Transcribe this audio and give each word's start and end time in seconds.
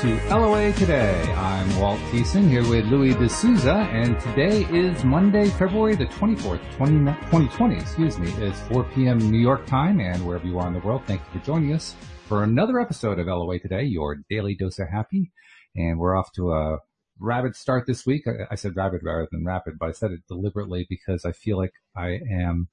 To 0.00 0.18
LOA 0.30 0.72
Today. 0.72 1.20
I'm 1.34 1.78
Walt 1.78 2.00
Thiessen 2.10 2.48
here 2.48 2.66
with 2.66 2.86
Louis 2.86 3.12
D'Souza, 3.12 3.74
and 3.92 4.18
today 4.18 4.64
is 4.74 5.04
Monday, 5.04 5.50
February 5.50 5.94
the 5.94 6.06
24th, 6.06 6.62
20, 6.76 7.04
2020, 7.26 7.76
excuse 7.76 8.18
me. 8.18 8.32
It's 8.38 8.58
4 8.68 8.84
p.m. 8.94 9.18
New 9.18 9.38
York 9.38 9.66
time, 9.66 10.00
and 10.00 10.26
wherever 10.26 10.46
you 10.46 10.58
are 10.58 10.66
in 10.68 10.72
the 10.72 10.78
world, 10.78 11.02
thank 11.06 11.20
you 11.20 11.38
for 11.38 11.44
joining 11.44 11.74
us 11.74 11.94
for 12.26 12.44
another 12.44 12.80
episode 12.80 13.18
of 13.18 13.26
LOA 13.26 13.58
Today, 13.58 13.82
your 13.82 14.22
daily 14.30 14.54
dose 14.54 14.78
of 14.78 14.88
happy. 14.88 15.32
And 15.76 15.98
we're 15.98 16.16
off 16.16 16.32
to 16.36 16.50
a 16.50 16.78
rapid 17.18 17.54
start 17.54 17.86
this 17.86 18.06
week. 18.06 18.26
I, 18.26 18.52
I 18.52 18.54
said 18.54 18.76
rapid 18.76 19.02
rather 19.02 19.28
than 19.30 19.44
rapid, 19.44 19.74
but 19.78 19.90
I 19.90 19.92
said 19.92 20.12
it 20.12 20.20
deliberately 20.26 20.86
because 20.88 21.26
I 21.26 21.32
feel 21.32 21.58
like 21.58 21.74
I 21.94 22.20
am 22.32 22.68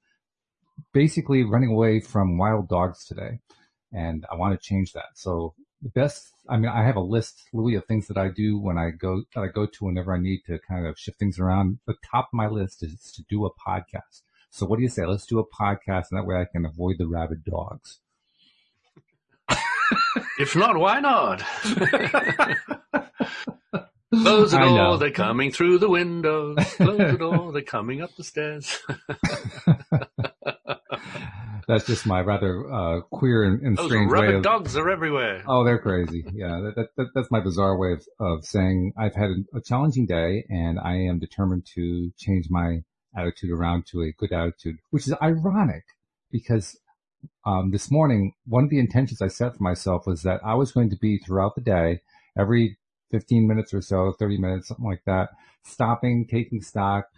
basically 0.94 1.44
running 1.44 1.72
away 1.72 2.00
from 2.00 2.38
wild 2.38 2.70
dogs 2.70 3.04
today 3.04 3.40
and 3.92 4.24
I 4.32 4.36
want 4.36 4.58
to 4.58 4.66
change 4.66 4.92
that. 4.94 5.10
So 5.14 5.54
the 5.82 5.90
best, 5.90 6.32
I 6.48 6.56
mean, 6.56 6.70
I 6.70 6.84
have 6.84 6.96
a 6.96 7.00
list, 7.00 7.44
Louis, 7.52 7.74
of 7.74 7.84
things 7.84 8.08
that 8.08 8.16
I 8.16 8.28
do 8.28 8.58
when 8.58 8.78
I 8.78 8.90
go, 8.90 9.24
that 9.34 9.42
I 9.42 9.48
go 9.48 9.66
to 9.66 9.84
whenever 9.84 10.14
I 10.14 10.18
need 10.18 10.40
to 10.46 10.58
kind 10.66 10.86
of 10.86 10.98
shift 10.98 11.18
things 11.18 11.38
around. 11.38 11.78
The 11.86 11.96
top 12.10 12.28
of 12.32 12.34
my 12.34 12.48
list 12.48 12.82
is 12.82 13.12
to 13.16 13.22
do 13.28 13.44
a 13.44 13.50
podcast. 13.50 14.22
So 14.50 14.64
what 14.66 14.76
do 14.76 14.82
you 14.82 14.88
say? 14.88 15.04
Let's 15.04 15.26
do 15.26 15.38
a 15.38 15.46
podcast 15.46 16.06
and 16.10 16.18
that 16.18 16.26
way 16.26 16.36
I 16.36 16.46
can 16.50 16.64
avoid 16.64 16.96
the 16.98 17.06
rabid 17.06 17.44
dogs. 17.44 18.00
if 20.38 20.56
not, 20.56 20.76
why 20.78 21.00
not? 21.00 21.42
Close 24.10 24.52
the 24.52 24.58
door, 24.58 24.96
they're 24.96 25.10
coming 25.10 25.52
through 25.52 25.78
the 25.78 25.90
windows. 25.90 26.56
Close 26.76 26.96
the 26.96 27.18
door, 27.18 27.52
they're 27.52 27.60
coming 27.60 28.00
up 28.00 28.16
the 28.16 28.24
stairs. 28.24 28.80
that's 31.68 31.84
just 31.84 32.06
my 32.06 32.22
rather 32.22 32.72
uh, 32.72 33.00
queer 33.12 33.44
and, 33.44 33.62
and 33.62 33.76
Those 33.76 33.86
strange 33.86 34.10
way 34.10 34.34
of. 34.34 34.42
dogs 34.42 34.74
are 34.76 34.88
everywhere. 34.88 35.44
Oh, 35.46 35.64
they're 35.64 35.78
crazy. 35.78 36.24
Yeah, 36.32 36.60
that, 36.64 36.74
that, 36.76 36.88
that, 36.96 37.06
that's 37.14 37.30
my 37.30 37.40
bizarre 37.40 37.76
way 37.76 37.92
of, 37.92 38.06
of 38.18 38.44
saying 38.44 38.94
I've 38.98 39.14
had 39.14 39.30
a, 39.30 39.58
a 39.58 39.60
challenging 39.60 40.06
day 40.06 40.46
and 40.48 40.80
I 40.80 40.94
am 40.94 41.18
determined 41.18 41.66
to 41.74 42.10
change 42.18 42.46
my 42.48 42.82
attitude 43.14 43.50
around 43.50 43.86
to 43.88 44.02
a 44.02 44.12
good 44.12 44.32
attitude, 44.32 44.78
which 44.90 45.06
is 45.06 45.14
ironic 45.20 45.84
because 46.32 46.78
um, 47.44 47.70
this 47.70 47.90
morning, 47.90 48.32
one 48.46 48.64
of 48.64 48.70
the 48.70 48.78
intentions 48.78 49.20
I 49.20 49.28
set 49.28 49.56
for 49.56 49.62
myself 49.62 50.06
was 50.06 50.22
that 50.22 50.40
I 50.44 50.54
was 50.54 50.72
going 50.72 50.90
to 50.90 50.96
be 50.96 51.18
throughout 51.18 51.54
the 51.54 51.60
day, 51.60 52.00
every 52.36 52.78
15 53.10 53.46
minutes 53.46 53.74
or 53.74 53.80
so, 53.82 54.14
30 54.18 54.38
minutes, 54.38 54.68
something 54.68 54.86
like 54.86 55.02
that, 55.06 55.30
stopping, 55.64 56.26
taking 56.26 56.62
stock, 56.62 57.08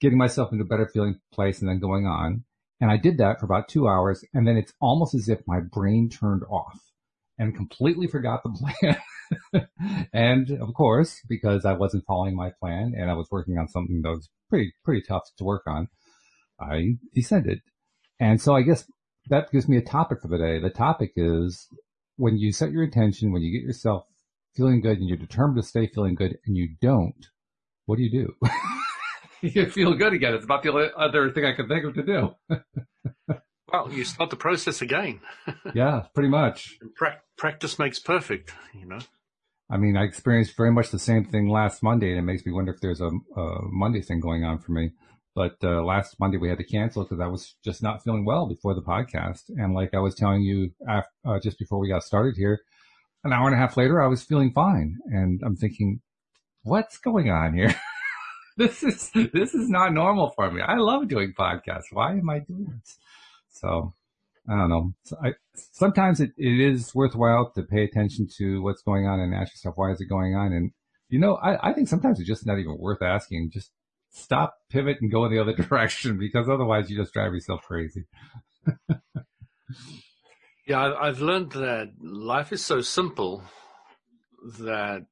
getting 0.00 0.18
myself 0.18 0.52
into 0.52 0.64
a 0.64 0.68
better 0.68 0.88
feeling 0.92 1.20
place 1.32 1.60
and 1.60 1.68
then 1.68 1.78
going 1.78 2.06
on. 2.06 2.44
And 2.82 2.90
I 2.90 2.96
did 2.96 3.18
that 3.18 3.38
for 3.38 3.46
about 3.46 3.68
two 3.68 3.86
hours. 3.86 4.24
And 4.34 4.44
then 4.44 4.56
it's 4.56 4.72
almost 4.80 5.14
as 5.14 5.28
if 5.28 5.38
my 5.46 5.60
brain 5.60 6.10
turned 6.10 6.42
off 6.50 6.80
and 7.38 7.54
completely 7.54 8.08
forgot 8.08 8.42
the 8.42 8.74
plan. 9.52 9.68
and 10.12 10.50
of 10.60 10.74
course, 10.74 11.20
because 11.28 11.64
I 11.64 11.74
wasn't 11.74 12.04
following 12.06 12.34
my 12.34 12.50
plan 12.60 12.92
and 12.98 13.08
I 13.08 13.14
was 13.14 13.28
working 13.30 13.56
on 13.56 13.68
something 13.68 14.02
that 14.02 14.10
was 14.10 14.28
pretty, 14.50 14.74
pretty 14.84 15.02
tough 15.02 15.22
to 15.38 15.44
work 15.44 15.62
on, 15.68 15.86
I 16.60 16.96
descended. 17.14 17.60
And 18.18 18.42
so 18.42 18.56
I 18.56 18.62
guess 18.62 18.84
that 19.28 19.52
gives 19.52 19.68
me 19.68 19.76
a 19.76 19.82
topic 19.82 20.20
for 20.20 20.26
the 20.26 20.38
day. 20.38 20.58
The 20.58 20.68
topic 20.68 21.12
is 21.14 21.68
when 22.16 22.36
you 22.36 22.50
set 22.50 22.72
your 22.72 22.82
intention, 22.82 23.30
when 23.30 23.42
you 23.42 23.52
get 23.52 23.64
yourself 23.64 24.06
feeling 24.56 24.80
good 24.80 24.98
and 24.98 25.08
you're 25.08 25.16
determined 25.16 25.62
to 25.62 25.68
stay 25.68 25.86
feeling 25.86 26.16
good 26.16 26.36
and 26.46 26.56
you 26.56 26.70
don't, 26.80 27.28
what 27.86 27.96
do 27.96 28.02
you 28.02 28.10
do? 28.10 28.48
you 29.54 29.66
feel 29.66 29.94
good 29.94 30.12
again. 30.12 30.34
It's 30.34 30.44
about 30.44 30.62
the 30.62 30.70
only 30.72 30.88
other 30.96 31.30
thing 31.32 31.44
I 31.44 31.52
could 31.52 31.68
think 31.68 31.84
of 31.84 31.94
to 31.94 32.02
do. 32.02 32.34
well, 33.72 33.92
you 33.92 34.04
start 34.04 34.30
the 34.30 34.36
process 34.36 34.80
again. 34.80 35.20
yeah, 35.74 36.06
pretty 36.14 36.28
much. 36.28 36.78
Pra- 36.94 37.20
practice 37.36 37.78
makes 37.78 37.98
perfect, 37.98 38.54
you 38.72 38.86
know. 38.86 39.00
I 39.68 39.78
mean, 39.78 39.96
I 39.96 40.04
experienced 40.04 40.56
very 40.56 40.70
much 40.70 40.90
the 40.90 40.98
same 40.98 41.24
thing 41.24 41.48
last 41.48 41.82
Monday, 41.82 42.10
and 42.10 42.18
it 42.18 42.22
makes 42.22 42.46
me 42.46 42.52
wonder 42.52 42.72
if 42.72 42.80
there's 42.80 43.00
a, 43.00 43.08
a 43.08 43.58
Monday 43.62 44.00
thing 44.00 44.20
going 44.20 44.44
on 44.44 44.58
for 44.58 44.72
me. 44.72 44.92
But 45.34 45.56
uh, 45.64 45.82
last 45.82 46.20
Monday 46.20 46.36
we 46.36 46.48
had 46.48 46.58
to 46.58 46.64
cancel 46.64 47.02
because 47.02 47.18
I 47.18 47.26
was 47.26 47.56
just 47.64 47.82
not 47.82 48.04
feeling 48.04 48.24
well 48.24 48.46
before 48.46 48.74
the 48.74 48.82
podcast, 48.82 49.48
and 49.48 49.74
like 49.74 49.94
I 49.94 49.98
was 49.98 50.14
telling 50.14 50.42
you 50.42 50.70
after, 50.86 51.10
uh, 51.24 51.40
just 51.42 51.58
before 51.58 51.80
we 51.80 51.88
got 51.88 52.04
started 52.04 52.36
here, 52.36 52.60
an 53.24 53.32
hour 53.32 53.46
and 53.46 53.56
a 53.56 53.58
half 53.58 53.76
later 53.76 54.00
I 54.00 54.08
was 54.08 54.22
feeling 54.22 54.52
fine, 54.52 54.98
and 55.06 55.40
I'm 55.44 55.56
thinking, 55.56 56.00
what's 56.62 56.98
going 56.98 57.30
on 57.30 57.54
here? 57.54 57.74
this 58.56 58.82
is 58.82 59.10
this 59.32 59.54
is 59.54 59.68
not 59.68 59.92
normal 59.92 60.30
for 60.30 60.50
me. 60.50 60.60
I 60.60 60.76
love 60.76 61.08
doing 61.08 61.32
podcasts. 61.38 61.92
Why 61.92 62.12
am 62.12 62.28
I 62.28 62.40
doing 62.40 62.66
this? 62.66 62.98
So 63.50 63.94
I 64.48 64.56
don't 64.56 64.68
know. 64.68 64.92
So 65.04 65.16
I, 65.22 65.34
sometimes 65.54 66.20
it, 66.20 66.32
it 66.36 66.60
is 66.60 66.94
worthwhile 66.94 67.50
to 67.54 67.62
pay 67.62 67.84
attention 67.84 68.28
to 68.38 68.62
what's 68.62 68.82
going 68.82 69.06
on 69.06 69.20
and 69.20 69.34
ask 69.34 69.54
yourself 69.54 69.76
why 69.76 69.92
is 69.92 70.00
it 70.00 70.06
going 70.06 70.34
on. 70.34 70.52
And 70.52 70.72
you 71.08 71.18
know, 71.18 71.36
I, 71.36 71.70
I 71.70 71.72
think 71.72 71.88
sometimes 71.88 72.18
it's 72.18 72.28
just 72.28 72.46
not 72.46 72.58
even 72.58 72.76
worth 72.78 73.02
asking. 73.02 73.50
Just 73.52 73.70
stop, 74.10 74.54
pivot, 74.68 74.98
and 75.00 75.10
go 75.10 75.24
in 75.24 75.32
the 75.32 75.40
other 75.40 75.52
direction 75.56 76.18
because 76.18 76.48
otherwise 76.48 76.90
you 76.90 76.96
just 76.96 77.12
drive 77.12 77.32
yourself 77.32 77.62
crazy. 77.62 78.04
yeah, 80.66 80.94
I've 81.00 81.20
learned 81.20 81.52
that 81.52 81.92
life 82.00 82.52
is 82.52 82.64
so 82.64 82.80
simple 82.80 83.42
that 84.60 85.06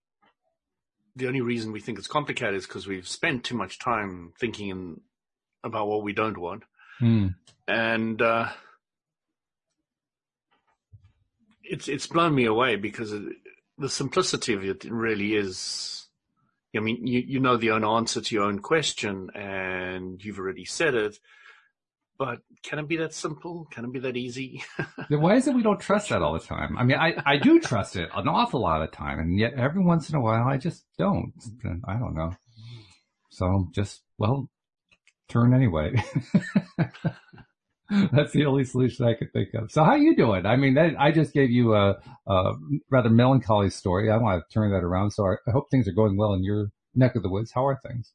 the 1.20 1.28
only 1.28 1.40
reason 1.40 1.70
we 1.70 1.80
think 1.80 1.98
it's 1.98 2.08
complicated 2.08 2.54
is 2.54 2.66
because 2.66 2.86
we've 2.86 3.06
spent 3.06 3.44
too 3.44 3.56
much 3.56 3.78
time 3.78 4.32
thinking 4.40 4.68
in, 4.68 5.00
about 5.62 5.86
what 5.86 6.02
we 6.02 6.12
don't 6.12 6.38
want. 6.38 6.64
Mm. 7.00 7.34
And, 7.68 8.20
uh, 8.20 8.48
it's, 11.62 11.86
it's 11.86 12.06
blown 12.06 12.34
me 12.34 12.46
away 12.46 12.76
because 12.76 13.12
it, 13.12 13.22
the 13.78 13.88
simplicity 13.88 14.54
of 14.54 14.64
it 14.64 14.84
really 14.84 15.34
is, 15.34 16.08
I 16.74 16.80
mean, 16.80 17.06
you, 17.06 17.20
you 17.20 17.38
know 17.38 17.56
the 17.56 17.70
own 17.70 17.84
answer 17.84 18.20
to 18.20 18.34
your 18.34 18.44
own 18.44 18.58
question 18.58 19.30
and 19.34 20.24
you've 20.24 20.38
already 20.38 20.64
said 20.64 20.94
it 20.94 21.18
but 22.20 22.40
can 22.62 22.78
it 22.78 22.86
be 22.86 22.98
that 22.98 23.14
simple? 23.14 23.66
Can 23.70 23.86
it 23.86 23.92
be 23.92 23.98
that 24.00 24.14
easy? 24.14 24.62
Why 25.08 25.36
is 25.36 25.48
it 25.48 25.54
we 25.54 25.62
don't 25.62 25.80
trust 25.80 26.10
that 26.10 26.20
all 26.20 26.34
the 26.34 26.38
time? 26.38 26.76
I 26.76 26.84
mean, 26.84 26.98
I, 26.98 27.14
I 27.24 27.38
do 27.38 27.58
trust 27.58 27.96
it 27.96 28.10
an 28.14 28.28
awful 28.28 28.60
lot 28.60 28.82
of 28.82 28.92
time, 28.92 29.18
and 29.18 29.38
yet 29.38 29.54
every 29.54 29.82
once 29.82 30.10
in 30.10 30.16
a 30.16 30.20
while 30.20 30.46
I 30.46 30.58
just 30.58 30.84
don't. 30.98 31.32
I 31.88 31.94
don't 31.94 32.14
know. 32.14 32.32
So 33.30 33.68
just, 33.74 34.02
well, 34.18 34.50
turn 35.30 35.54
anyway. 35.54 35.94
That's 38.12 38.32
the 38.32 38.44
only 38.44 38.64
solution 38.64 39.06
I 39.06 39.14
could 39.14 39.32
think 39.32 39.54
of. 39.54 39.72
So 39.72 39.82
how 39.82 39.94
you 39.94 40.14
doing? 40.14 40.44
I 40.44 40.56
mean, 40.56 40.74
that, 40.74 40.96
I 40.98 41.12
just 41.12 41.32
gave 41.32 41.50
you 41.50 41.74
a, 41.74 41.96
a, 42.26 42.52
rather 42.90 43.08
melancholy 43.08 43.70
story. 43.70 44.10
I 44.10 44.18
want 44.18 44.44
to 44.46 44.52
turn 44.52 44.72
that 44.72 44.84
around. 44.84 45.12
So 45.12 45.26
I, 45.26 45.36
I 45.48 45.52
hope 45.52 45.70
things 45.70 45.88
are 45.88 45.92
going 45.92 46.18
well 46.18 46.34
in 46.34 46.44
your 46.44 46.68
neck 46.94 47.16
of 47.16 47.22
the 47.22 47.30
woods. 47.30 47.50
How 47.54 47.66
are 47.66 47.80
things? 47.82 48.12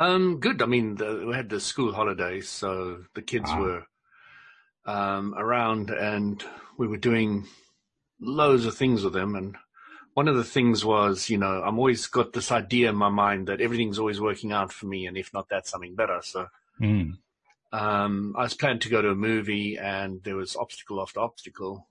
Um, 0.00 0.40
good. 0.40 0.62
I 0.62 0.66
mean, 0.66 0.94
the, 0.94 1.24
we 1.28 1.34
had 1.34 1.50
the 1.50 1.60
school 1.60 1.92
holidays, 1.92 2.48
so 2.48 3.04
the 3.14 3.20
kids 3.20 3.50
wow. 3.50 3.60
were 3.60 3.86
um, 4.86 5.34
around, 5.36 5.90
and 5.90 6.42
we 6.78 6.88
were 6.88 6.96
doing 6.96 7.46
loads 8.18 8.64
of 8.64 8.74
things 8.74 9.04
with 9.04 9.12
them. 9.12 9.36
And 9.36 9.56
one 10.14 10.26
of 10.26 10.36
the 10.36 10.44
things 10.44 10.86
was, 10.86 11.28
you 11.28 11.36
know, 11.36 11.62
I'm 11.62 11.78
always 11.78 12.06
got 12.06 12.32
this 12.32 12.50
idea 12.50 12.88
in 12.88 12.96
my 12.96 13.10
mind 13.10 13.48
that 13.48 13.60
everything's 13.60 13.98
always 13.98 14.20
working 14.20 14.52
out 14.52 14.72
for 14.72 14.86
me, 14.86 15.06
and 15.06 15.18
if 15.18 15.34
not 15.34 15.50
that, 15.50 15.68
something 15.68 15.94
better. 15.94 16.20
So. 16.22 16.48
Mm. 16.80 17.18
Um, 17.72 18.34
I 18.36 18.42
was 18.42 18.54
planning 18.54 18.80
to 18.80 18.88
go 18.88 19.00
to 19.00 19.10
a 19.10 19.14
movie, 19.14 19.78
and 19.78 20.24
there 20.24 20.34
was 20.34 20.56
obstacle 20.56 21.00
after 21.00 21.20
obstacle. 21.20 21.86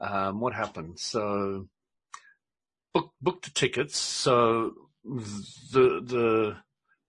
Um, 0.00 0.40
what 0.40 0.52
happened? 0.54 0.98
So, 0.98 1.68
book, 2.92 3.12
booked 3.22 3.44
the 3.44 3.52
tickets. 3.52 3.96
So 3.96 4.74
the 5.04 6.02
the 6.04 6.56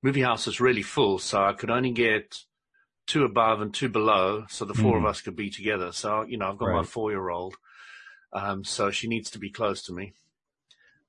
movie 0.03 0.21
house 0.21 0.45
is 0.47 0.59
really 0.59 0.83
full, 0.83 1.17
so 1.17 1.43
I 1.43 1.53
could 1.53 1.71
only 1.71 1.91
get 1.91 2.43
two 3.07 3.23
above 3.23 3.61
and 3.61 3.73
two 3.73 3.89
below, 3.89 4.45
so 4.49 4.65
the 4.65 4.73
four 4.73 4.95
mm. 4.95 4.99
of 4.99 5.05
us 5.05 5.21
could 5.21 5.35
be 5.35 5.49
together. 5.49 5.91
So 5.91 6.23
you 6.23 6.37
know, 6.37 6.49
I've 6.49 6.57
got 6.57 6.67
right. 6.67 6.77
my 6.77 6.83
four 6.83 7.09
year 7.09 7.29
old, 7.29 7.55
um, 8.33 8.63
so 8.63 8.91
she 8.91 9.07
needs 9.07 9.31
to 9.31 9.39
be 9.39 9.49
close 9.49 9.83
to 9.83 9.93
me. 9.93 10.13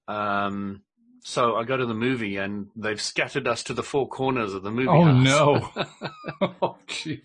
Um, 0.09 0.83
so 1.23 1.57
I 1.57 1.65
go 1.65 1.77
to 1.77 1.87
the 1.87 1.95
movie, 1.95 2.37
and 2.37 2.69
they've 2.77 3.01
scattered 3.01 3.47
us 3.47 3.63
to 3.65 3.75
the 3.75 3.83
four 3.83 4.09
corners 4.09 4.55
of 4.55 4.63
the 4.63 4.71
movie. 4.71 4.89
Oh 4.89 5.05
house. 5.05 5.25
no! 5.25 5.71
oh 6.63 6.77
gee, 6.87 7.23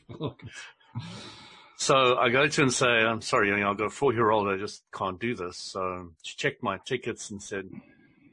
So 1.76 2.18
I 2.18 2.30
go 2.30 2.48
to 2.48 2.62
and 2.62 2.74
say, 2.74 2.88
I'm 2.88 3.22
sorry, 3.22 3.52
I've 3.64 3.78
got 3.78 3.86
a 3.86 3.90
four 3.90 4.14
year 4.14 4.32
old, 4.32 4.50
I 4.50 4.58
just 4.58 4.84
can't 4.94 5.20
do 5.20 5.36
this. 5.36 5.58
So 5.58 6.10
she 6.24 6.36
checked 6.36 6.62
my 6.62 6.78
tickets 6.86 7.30
and 7.30 7.42
said, 7.42 7.70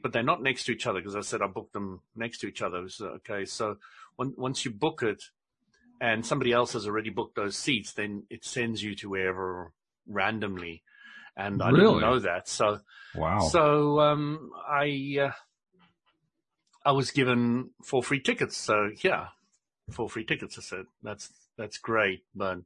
but 0.01 0.13
they're 0.13 0.23
not 0.23 0.43
next 0.43 0.65
to 0.65 0.71
each 0.71 0.87
other 0.87 0.99
because 0.99 1.15
I 1.15 1.21
said 1.21 1.41
I 1.41 1.47
booked 1.47 1.73
them 1.73 2.01
next 2.15 2.39
to 2.39 2.47
each 2.47 2.61
other. 2.61 2.87
So, 2.89 3.05
okay, 3.07 3.45
so 3.45 3.77
when, 4.15 4.33
once 4.37 4.65
you 4.65 4.71
book 4.71 5.03
it 5.03 5.23
and 5.99 6.25
somebody 6.25 6.51
else 6.51 6.73
has 6.73 6.85
already 6.85 7.09
booked 7.09 7.35
those 7.35 7.57
seats, 7.57 7.93
then 7.93 8.23
it 8.29 8.45
sends 8.45 8.83
you 8.83 8.95
to 8.95 9.09
wherever 9.09 9.73
randomly. 10.07 10.83
And 11.35 11.61
I 11.61 11.69
really? 11.69 11.85
didn't 11.85 12.01
know 12.01 12.19
that. 12.19 12.47
So, 12.47 12.79
wow. 13.15 13.39
So, 13.39 13.99
um, 13.99 14.51
I, 14.67 15.17
uh, 15.21 15.31
I 16.85 16.91
was 16.91 17.11
given 17.11 17.71
four 17.83 18.01
free 18.01 18.21
tickets. 18.21 18.57
So 18.57 18.91
yeah, 19.03 19.27
four 19.91 20.09
free 20.09 20.25
tickets. 20.25 20.57
I 20.57 20.61
said, 20.61 20.85
that's, 21.03 21.31
that's 21.57 21.77
great. 21.77 22.23
But, 22.33 22.59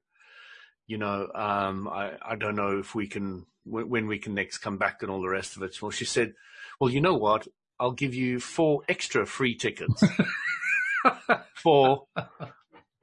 you 0.87 0.97
know, 0.97 1.29
um, 1.33 1.87
I, 1.87 2.13
I 2.25 2.35
don't 2.35 2.55
know 2.55 2.79
if 2.79 2.93
we 2.93 3.07
can 3.07 3.45
when, 3.63 3.89
when 3.89 4.07
we 4.07 4.19
can 4.19 4.33
next 4.33 4.59
come 4.59 4.77
back 4.77 5.01
and 5.01 5.11
all 5.11 5.21
the 5.21 5.29
rest 5.29 5.55
of 5.57 5.63
it. 5.63 5.81
Well, 5.81 5.91
she 5.91 6.05
said, 6.05 6.33
well, 6.81 6.89
you 6.89 6.99
know 6.99 7.13
what? 7.13 7.47
I'll 7.79 7.91
give 7.91 8.15
you 8.15 8.39
four 8.39 8.81
extra 8.89 9.27
free 9.27 9.53
tickets 9.53 10.03
for 11.53 12.07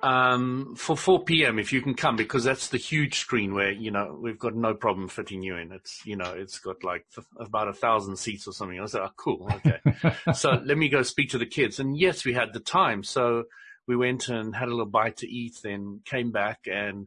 um, 0.01 0.75
for 0.77 0.97
4 0.97 1.25
p.m. 1.25 1.61
if 1.61 1.73
you 1.73 1.81
can 1.81 1.95
come 1.95 2.17
because 2.17 2.43
that's 2.43 2.69
the 2.69 2.77
huge 2.77 3.21
screen 3.21 3.55
where 3.55 3.71
you 3.71 3.93
know 3.93 4.19
we've 4.21 4.39
got 4.39 4.57
no 4.57 4.75
problem 4.75 5.07
fitting 5.07 5.45
you 5.45 5.57
in. 5.57 5.71
It's 5.71 6.05
you 6.05 6.17
know 6.17 6.35
it's 6.37 6.59
got 6.59 6.83
like 6.83 7.07
about 7.39 7.69
a 7.69 7.73
thousand 7.73 8.17
seats 8.17 8.49
or 8.49 8.53
something. 8.53 8.79
I 8.79 8.83
was 8.83 8.95
like, 8.95 9.11
oh, 9.11 9.13
cool, 9.17 9.49
okay. 9.55 9.81
so 10.35 10.61
let 10.65 10.77
me 10.77 10.89
go 10.89 11.03
speak 11.03 11.31
to 11.31 11.39
the 11.39 11.47
kids. 11.47 11.79
And 11.79 11.97
yes, 11.97 12.25
we 12.25 12.33
had 12.33 12.53
the 12.53 12.61
time, 12.61 13.05
so 13.05 13.45
we 13.87 13.95
went 13.95 14.29
and 14.29 14.57
had 14.57 14.67
a 14.67 14.73
little 14.73 14.87
bite 14.87 15.19
to 15.19 15.29
eat, 15.29 15.61
then 15.63 16.01
came 16.05 16.33
back 16.33 16.67
and 16.67 17.07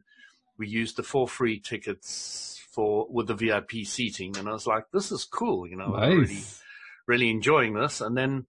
we 0.62 0.68
used 0.68 0.96
the 0.96 1.02
four 1.02 1.26
free 1.26 1.58
tickets 1.58 2.64
for 2.70 3.08
with 3.10 3.26
the 3.26 3.34
VIP 3.34 3.84
seating. 3.84 4.38
And 4.38 4.48
I 4.48 4.52
was 4.52 4.64
like, 4.64 4.84
this 4.92 5.10
is 5.10 5.24
cool, 5.24 5.66
you 5.66 5.76
know, 5.76 5.88
nice. 5.88 6.12
really, 6.12 6.42
really 7.08 7.30
enjoying 7.30 7.74
this. 7.74 8.00
And 8.00 8.16
then 8.16 8.46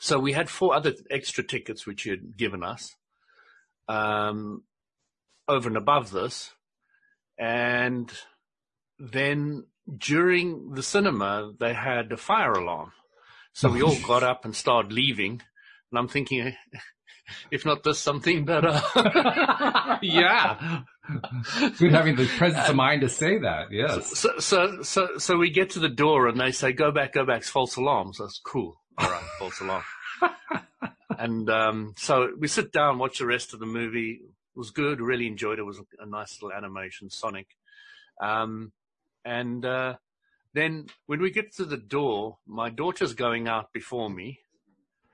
so 0.00 0.18
we 0.18 0.32
had 0.32 0.48
four 0.48 0.74
other 0.74 0.94
extra 1.10 1.44
tickets 1.44 1.86
which 1.86 2.06
you 2.06 2.12
had 2.12 2.38
given 2.38 2.64
us 2.64 2.96
um, 3.86 4.62
over 5.46 5.68
and 5.68 5.76
above 5.76 6.10
this. 6.10 6.52
And 7.38 8.10
then 8.98 9.66
during 9.98 10.72
the 10.72 10.82
cinema, 10.82 11.52
they 11.60 11.74
had 11.74 12.12
a 12.12 12.16
fire 12.16 12.52
alarm. 12.52 12.92
So 13.52 13.68
we 13.68 13.82
all 13.82 13.98
got 14.06 14.22
up 14.22 14.46
and 14.46 14.56
started 14.56 14.90
leaving. 14.90 15.42
And 15.92 15.98
I'm 15.98 16.08
thinking, 16.08 16.54
if 17.50 17.64
not 17.64 17.82
this, 17.82 17.98
something 17.98 18.44
better. 18.44 18.80
yeah. 20.02 20.82
Good 21.78 21.92
having 21.92 22.16
the 22.16 22.26
presence 22.38 22.68
of 22.68 22.76
mind 22.76 23.02
to 23.02 23.08
say 23.08 23.38
that. 23.38 23.70
Yes. 23.70 24.18
So, 24.18 24.38
so, 24.38 24.82
so, 24.82 25.18
so 25.18 25.36
we 25.36 25.50
get 25.50 25.70
to 25.70 25.78
the 25.78 25.88
door 25.88 26.28
and 26.28 26.40
they 26.40 26.52
say, 26.52 26.72
go 26.72 26.90
back, 26.90 27.12
go 27.12 27.24
back. 27.24 27.40
It's 27.40 27.50
false 27.50 27.76
alarms. 27.76 28.18
That's 28.18 28.40
cool. 28.44 28.80
All 28.98 29.10
right. 29.10 29.22
false 29.38 29.60
alarm 29.60 29.82
and 31.18 31.48
um, 31.50 31.94
so 31.96 32.30
we 32.38 32.48
sit 32.48 32.72
down, 32.72 32.98
watch 32.98 33.18
the 33.18 33.26
rest 33.26 33.54
of 33.54 33.60
the 33.60 33.66
movie. 33.66 34.20
It 34.22 34.58
was 34.58 34.70
good. 34.70 35.00
Really 35.00 35.26
enjoyed 35.26 35.58
it. 35.58 35.62
It 35.62 35.64
was 35.64 35.80
a, 35.98 36.06
nice 36.06 36.40
little 36.40 36.56
animation, 36.56 37.10
Sonic. 37.10 37.48
Um, 38.20 38.72
and 39.24 39.64
uh, 39.64 39.94
then 40.52 40.86
when 41.06 41.20
we 41.20 41.30
get 41.30 41.54
to 41.56 41.64
the 41.64 41.76
door, 41.76 42.38
my 42.46 42.70
daughter's 42.70 43.14
going 43.14 43.48
out 43.48 43.72
before 43.72 44.10
me 44.10 44.40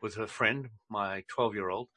with 0.02 0.16
her 0.16 0.26
friend, 0.26 0.70
my 0.88 1.24
12 1.28 1.54
year 1.54 1.70
old 1.70 1.88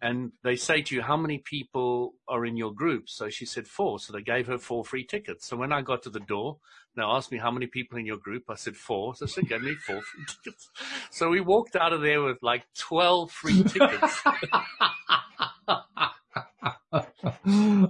and 0.00 0.32
they 0.44 0.54
say 0.56 0.82
to 0.82 0.94
you, 0.94 1.02
how 1.02 1.16
many 1.16 1.38
people 1.38 2.14
are 2.28 2.46
in 2.46 2.56
your 2.56 2.72
group? 2.72 3.08
So 3.08 3.28
she 3.30 3.44
said 3.44 3.66
four. 3.66 3.98
So 3.98 4.12
they 4.12 4.22
gave 4.22 4.46
her 4.46 4.58
four 4.58 4.84
free 4.84 5.04
tickets. 5.04 5.46
So 5.46 5.56
when 5.56 5.72
I 5.72 5.82
got 5.82 6.02
to 6.04 6.10
the 6.10 6.20
door, 6.20 6.58
they 6.96 7.02
asked 7.02 7.32
me 7.32 7.38
how 7.38 7.50
many 7.50 7.66
people 7.66 7.98
in 7.98 8.06
your 8.06 8.16
group. 8.16 8.44
I 8.48 8.54
said 8.54 8.76
four. 8.76 9.16
So 9.16 9.26
she 9.26 9.42
gave 9.42 9.62
me 9.62 9.74
four 9.74 10.00
free 10.02 10.24
tickets. 10.44 10.70
So 11.10 11.30
we 11.30 11.40
walked 11.40 11.74
out 11.74 11.92
of 11.92 12.00
there 12.00 12.22
with 12.22 12.38
like 12.42 12.64
12 12.76 13.30
free 13.30 13.64
tickets. 13.64 14.22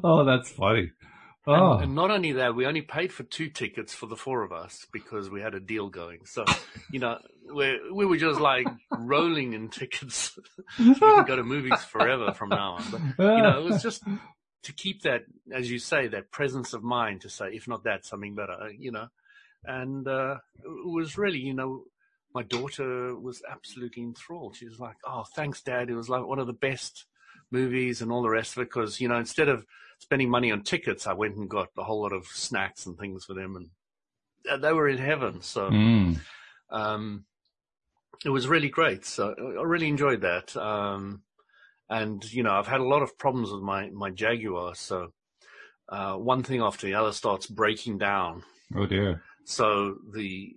oh, 0.02 0.24
that's 0.24 0.50
funny. 0.50 0.92
Oh. 1.48 1.74
And, 1.74 1.84
and, 1.84 1.94
not 1.94 2.10
only 2.10 2.32
that, 2.32 2.54
we 2.54 2.66
only 2.66 2.82
paid 2.82 3.10
for 3.10 3.22
two 3.22 3.48
tickets 3.48 3.94
for 3.94 4.04
the 4.06 4.16
four 4.16 4.42
of 4.42 4.52
us 4.52 4.86
because 4.92 5.30
we 5.30 5.40
had 5.40 5.54
a 5.54 5.60
deal 5.60 5.88
going. 5.88 6.26
So, 6.26 6.44
you 6.92 7.00
know, 7.00 7.18
we 7.52 7.80
we 7.90 8.04
were 8.04 8.18
just 8.18 8.38
like 8.38 8.66
rolling 8.98 9.54
in 9.54 9.70
tickets. 9.70 10.38
we 10.78 10.94
can 10.94 11.24
go 11.24 11.36
to 11.36 11.42
movies 11.42 11.82
forever 11.84 12.34
from 12.34 12.50
now 12.50 12.72
on. 12.72 12.84
But, 12.90 13.36
you 13.36 13.42
know, 13.42 13.58
it 13.60 13.64
was 13.64 13.82
just 13.82 14.02
to 14.64 14.72
keep 14.74 15.02
that, 15.02 15.22
as 15.50 15.70
you 15.70 15.78
say, 15.78 16.08
that 16.08 16.30
presence 16.30 16.74
of 16.74 16.82
mind 16.82 17.22
to 17.22 17.30
say, 17.30 17.46
if 17.54 17.66
not 17.66 17.84
that, 17.84 18.04
something 18.04 18.34
better, 18.34 18.70
you 18.76 18.92
know. 18.92 19.08
And 19.64 20.06
uh, 20.06 20.36
it 20.62 20.86
was 20.86 21.16
really, 21.16 21.38
you 21.38 21.54
know, 21.54 21.84
my 22.34 22.42
daughter 22.42 23.18
was 23.18 23.42
absolutely 23.50 24.02
enthralled. 24.02 24.56
She 24.56 24.66
was 24.66 24.78
like, 24.78 24.96
"Oh, 25.06 25.24
thanks, 25.34 25.62
Dad. 25.62 25.88
It 25.88 25.94
was 25.94 26.10
like 26.10 26.26
one 26.26 26.38
of 26.38 26.46
the 26.46 26.52
best 26.52 27.06
movies 27.50 28.02
and 28.02 28.12
all 28.12 28.22
the 28.22 28.28
rest 28.28 28.56
of 28.56 28.62
it." 28.62 28.66
Because 28.66 29.00
you 29.00 29.08
know, 29.08 29.16
instead 29.16 29.48
of 29.48 29.64
spending 29.98 30.30
money 30.30 30.50
on 30.52 30.62
tickets, 30.62 31.06
I 31.06 31.12
went 31.12 31.36
and 31.36 31.48
got 31.48 31.68
a 31.76 31.84
whole 31.84 32.02
lot 32.02 32.12
of 32.12 32.26
snacks 32.26 32.86
and 32.86 32.98
things 32.98 33.24
for 33.24 33.34
them, 33.34 33.56
and 33.56 34.62
they 34.62 34.72
were 34.72 34.88
in 34.88 34.98
heaven. 34.98 35.42
So, 35.42 35.70
mm. 35.70 36.18
um, 36.70 37.24
it 38.24 38.30
was 38.30 38.48
really 38.48 38.68
great. 38.68 39.04
So 39.04 39.34
I 39.38 39.62
really 39.62 39.88
enjoyed 39.88 40.22
that. 40.22 40.56
Um, 40.56 41.22
and 41.90 42.30
you 42.32 42.42
know, 42.42 42.52
I've 42.52 42.66
had 42.66 42.80
a 42.80 42.88
lot 42.88 43.02
of 43.02 43.18
problems 43.18 43.50
with 43.50 43.62
my 43.62 43.90
my 43.90 44.10
Jaguar. 44.10 44.74
So 44.74 45.12
uh, 45.88 46.14
one 46.14 46.42
thing 46.42 46.60
after 46.60 46.86
the 46.86 46.94
other 46.94 47.12
starts 47.12 47.46
breaking 47.46 47.98
down. 47.98 48.42
Oh 48.74 48.86
dear! 48.86 49.22
So 49.44 49.96
the 50.12 50.56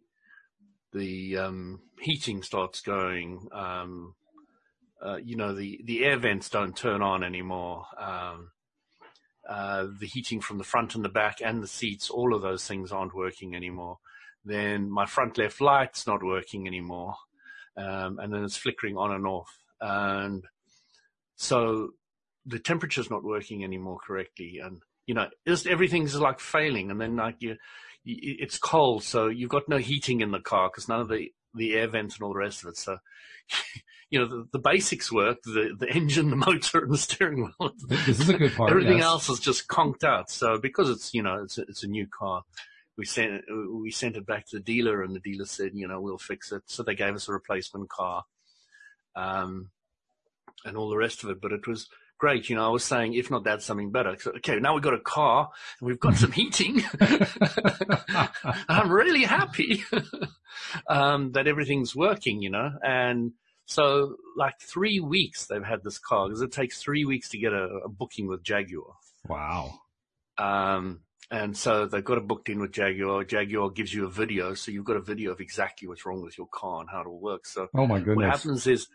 the 0.93 1.37
um, 1.37 1.79
heating 1.99 2.43
starts 2.43 2.81
going. 2.81 3.47
Um, 3.51 4.15
uh, 5.03 5.17
you 5.17 5.35
know, 5.35 5.55
the 5.55 5.81
the 5.85 6.03
air 6.03 6.17
vents 6.17 6.49
don't 6.49 6.75
turn 6.75 7.01
on 7.01 7.23
anymore. 7.23 7.85
Um, 7.97 8.51
uh, 9.47 9.87
the 9.99 10.07
heating 10.07 10.41
from 10.41 10.57
the 10.57 10.63
front 10.63 10.95
and 10.95 11.03
the 11.03 11.09
back 11.09 11.39
and 11.43 11.61
the 11.61 11.67
seats, 11.67 12.09
all 12.09 12.33
of 12.33 12.41
those 12.41 12.65
things 12.65 12.91
aren't 12.91 13.15
working 13.15 13.55
anymore. 13.55 13.97
Then 14.43 14.89
my 14.89 15.05
front 15.05 15.37
left 15.37 15.61
light's 15.61 16.07
not 16.07 16.23
working 16.23 16.67
anymore. 16.67 17.15
Um, 17.77 18.19
and 18.19 18.33
then 18.33 18.43
it's 18.43 18.57
flickering 18.57 18.97
on 18.97 19.11
and 19.11 19.25
off. 19.25 19.57
And 19.79 20.45
so 21.35 21.91
the 22.45 22.59
temperature's 22.59 23.09
not 23.09 23.23
working 23.23 23.63
anymore 23.63 23.99
correctly. 24.05 24.59
And, 24.63 24.81
you 25.05 25.13
know, 25.13 25.27
just 25.47 25.67
everything's 25.67 26.15
like 26.15 26.39
failing. 26.39 26.91
And 26.91 26.99
then 26.99 27.15
like 27.15 27.37
you, 27.39 27.57
you 28.03 28.35
it's 28.39 28.57
cold. 28.57 29.03
So 29.03 29.27
you've 29.27 29.49
got 29.49 29.69
no 29.69 29.77
heating 29.77 30.21
in 30.21 30.31
the 30.31 30.39
car 30.39 30.69
because 30.69 30.89
none 30.89 31.01
of 31.01 31.09
the, 31.09 31.31
the 31.53 31.73
air 31.75 31.87
vents 31.87 32.15
and 32.15 32.23
all 32.23 32.33
the 32.33 32.39
rest 32.39 32.63
of 32.63 32.69
it. 32.69 32.77
So 32.77 32.97
you 34.11 34.19
know, 34.19 34.25
the, 34.25 34.47
the, 34.51 34.59
basics 34.59 35.09
work, 35.09 35.41
the, 35.43 35.75
the 35.79 35.89
engine, 35.89 36.29
the 36.29 36.35
motor, 36.35 36.79
and 36.79 36.91
the 36.91 36.97
steering 36.97 37.51
wheel. 37.59 37.73
This 37.87 38.19
is 38.19 38.29
a 38.29 38.37
good 38.37 38.53
part. 38.53 38.69
Everything 38.69 38.97
yes. 38.97 39.05
else 39.05 39.29
is 39.29 39.39
just 39.39 39.69
conked 39.69 40.03
out. 40.03 40.29
So 40.29 40.59
because 40.59 40.89
it's, 40.89 41.13
you 41.13 41.23
know, 41.23 41.41
it's 41.43 41.57
a, 41.57 41.61
it's 41.61 41.83
a 41.83 41.87
new 41.87 42.05
car, 42.05 42.43
we 42.97 43.05
sent, 43.05 43.33
it, 43.33 43.43
we 43.49 43.89
sent 43.89 44.17
it 44.17 44.25
back 44.25 44.47
to 44.47 44.57
the 44.57 44.63
dealer 44.63 45.01
and 45.01 45.15
the 45.15 45.21
dealer 45.21 45.45
said, 45.45 45.71
you 45.73 45.87
know, 45.87 46.01
we'll 46.01 46.17
fix 46.17 46.51
it. 46.51 46.63
So 46.65 46.83
they 46.83 46.93
gave 46.93 47.15
us 47.15 47.29
a 47.29 47.31
replacement 47.31 47.89
car, 47.89 48.25
um, 49.15 49.69
and 50.65 50.75
all 50.75 50.89
the 50.89 50.97
rest 50.97 51.23
of 51.23 51.29
it. 51.29 51.39
But 51.41 51.53
it 51.53 51.65
was 51.65 51.87
great. 52.17 52.49
You 52.49 52.57
know, 52.57 52.65
I 52.65 52.69
was 52.69 52.83
saying, 52.83 53.13
if 53.13 53.31
not 53.31 53.45
that, 53.45 53.61
something 53.61 53.91
better. 53.91 54.17
So, 54.19 54.31
okay, 54.31 54.59
now 54.59 54.73
we've 54.73 54.83
got 54.83 54.93
a 54.93 54.99
car 54.99 55.49
and 55.79 55.87
we've 55.87 55.99
got 55.99 56.15
some 56.15 56.33
heating. 56.33 56.83
I'm 58.69 58.91
really 58.91 59.23
happy 59.23 59.85
um, 60.87 61.31
that 61.31 61.47
everything's 61.47 61.95
working, 61.95 62.41
you 62.41 62.49
know, 62.49 62.71
and 62.83 63.31
so 63.71 64.17
like 64.35 64.59
three 64.59 64.99
weeks 64.99 65.45
they've 65.45 65.63
had 65.63 65.81
this 65.81 65.97
car 65.97 66.27
because 66.27 66.41
it 66.41 66.51
takes 66.51 66.81
three 66.81 67.05
weeks 67.05 67.29
to 67.29 67.37
get 67.37 67.53
a, 67.53 67.63
a 67.85 67.89
booking 67.89 68.27
with 68.27 68.43
Jaguar. 68.43 68.95
Wow. 69.29 69.79
Um, 70.37 71.01
and 71.31 71.55
so 71.55 71.85
they've 71.85 72.03
got 72.03 72.17
it 72.17 72.27
booked 72.27 72.49
in 72.49 72.59
with 72.59 72.73
Jaguar. 72.73 73.23
Jaguar 73.23 73.69
gives 73.69 73.93
you 73.93 74.05
a 74.05 74.09
video, 74.09 74.55
so 74.55 74.71
you've 74.71 74.83
got 74.83 74.97
a 74.97 75.01
video 75.01 75.31
of 75.31 75.39
exactly 75.39 75.87
what's 75.87 76.05
wrong 76.05 76.21
with 76.21 76.37
your 76.37 76.47
car 76.47 76.81
and 76.81 76.89
how 76.89 77.01
it 77.01 77.07
all 77.07 77.21
works. 77.21 77.53
So 77.53 77.69
oh 77.73 77.87
my 77.87 77.99
goodness. 77.99 78.17
what 78.17 78.25
happens 78.25 78.67
is 78.67 78.87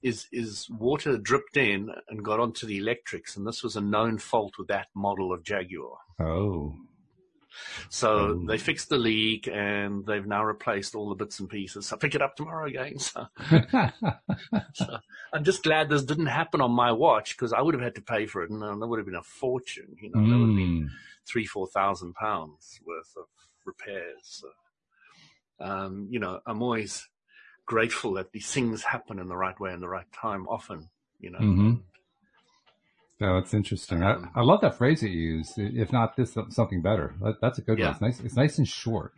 is 0.00 0.28
is 0.30 0.68
water 0.70 1.18
dripped 1.18 1.56
in 1.56 1.90
and 2.08 2.24
got 2.24 2.38
onto 2.38 2.68
the 2.68 2.78
electrics, 2.78 3.36
and 3.36 3.44
this 3.44 3.64
was 3.64 3.74
a 3.74 3.80
known 3.80 4.18
fault 4.18 4.58
with 4.58 4.68
that 4.68 4.86
model 4.94 5.32
of 5.32 5.42
Jaguar. 5.42 5.96
Oh. 6.20 6.76
So 7.88 8.30
um, 8.30 8.46
they 8.46 8.58
fixed 8.58 8.88
the 8.88 8.98
leak 8.98 9.48
and 9.48 10.04
they've 10.06 10.26
now 10.26 10.44
replaced 10.44 10.94
all 10.94 11.08
the 11.08 11.14
bits 11.14 11.40
and 11.40 11.48
pieces. 11.48 11.86
So 11.86 11.96
I 11.96 11.98
pick 11.98 12.14
it 12.14 12.22
up 12.22 12.36
tomorrow 12.36 12.66
again. 12.66 12.98
So, 13.10 13.26
so 14.74 14.98
I'm 15.32 15.44
just 15.44 15.62
glad 15.62 15.88
this 15.88 16.02
didn't 16.02 16.26
happen 16.26 16.60
on 16.60 16.70
my 16.70 16.92
watch 16.92 17.36
because 17.36 17.52
I 17.52 17.60
would 17.60 17.74
have 17.74 17.82
had 17.82 17.94
to 17.96 18.02
pay 18.02 18.26
for 18.26 18.42
it 18.42 18.50
and 18.50 18.60
that 18.60 18.86
would 18.86 18.98
have 18.98 19.06
been 19.06 19.14
a 19.14 19.22
fortune. 19.22 19.96
You 20.00 20.10
know, 20.10 20.20
mm. 20.20 20.30
that 20.30 20.38
would 20.38 20.48
have 20.48 20.56
been 20.56 20.82
hmm. 20.82 20.94
three, 21.26 21.46
four 21.46 21.66
thousand 21.66 22.14
pounds 22.14 22.80
worth 22.86 23.14
of 23.16 23.24
repairs. 23.64 24.20
So, 24.22 24.48
um, 25.60 26.08
you 26.10 26.18
know, 26.18 26.40
I'm 26.46 26.62
always 26.62 27.08
grateful 27.66 28.14
that 28.14 28.32
these 28.32 28.50
things 28.50 28.82
happen 28.82 29.18
in 29.18 29.28
the 29.28 29.36
right 29.36 29.58
way 29.60 29.72
and 29.72 29.82
the 29.82 29.88
right 29.88 30.10
time 30.12 30.46
often, 30.48 30.88
you 31.18 31.30
know. 31.30 31.38
Mm-hmm. 31.38 31.72
No, 33.20 33.36
it's 33.36 33.52
interesting. 33.52 34.02
I, 34.02 34.16
I 34.34 34.40
love 34.40 34.62
that 34.62 34.78
phrase 34.78 35.02
that 35.02 35.10
you 35.10 35.20
use. 35.20 35.52
If 35.56 35.92
not 35.92 36.16
this, 36.16 36.36
something 36.48 36.80
better. 36.80 37.14
That, 37.20 37.40
that's 37.42 37.58
a 37.58 37.62
good 37.62 37.78
yeah. 37.78 37.86
one. 37.86 37.92
It's 37.92 38.00
nice. 38.00 38.20
It's 38.20 38.36
nice 38.36 38.58
and 38.58 38.66
short. 38.66 39.12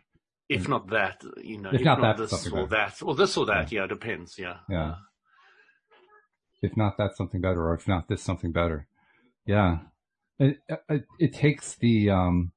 If 0.49 0.67
not 0.67 0.89
that, 0.89 1.23
you 1.41 1.57
know, 1.57 1.69
if, 1.69 1.75
if 1.75 1.85
not, 1.85 2.01
not, 2.01 2.17
that, 2.17 2.29
this 2.29 2.47
or 2.47 2.67
better. 2.67 2.67
that, 2.67 3.01
or 3.01 3.15
this 3.15 3.37
or 3.37 3.45
that, 3.45 3.71
yeah, 3.71 3.81
yeah 3.81 3.87
depends. 3.87 4.37
Yeah. 4.37 4.57
Yeah. 4.69 4.95
If 6.61 6.75
not 6.75 6.97
that, 6.97 7.15
something 7.15 7.39
better, 7.39 7.65
or 7.65 7.73
if 7.73 7.87
not 7.87 8.09
this, 8.09 8.21
something 8.21 8.51
better. 8.51 8.87
Yeah. 9.45 9.77
It, 10.37 10.59
it, 10.89 11.05
it 11.17 11.33
takes 11.33 11.75
the, 11.75 12.09
um, 12.09 12.51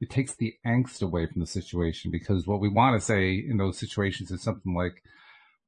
it 0.00 0.08
takes 0.08 0.34
the 0.36 0.54
angst 0.66 1.02
away 1.02 1.26
from 1.26 1.40
the 1.40 1.46
situation 1.46 2.10
because 2.10 2.46
what 2.46 2.60
we 2.60 2.68
want 2.68 2.98
to 2.98 3.04
say 3.04 3.34
in 3.34 3.58
those 3.58 3.78
situations 3.78 4.30
is 4.30 4.42
something 4.42 4.74
like, 4.74 5.02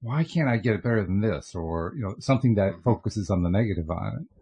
why 0.00 0.24
can't 0.24 0.48
I 0.48 0.56
get 0.56 0.74
it 0.74 0.82
better 0.82 1.04
than 1.04 1.20
this? 1.20 1.54
Or, 1.54 1.92
you 1.94 2.02
know, 2.02 2.14
something 2.20 2.54
that 2.54 2.72
mm-hmm. 2.72 2.82
focuses 2.82 3.28
on 3.28 3.42
the 3.42 3.50
negative 3.50 3.90
on 3.90 4.20
it. 4.20 4.36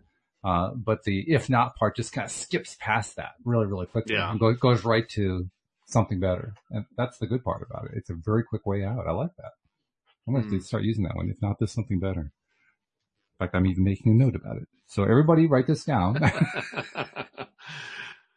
Uh, 0.49 0.71
but 0.75 1.02
the 1.05 1.25
if 1.31 1.50
not 1.50 1.76
part 1.76 1.95
just 1.95 2.11
kind 2.14 2.25
of 2.25 2.31
skips 2.31 2.75
past 2.81 3.17
that 3.17 3.33
really, 3.45 3.67
really 3.67 3.85
quickly 3.85 4.14
yeah. 4.14 4.31
and 4.31 4.40
go, 4.40 4.55
goes 4.55 4.83
right 4.83 5.07
to 5.11 5.50
something 5.87 6.19
better. 6.21 6.55
And 6.71 6.87
that's 6.97 7.19
the 7.19 7.26
good 7.26 7.45
part 7.45 7.61
about 7.69 7.85
it. 7.85 7.90
It's 7.99 8.09
a 8.09 8.14
very 8.14 8.43
quick 8.45 8.64
way 8.64 8.83
out. 8.83 9.07
I 9.07 9.12
like 9.12 9.37
that. 9.37 9.52
I'm 10.26 10.33
going 10.33 10.49
to 10.49 10.57
Mm. 10.57 10.62
start 10.62 10.85
using 10.85 11.05
that 11.05 11.17
one. 11.17 11.28
If 11.28 11.37
not, 11.43 11.59
there's 11.59 11.73
something 11.73 12.00
better. 12.00 12.21
In 12.21 12.31
fact, 13.38 13.55
I'm 13.55 13.67
even 13.67 13.85
making 13.85 14.11
a 14.12 14.14
note 14.14 14.37
about 14.37 14.57
it. 14.57 14.69
So 14.87 15.02
everybody 15.02 15.47
write 15.47 15.67
this 15.67 15.85
down. 15.85 16.14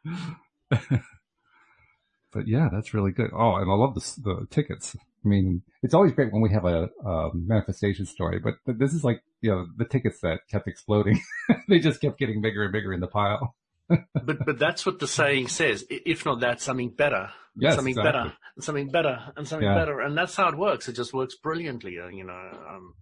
but 0.70 2.46
yeah, 2.46 2.68
that's 2.72 2.94
really 2.94 3.12
good. 3.12 3.32
Oh, 3.34 3.56
and 3.56 3.72
I 3.72 3.74
love 3.74 3.96
the, 3.96 4.02
the 4.22 4.48
tickets. 4.50 4.98
I 5.24 5.28
mean, 5.28 5.62
it's 5.84 5.94
always 5.94 6.14
great 6.14 6.34
when 6.34 6.42
we 6.42 6.50
have 6.52 6.66
a, 6.66 6.90
a 7.06 7.30
manifestation 7.34 8.06
story, 8.06 8.40
but, 8.40 8.56
this 8.66 8.94
is 8.94 9.04
like, 9.04 9.22
you 9.42 9.52
know, 9.52 9.68
the 9.78 9.86
tickets 9.86 10.20
that 10.22 10.40
kept 10.50 10.68
exploding. 10.68 11.22
they 11.70 11.80
just 11.80 12.02
kept 12.02 12.18
getting 12.18 12.42
bigger 12.42 12.64
and 12.64 12.72
bigger 12.72 12.94
in 12.94 13.00
the 13.00 13.08
pile. 13.08 13.56
but 13.90 14.46
but 14.46 14.58
that's 14.58 14.86
what 14.86 15.00
the 15.00 15.08
saying 15.08 15.50
says. 15.50 15.86
If 15.90 16.26
not 16.26 16.40
that, 16.40 16.62
something 16.62 16.90
better. 16.90 17.30
Yes, 17.58 17.76
something 17.76 17.92
exactly. 17.92 18.12
better, 18.12 18.34
and 18.56 18.64
something 18.64 18.90
better, 18.90 19.20
and 19.36 19.48
something 19.48 19.68
Yeah. 19.68 19.76
better, 19.76 20.00
and 20.00 20.18
that's 20.18 20.36
how 20.36 20.48
it 20.48 20.58
works. 20.58 20.88
It 20.88 20.94
just 20.94 21.14
works 21.14 21.36
brilliantly, 21.36 22.00
uh, 22.00 22.08
you 22.08 22.24
know. 22.24 22.34
Um, 22.70 22.94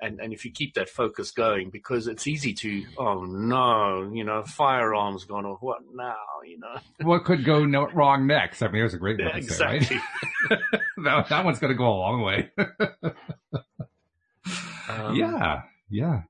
and 0.00 0.20
and 0.20 0.32
if 0.32 0.44
you 0.44 0.50
keep 0.52 0.74
that 0.74 0.88
focus 0.88 1.30
going, 1.30 1.70
because 1.70 2.06
it's 2.06 2.26
easy 2.26 2.52
to, 2.54 2.84
oh 2.98 3.24
no, 3.24 4.10
you 4.12 4.24
know, 4.24 4.42
firearms 4.44 5.24
gone 5.24 5.46
off. 5.46 5.58
What 5.60 5.78
now? 5.94 6.14
You 6.46 6.58
know, 6.58 6.76
What 7.06 7.24
could 7.24 7.44
go 7.44 7.64
no, 7.64 7.88
wrong 7.90 8.26
next? 8.26 8.62
I 8.62 8.66
mean, 8.66 8.80
there's 8.82 8.94
a 8.94 8.98
great 8.98 9.18
one 9.18 9.28
Yeah, 9.28 9.40
say, 9.48 9.64
right? 9.64 9.76
exactly. 9.76 10.00
that, 11.04 11.28
that 11.28 11.44
one's 11.44 11.58
going 11.58 11.72
to 11.72 11.78
go 11.78 11.88
a 11.88 11.98
long 11.98 12.22
way. 12.22 12.50
Um, 14.88 15.14
yeah, 15.16 15.62
yeah. 15.90 16.22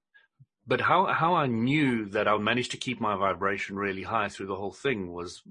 But 0.67 0.81
how 0.81 1.07
how 1.07 1.35
I 1.35 1.47
knew 1.47 2.07
that 2.07 2.29
I 2.29 2.37
managed 2.39 2.73
to 2.73 2.77
keep 2.77 3.01
my 3.01 3.17
vibration 3.17 3.77
really 3.77 4.03
high 4.03 4.29
through 4.29 4.47
the 4.47 4.57
whole 4.57 4.73
thing 4.73 5.13
was 5.13 5.43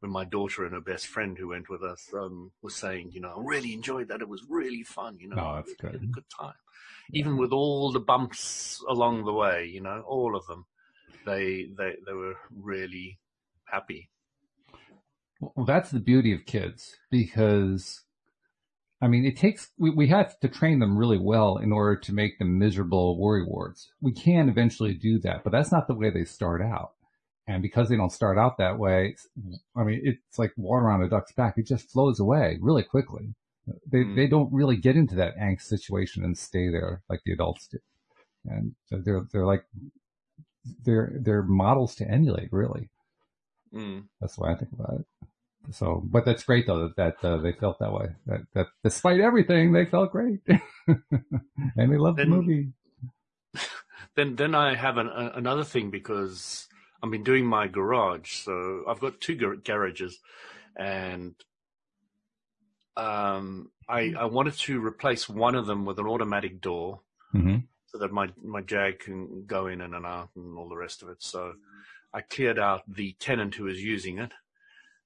when 0.00 0.12
my 0.12 0.24
daughter 0.24 0.64
and 0.64 0.74
her 0.74 0.80
best 0.80 1.06
friend 1.06 1.36
who 1.38 1.48
went 1.48 1.68
with 1.68 1.82
us 1.82 2.08
um, 2.14 2.52
was 2.62 2.74
saying, 2.76 3.10
you 3.12 3.20
know, 3.20 3.34
I 3.36 3.42
really 3.42 3.72
enjoyed 3.72 4.08
that. 4.08 4.20
It 4.20 4.28
was 4.28 4.44
really 4.48 4.82
fun. 4.82 5.18
You 5.18 5.28
know, 5.30 5.36
No, 5.36 5.54
that's 5.56 5.74
We 5.82 5.86
had 5.86 5.94
a 5.96 5.98
good. 5.98 6.12
good 6.12 6.30
time, 6.38 6.54
even 7.12 7.36
with 7.36 7.52
all 7.52 7.92
the 7.92 8.00
bumps 8.00 8.82
along 8.88 9.24
the 9.24 9.32
way. 9.32 9.66
You 9.66 9.80
know, 9.80 10.02
all 10.06 10.36
of 10.36 10.46
them. 10.46 10.66
They 11.24 11.68
they 11.76 11.96
they 12.06 12.12
were 12.12 12.36
really 12.54 13.18
happy. 13.64 14.10
Well, 15.40 15.66
that's 15.66 15.90
the 15.90 16.00
beauty 16.00 16.32
of 16.32 16.46
kids 16.46 16.96
because, 17.10 18.04
I 19.02 19.08
mean, 19.08 19.24
it 19.26 19.36
takes, 19.36 19.68
we, 19.78 19.90
we 19.90 20.08
have 20.08 20.38
to 20.40 20.48
train 20.48 20.78
them 20.78 20.96
really 20.96 21.18
well 21.18 21.58
in 21.58 21.72
order 21.72 21.96
to 22.00 22.12
make 22.14 22.38
them 22.38 22.58
miserable 22.58 23.18
worry 23.18 23.44
wards. 23.44 23.90
We 24.00 24.12
can 24.12 24.48
eventually 24.48 24.94
do 24.94 25.18
that, 25.20 25.44
but 25.44 25.52
that's 25.52 25.70
not 25.72 25.88
the 25.88 25.94
way 25.94 26.10
they 26.10 26.24
start 26.24 26.62
out. 26.62 26.92
And 27.48 27.62
because 27.62 27.88
they 27.88 27.96
don't 27.96 28.10
start 28.12 28.38
out 28.38 28.58
that 28.58 28.78
way, 28.78 29.14
I 29.76 29.84
mean, 29.84 30.00
it's 30.02 30.38
like 30.38 30.52
water 30.56 30.90
on 30.90 31.02
a 31.02 31.08
duck's 31.08 31.32
back. 31.32 31.54
It 31.56 31.66
just 31.66 31.90
flows 31.90 32.18
away 32.18 32.58
really 32.60 32.82
quickly. 32.82 33.34
They, 33.90 33.98
Mm. 33.98 34.16
they 34.16 34.26
don't 34.26 34.52
really 34.52 34.76
get 34.76 34.96
into 34.96 35.14
that 35.16 35.36
angst 35.36 35.62
situation 35.62 36.24
and 36.24 36.36
stay 36.36 36.68
there 36.70 37.02
like 37.08 37.20
the 37.24 37.32
adults 37.32 37.66
do. 37.68 37.78
And 38.46 38.74
so 38.86 38.98
they're, 38.98 39.26
they're 39.32 39.46
like, 39.46 39.64
they're, 40.84 41.12
they're 41.20 41.42
models 41.42 41.94
to 41.96 42.08
emulate, 42.08 42.52
really. 42.52 42.90
Mm. 43.74 44.04
That's 44.20 44.36
the 44.36 44.42
way 44.42 44.50
I 44.50 44.54
think 44.56 44.72
about 44.72 45.00
it. 45.00 45.06
So, 45.72 46.00
but 46.04 46.24
that's 46.24 46.44
great 46.44 46.66
though 46.68 46.88
that, 46.88 46.96
that 46.96 47.28
uh, 47.28 47.38
they 47.38 47.50
felt 47.52 47.80
that 47.80 47.92
way. 47.92 48.06
That, 48.26 48.40
that 48.54 48.66
despite 48.84 49.18
everything, 49.20 49.72
they 49.72 49.84
felt 49.84 50.12
great, 50.12 50.38
and 50.86 51.02
they 51.76 51.96
loved 51.96 52.18
Then- 52.18 52.30
the 52.30 52.36
movie. 52.36 52.68
Then 54.14 54.36
then 54.36 54.54
I 54.54 54.74
have 54.74 54.96
an, 54.96 55.08
a, 55.08 55.32
another 55.34 55.64
thing 55.64 55.90
because 55.90 56.65
I've 57.02 57.10
been 57.10 57.24
doing 57.24 57.46
my 57.46 57.68
garage. 57.68 58.32
So 58.32 58.84
I've 58.88 59.00
got 59.00 59.20
two 59.20 59.36
gar- 59.36 59.56
garages, 59.56 60.18
and 60.76 61.34
um, 62.96 63.70
I 63.88 64.14
I 64.18 64.24
wanted 64.26 64.54
to 64.54 64.84
replace 64.84 65.28
one 65.28 65.54
of 65.54 65.66
them 65.66 65.84
with 65.84 65.98
an 65.98 66.06
automatic 66.06 66.60
door 66.60 67.00
hmm 67.32 67.56
so 67.86 67.98
that 67.98 68.12
my 68.12 68.28
my 68.42 68.60
jag 68.62 68.98
can 68.98 69.44
go 69.46 69.66
in 69.68 69.80
and 69.80 69.94
out 69.94 70.30
and 70.34 70.58
all 70.58 70.68
the 70.68 70.76
rest 70.76 71.02
of 71.02 71.08
it. 71.08 71.22
So 71.22 71.54
I 72.12 72.20
cleared 72.22 72.58
out 72.58 72.82
the 72.88 73.14
tenant 73.18 73.54
who 73.54 73.64
was 73.64 73.82
using 73.82 74.18
it, 74.18 74.32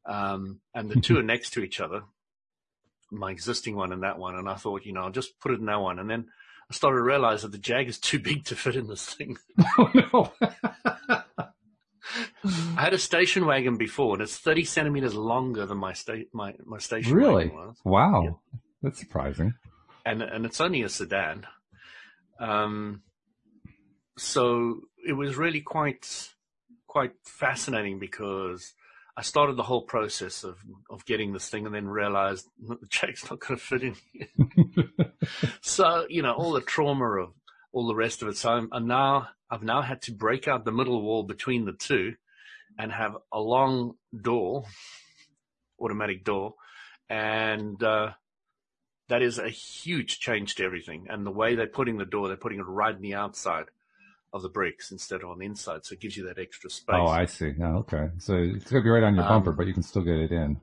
um, 0.07 0.61
and 0.75 0.91
the 0.91 1.01
two 1.01 1.19
are 1.21 1.23
next 1.23 1.51
to 1.55 1.63
each 1.63 1.81
other. 1.81 2.03
My 3.11 3.33
existing 3.33 3.75
one 3.75 3.93
and 3.93 4.05
that 4.05 4.19
one, 4.19 4.37
and 4.37 4.49
I 4.49 4.55
thought, 4.55 4.87
you 4.87 4.93
know, 4.93 5.03
I'll 5.03 5.11
just 5.11 5.41
put 5.41 5.51
it 5.53 5.59
in 5.59 5.67
that 5.67 5.81
one, 5.81 5.99
and 5.99 6.09
then 6.09 6.27
I 6.71 6.75
started 6.75 6.99
to 6.99 7.03
realize 7.03 7.43
that 7.43 7.51
the 7.51 7.59
jag 7.59 7.89
is 7.89 7.99
too 7.99 8.21
big 8.21 8.45
to 8.45 8.55
fit 8.55 8.77
in 8.77 8.87
this 8.87 9.05
thing. 9.05 9.37
Oh 9.79 10.33
no! 10.41 10.49
I 12.45 12.81
had 12.83 12.95
a 12.95 12.99
station 12.99 13.45
wagon 13.47 13.77
before, 13.77 14.15
and 14.15 14.23
it's 14.23 14.39
30 14.39 14.65
centimeters 14.65 15.15
longer 15.15 15.67
than 15.67 15.79
my 15.79 15.93
sta- 15.93 16.27
my 16.33 16.55
my 16.65 16.79
station 16.79 17.15
really? 17.15 17.47
wagon 17.49 17.57
was, 17.57 17.77
Wow, 17.85 18.23
Yeah. 18.25 18.59
that's 18.83 18.99
surprising. 18.99 19.55
and 20.07 20.23
and 20.23 20.47
it's 20.47 20.61
only 20.61 20.83
a 20.83 20.89
sedan. 20.89 21.47
Um, 22.39 23.03
so 24.17 24.81
it 25.07 25.13
was 25.13 25.37
really 25.37 25.61
quite 25.61 26.31
quite 26.87 27.13
fascinating 27.25 27.99
because 27.99 28.75
I 29.17 29.23
started 29.23 29.57
the 29.57 29.63
whole 29.65 29.83
process 29.83 30.45
of 30.45 30.59
of 30.89 31.05
getting 31.05 31.33
this 31.33 31.49
thing, 31.49 31.67
and 31.67 31.75
then 31.75 31.89
realized 31.89 32.47
the 32.59 32.79
jag's 32.89 33.29
not 33.31 33.41
going 33.41 33.59
to 33.59 33.65
fit 33.65 33.83
in. 33.83 33.97
So 35.63 36.07
you 36.09 36.23
know 36.23 36.33
all 36.33 36.53
the 36.53 36.61
trauma 36.61 37.05
of 37.21 37.33
all 37.73 37.87
the 37.87 37.95
rest 37.95 38.23
of 38.23 38.29
it. 38.29 38.37
So 38.37 38.51
I'm, 38.51 38.69
I'm 38.73 38.87
now 38.87 39.29
I've 39.51 39.63
now 39.63 39.83
had 39.83 40.03
to 40.03 40.13
break 40.13 40.49
out 40.49 40.65
the 40.65 40.73
middle 40.73 41.01
wall 41.03 41.23
between 41.23 41.65
the 41.67 41.73
two, 41.73 42.15
and 42.79 42.91
have 42.93 43.17
a 43.33 43.41
long 43.41 43.95
door, 44.21 44.65
automatic 45.81 46.25
door, 46.25 46.55
and 47.09 47.83
uh, 47.83 48.11
that 49.09 49.23
is 49.23 49.39
a 49.39 49.49
huge 49.49 50.21
change 50.21 50.55
to 50.57 50.65
everything. 50.65 51.07
And 51.09 51.27
the 51.27 51.31
way 51.31 51.55
they're 51.55 51.67
putting 51.67 51.99
the 51.99 52.05
door, 52.05 52.29
they're 52.29 52.37
putting 52.37 52.59
it 52.61 52.67
right 52.67 52.95
in 52.95 53.03
the 53.03 53.15
outside 53.15 53.67
of 54.33 54.43
the 54.43 54.49
bricks 54.49 54.93
instead 54.93 55.23
of 55.23 55.31
on 55.31 55.39
the 55.41 55.47
inside, 55.47 55.85
so 55.85 55.93
it 55.95 56.01
gives 56.01 56.17
you 56.17 56.25
that 56.27 56.39
extra 56.39 56.71
space. 56.71 56.95
Oh, 56.99 57.07
I 57.09 57.25
see. 57.25 57.53
Yeah, 57.59 57.75
okay. 57.79 58.11
So 58.19 58.35
it's 58.37 58.71
gonna 58.71 58.85
be 58.85 58.91
right 58.91 59.03
on 59.03 59.15
your 59.17 59.25
Um, 59.25 59.29
bumper, 59.31 59.53
but 59.53 59.67
you 59.67 59.75
can 59.75 59.83
still 59.83 60.03
get 60.03 60.15
it 60.19 60.31
in. 60.31 60.61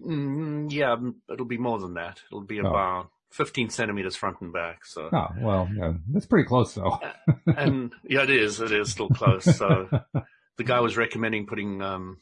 Mm, 0.00 0.72
yeah, 0.72 0.96
it'll 1.32 1.44
be 1.46 1.58
more 1.58 1.78
than 1.80 1.94
that. 1.94 2.20
It'll 2.30 2.40
be 2.44 2.60
Oh. 2.60 2.66
about 2.68 3.10
15 3.32 3.68
centimeters 3.70 4.14
front 4.16 4.40
and 4.40 4.52
back. 4.52 4.84
So, 4.86 5.10
Oh, 5.12 5.26
well, 5.40 5.68
yeah, 5.74 5.94
that's 6.12 6.26
pretty 6.26 6.46
close 6.48 6.74
though. 6.74 6.98
and 7.56 7.92
yeah, 8.04 8.22
it 8.22 8.30
is. 8.30 8.60
It 8.60 8.70
is 8.72 8.90
still 8.92 9.08
close. 9.08 9.44
So 9.56 9.88
the 10.60 10.64
guy 10.64 10.78
was 10.78 10.98
recommending 10.98 11.46
putting 11.46 11.80
um, 11.80 12.18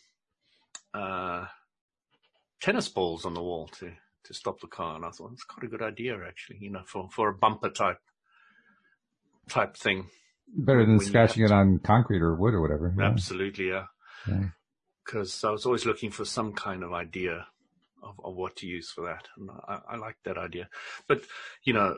uh, 0.95 1.45
tennis 2.61 2.89
balls 2.89 3.25
on 3.25 3.35
the 3.35 3.43
wall 3.43 3.67
to 3.81 3.91
to 4.23 4.33
stop 4.33 4.61
the 4.61 4.69
car, 4.69 4.95
and 4.95 5.05
I 5.05 5.11
thought 5.11 5.33
it's 5.33 5.43
quite 5.43 5.67
a 5.67 5.69
good 5.69 5.83
idea 5.83 6.17
actually. 6.25 6.59
You 6.61 6.71
know, 6.71 6.83
for 6.87 7.09
for 7.11 7.31
a 7.31 7.35
bumper 7.35 7.69
type 7.69 7.99
type 9.49 9.77
thing. 9.77 10.07
Better 10.57 10.87
than 10.87 11.01
scratching 11.01 11.43
it 11.43 11.51
on 11.51 11.81
concrete 11.81 12.23
or 12.23 12.37
wood 12.37 12.55
or 12.55 12.61
whatever. 12.61 12.95
Yeah. 12.97 13.07
Absolutely, 13.07 13.71
yeah. 13.71 13.87
Yeah. 14.29 14.45
Because 15.05 15.43
I 15.43 15.51
was 15.51 15.67
always 15.67 15.85
looking 15.85 16.13
for 16.13 16.25
some 16.25 16.53
kind 16.53 16.85
of 16.85 16.93
idea 16.93 17.45
of, 18.05 18.21
of 18.23 18.37
what 18.37 18.55
to 18.59 18.69
use 18.69 18.89
for 18.89 19.07
that, 19.07 19.27
and 19.37 19.51
I, 19.51 19.81
I 19.95 19.97
like 19.97 20.17
that 20.25 20.39
idea. 20.39 20.69
But 21.09 21.23
you 21.65 21.73
know, 21.73 21.97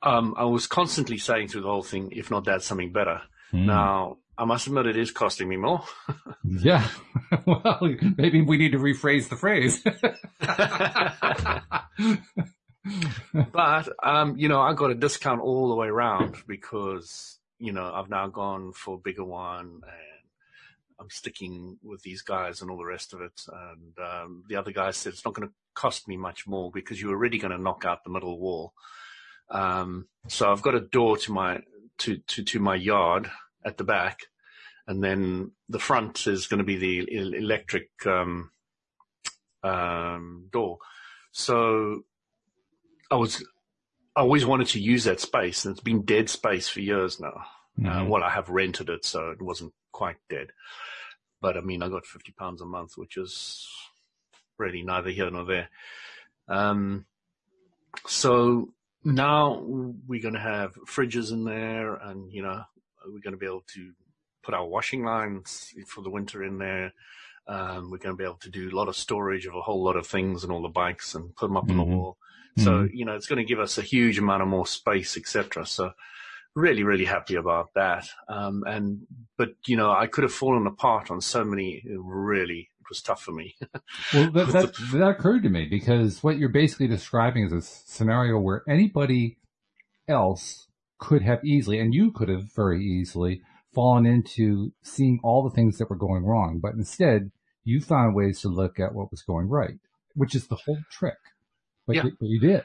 um, 0.00 0.34
I 0.38 0.44
was 0.44 0.68
constantly 0.68 1.18
saying 1.18 1.48
through 1.48 1.62
the 1.62 1.68
whole 1.68 1.82
thing, 1.82 2.12
if 2.12 2.30
not 2.30 2.44
that, 2.44 2.62
something 2.62 2.92
better. 2.92 3.22
Hmm. 3.50 3.66
Now, 3.66 4.18
I 4.38 4.44
must 4.44 4.66
admit, 4.66 4.86
it 4.86 4.96
is 4.96 5.10
costing 5.10 5.48
me 5.48 5.56
more. 5.56 5.82
Yeah. 6.44 6.86
well, 7.46 7.78
maybe 8.18 8.42
we 8.42 8.58
need 8.58 8.72
to 8.72 8.78
rephrase 8.78 9.28
the 9.28 9.36
phrase. 9.36 9.80
but 13.52 13.88
um, 14.02 14.36
you 14.36 14.48
know, 14.48 14.60
I 14.60 14.74
got 14.74 14.90
a 14.90 14.94
discount 14.94 15.40
all 15.40 15.68
the 15.68 15.76
way 15.76 15.86
around 15.86 16.36
because 16.46 17.38
you 17.58 17.72
know 17.72 17.92
I've 17.94 18.10
now 18.10 18.26
gone 18.26 18.72
for 18.72 18.96
a 18.96 18.98
bigger 18.98 19.24
one 19.24 19.80
and 19.82 20.28
I'm 21.00 21.10
sticking 21.10 21.78
with 21.82 22.02
these 22.02 22.22
guys 22.22 22.60
and 22.60 22.70
all 22.70 22.76
the 22.76 22.84
rest 22.84 23.14
of 23.14 23.20
it. 23.20 23.40
And 23.48 23.98
um, 23.98 24.44
the 24.48 24.56
other 24.56 24.72
guy 24.72 24.90
said 24.90 25.12
it's 25.12 25.24
not 25.24 25.34
going 25.34 25.48
to 25.48 25.54
cost 25.74 26.08
me 26.08 26.16
much 26.16 26.46
more 26.46 26.70
because 26.70 27.00
you're 27.00 27.12
already 27.12 27.38
going 27.38 27.56
to 27.56 27.62
knock 27.62 27.84
out 27.84 28.04
the 28.04 28.10
middle 28.10 28.38
wall. 28.38 28.74
Um, 29.48 30.08
so 30.28 30.50
I've 30.50 30.62
got 30.62 30.74
a 30.74 30.80
door 30.80 31.16
to 31.18 31.32
my 31.32 31.60
to 31.98 32.18
to 32.18 32.42
to 32.42 32.58
my 32.58 32.74
yard 32.74 33.30
at 33.64 33.76
the 33.78 33.84
back, 33.84 34.20
and 34.86 35.02
then 35.02 35.52
the 35.68 35.78
front 35.78 36.26
is 36.26 36.46
going 36.46 36.58
to 36.58 36.64
be 36.64 36.76
the 36.76 37.12
electric 37.38 37.90
um, 38.06 38.50
um, 39.62 40.48
door. 40.52 40.78
So 41.32 42.04
I 43.10 43.16
was 43.16 43.44
I 44.14 44.20
always 44.20 44.44
wanted 44.44 44.68
to 44.68 44.80
use 44.80 45.04
that 45.04 45.20
space, 45.20 45.64
and 45.64 45.72
it's 45.72 45.82
been 45.82 46.02
dead 46.02 46.28
space 46.28 46.68
for 46.68 46.80
years 46.80 47.20
now. 47.20 47.46
Uh, 47.78 48.02
Mhm. 48.02 48.08
well, 48.08 48.22
I 48.22 48.28
have 48.30 48.50
rented 48.50 48.90
it, 48.90 49.04
so 49.04 49.30
it 49.30 49.40
wasn't 49.40 49.72
quite 49.92 50.18
dead. 50.28 50.52
But 51.40 51.56
I 51.56 51.60
mean, 51.60 51.82
I 51.82 51.88
got 51.88 52.04
fifty 52.06 52.32
pounds 52.32 52.60
a 52.60 52.66
month, 52.66 52.98
which 52.98 53.16
is 53.16 53.66
really 54.58 54.82
neither 54.82 55.10
here 55.10 55.30
nor 55.30 55.44
there. 55.44 55.70
Um, 56.48 57.06
so 58.06 58.74
now 59.04 59.58
we're 59.60 60.20
going 60.20 60.34
to 60.34 60.40
have 60.40 60.74
fridges 60.86 61.32
in 61.32 61.44
there, 61.44 61.94
and 61.94 62.30
you 62.30 62.42
know, 62.42 62.64
we're 63.06 63.20
going 63.20 63.32
to 63.32 63.38
be 63.38 63.46
able 63.46 63.64
to 63.74 63.92
put 64.42 64.54
our 64.54 64.66
washing 64.66 65.04
lines 65.04 65.72
for 65.86 66.02
the 66.02 66.10
winter 66.10 66.42
in 66.44 66.58
there. 66.58 66.92
Um, 67.46 67.90
we're 67.90 67.98
going 67.98 68.14
to 68.16 68.18
be 68.18 68.24
able 68.24 68.38
to 68.42 68.50
do 68.50 68.70
a 68.70 68.76
lot 68.76 68.88
of 68.88 68.96
storage 68.96 69.46
of 69.46 69.54
a 69.54 69.60
whole 69.60 69.82
lot 69.84 69.96
of 69.96 70.06
things 70.06 70.42
and 70.44 70.52
all 70.52 70.62
the 70.62 70.68
bikes 70.68 71.14
and 71.14 71.34
put 71.34 71.48
them 71.48 71.56
up 71.56 71.64
on 71.70 71.76
Mhm. 71.76 71.78
the 71.78 71.96
wall. 71.96 72.18
So, 72.58 72.84
Mhm. 72.84 72.90
you 72.92 73.04
know, 73.04 73.14
it's 73.14 73.26
going 73.26 73.38
to 73.38 73.44
give 73.44 73.58
us 73.60 73.78
a 73.78 73.82
huge 73.82 74.18
amount 74.18 74.42
of 74.42 74.48
more 74.48 74.66
space, 74.66 75.16
etc. 75.16 75.64
So 75.66 75.92
really, 76.54 76.82
really 76.84 77.06
happy 77.06 77.34
about 77.34 77.72
that. 77.74 78.08
Um, 78.28 78.62
and, 78.66 79.06
but, 79.38 79.54
you 79.66 79.76
know, 79.76 79.90
I 79.90 80.06
could 80.06 80.22
have 80.22 80.32
fallen 80.34 80.66
apart 80.66 81.10
on 81.10 81.20
so 81.20 81.44
many, 81.44 81.82
really, 81.96 82.68
it 82.80 82.86
was 82.88 83.00
tough 83.02 83.22
for 83.22 83.32
me. 83.32 83.56
Well, 84.12 84.30
that, 84.32 84.46
that, 84.52 84.74
that 84.92 85.08
occurred 85.08 85.42
to 85.44 85.48
me 85.48 85.66
because 85.66 86.22
what 86.22 86.38
you're 86.38 86.48
basically 86.48 86.88
describing 86.88 87.44
is 87.44 87.52
a 87.52 87.62
scenario 87.62 88.38
where 88.38 88.62
anybody 88.68 89.38
else 90.08 90.66
could 91.02 91.22
have 91.22 91.44
easily, 91.44 91.80
and 91.80 91.92
you 91.92 92.12
could 92.12 92.28
have 92.28 92.44
very 92.54 92.80
easily, 92.84 93.42
fallen 93.74 94.06
into 94.06 94.72
seeing 94.82 95.18
all 95.24 95.42
the 95.42 95.54
things 95.56 95.76
that 95.78 95.90
were 95.90 95.96
going 95.96 96.24
wrong. 96.24 96.60
But 96.62 96.74
instead, 96.74 97.32
you 97.64 97.80
found 97.80 98.14
ways 98.14 98.40
to 98.42 98.48
look 98.48 98.78
at 98.78 98.94
what 98.94 99.10
was 99.10 99.22
going 99.22 99.48
right, 99.48 99.78
which 100.14 100.34
is 100.36 100.46
the 100.46 100.60
whole 100.64 100.78
trick. 100.90 101.18
But, 101.86 101.96
Yeah. 101.96 102.04
you, 102.04 102.12
but 102.20 102.28
you 102.28 102.38
did. 102.38 102.62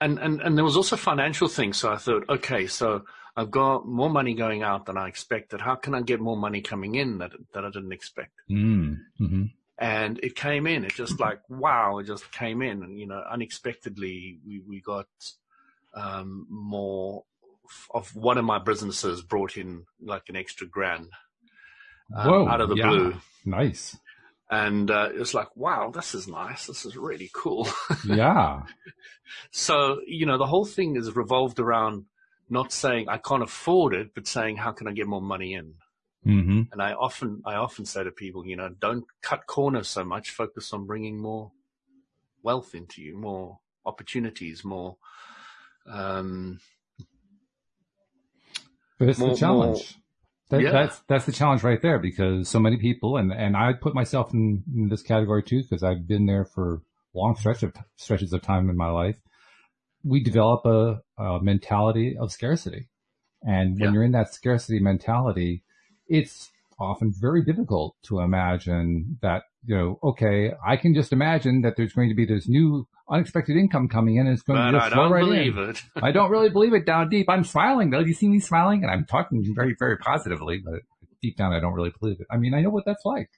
and, 0.00 0.18
and, 0.20 0.40
and 0.40 0.56
there 0.56 0.64
was 0.64 0.76
also 0.76 0.96
financial 0.96 1.48
things. 1.48 1.76
So 1.76 1.90
I 1.92 1.96
thought, 1.96 2.24
okay, 2.28 2.68
so 2.68 3.02
I've 3.36 3.50
got 3.50 3.86
more 3.86 4.10
money 4.10 4.34
going 4.34 4.62
out 4.62 4.86
than 4.86 4.96
I 4.96 5.08
expected. 5.08 5.60
How 5.60 5.74
can 5.74 5.92
I 5.94 6.02
get 6.02 6.20
more 6.20 6.36
money 6.36 6.60
coming 6.60 6.94
in 6.94 7.18
that, 7.18 7.32
that 7.52 7.64
I 7.64 7.70
didn't 7.70 7.92
expect? 7.92 8.32
Mm. 8.50 8.98
hmm 9.18 9.44
and 9.78 10.18
it 10.22 10.34
came 10.34 10.66
in. 10.66 10.84
It 10.86 10.94
just 10.94 11.20
like 11.20 11.40
wow, 11.50 11.98
it 11.98 12.04
just 12.06 12.32
came 12.32 12.62
in, 12.62 12.82
and 12.82 12.98
you 12.98 13.06
know, 13.06 13.22
unexpectedly, 13.30 14.38
we 14.46 14.62
we 14.66 14.80
got 14.80 15.06
um, 15.94 16.46
more 16.48 17.24
of 17.94 18.14
one 18.14 18.38
of 18.38 18.44
my 18.44 18.58
businesses 18.58 19.22
brought 19.22 19.56
in 19.56 19.84
like 20.00 20.24
an 20.28 20.36
extra 20.36 20.66
grand 20.66 21.08
um, 22.16 22.28
Whoa, 22.30 22.48
out 22.48 22.60
of 22.60 22.68
the 22.68 22.76
yeah. 22.76 22.86
blue, 22.88 23.14
Nice. 23.44 23.96
and 24.50 24.90
uh, 24.90 25.10
it 25.14 25.18
was 25.18 25.34
like 25.34 25.48
wow, 25.56 25.90
this 25.90 26.14
is 26.14 26.28
nice. 26.28 26.66
This 26.66 26.84
is 26.84 26.96
really 26.96 27.30
cool. 27.34 27.68
Yeah. 28.04 28.62
so 29.50 30.00
you 30.06 30.26
know, 30.26 30.38
the 30.38 30.46
whole 30.46 30.64
thing 30.64 30.96
is 30.96 31.14
revolved 31.16 31.58
around 31.58 32.04
not 32.48 32.72
saying 32.72 33.08
I 33.08 33.18
can't 33.18 33.42
afford 33.42 33.92
it, 33.94 34.14
but 34.14 34.26
saying 34.28 34.56
how 34.58 34.70
can 34.72 34.86
I 34.86 34.92
get 34.92 35.08
more 35.08 35.20
money 35.22 35.54
in. 35.54 35.74
hmm 36.22 36.62
And 36.72 36.80
I 36.80 36.92
often, 36.92 37.42
I 37.44 37.54
often 37.54 37.84
say 37.86 38.04
to 38.04 38.10
people, 38.12 38.46
you 38.46 38.54
know, 38.56 38.68
don't 38.68 39.04
cut 39.20 39.46
corners 39.46 39.88
so 39.88 40.04
much. 40.04 40.30
Focus 40.30 40.72
on 40.72 40.86
bringing 40.86 41.18
more 41.18 41.50
wealth 42.44 42.72
into 42.74 43.02
you, 43.02 43.16
more 43.18 43.58
opportunities, 43.84 44.64
more. 44.64 44.96
Um, 45.88 46.60
But 48.98 49.08
it's 49.08 49.18
More- 49.18 49.30
the 49.30 49.36
challenge. 49.36 49.98
That, 50.48 50.60
Yeah. 50.60 50.70
That's 50.70 51.00
that's 51.08 51.26
the 51.26 51.32
challenge 51.32 51.64
right 51.64 51.82
there 51.82 51.98
because 51.98 52.48
so 52.48 52.60
many 52.60 52.76
people 52.76 53.16
and 53.16 53.32
and 53.32 53.56
I 53.56 53.72
put 53.72 53.94
myself 53.94 54.32
in, 54.32 54.62
in 54.74 54.88
this 54.88 55.02
category 55.02 55.42
too 55.42 55.62
because 55.62 55.82
I've 55.82 56.06
been 56.06 56.26
there 56.26 56.44
for 56.44 56.82
long 57.14 57.34
stretch 57.34 57.64
of 57.64 57.72
stretches 57.96 58.32
of 58.32 58.42
time 58.42 58.70
in 58.70 58.76
my 58.76 58.88
life. 58.90 59.16
We 60.04 60.22
develop 60.22 60.64
a, 60.66 61.02
a 61.20 61.42
mentality 61.42 62.16
of 62.16 62.30
scarcity, 62.30 62.88
and 63.42 63.72
when 63.72 63.80
Yeah. 63.88 63.92
you're 63.92 64.04
in 64.04 64.12
that 64.12 64.32
scarcity 64.32 64.78
mentality, 64.78 65.64
it's 66.06 66.50
often 66.78 67.12
very 67.18 67.42
difficult 67.44 67.96
to 68.02 68.20
imagine 68.20 69.18
that 69.22 69.42
you 69.64 69.76
know 69.76 69.98
okay 70.02 70.52
I 70.66 70.76
can 70.76 70.94
just 70.94 71.12
imagine 71.12 71.62
that 71.62 71.74
there's 71.76 71.92
going 71.92 72.08
to 72.10 72.14
be 72.14 72.26
this 72.26 72.46
new 72.48 72.86
unexpected 73.08 73.56
income 73.56 73.88
coming 73.88 74.16
in 74.16 74.26
and 74.26 74.34
it's 74.34 74.42
going 74.42 74.58
but 74.58 74.70
to 74.72 74.76
I 74.76 74.80
just 74.80 74.92
flow 74.94 75.02
don't 75.04 75.12
right 75.12 75.24
believe 75.24 75.56
in. 75.56 75.70
it. 75.70 75.82
I 76.02 76.12
don't 76.12 76.30
really 76.30 76.50
believe 76.50 76.74
it 76.74 76.84
down 76.86 77.08
deep. 77.08 77.28
I'm 77.30 77.44
smiling 77.44 77.90
though. 77.90 78.00
You 78.00 78.14
see 78.14 78.28
me 78.28 78.40
smiling? 78.40 78.82
And 78.82 78.90
I'm 78.90 79.04
talking 79.06 79.42
very, 79.54 79.74
very 79.78 79.96
positively, 79.96 80.58
but 80.64 80.80
deep 81.22 81.36
down 81.36 81.52
I 81.52 81.60
don't 81.60 81.72
really 81.74 81.92
believe 81.98 82.20
it. 82.20 82.26
I 82.30 82.36
mean, 82.36 82.52
I 82.52 82.60
know 82.60 82.70
what 82.70 82.84
that's 82.84 83.04
like. 83.04 83.30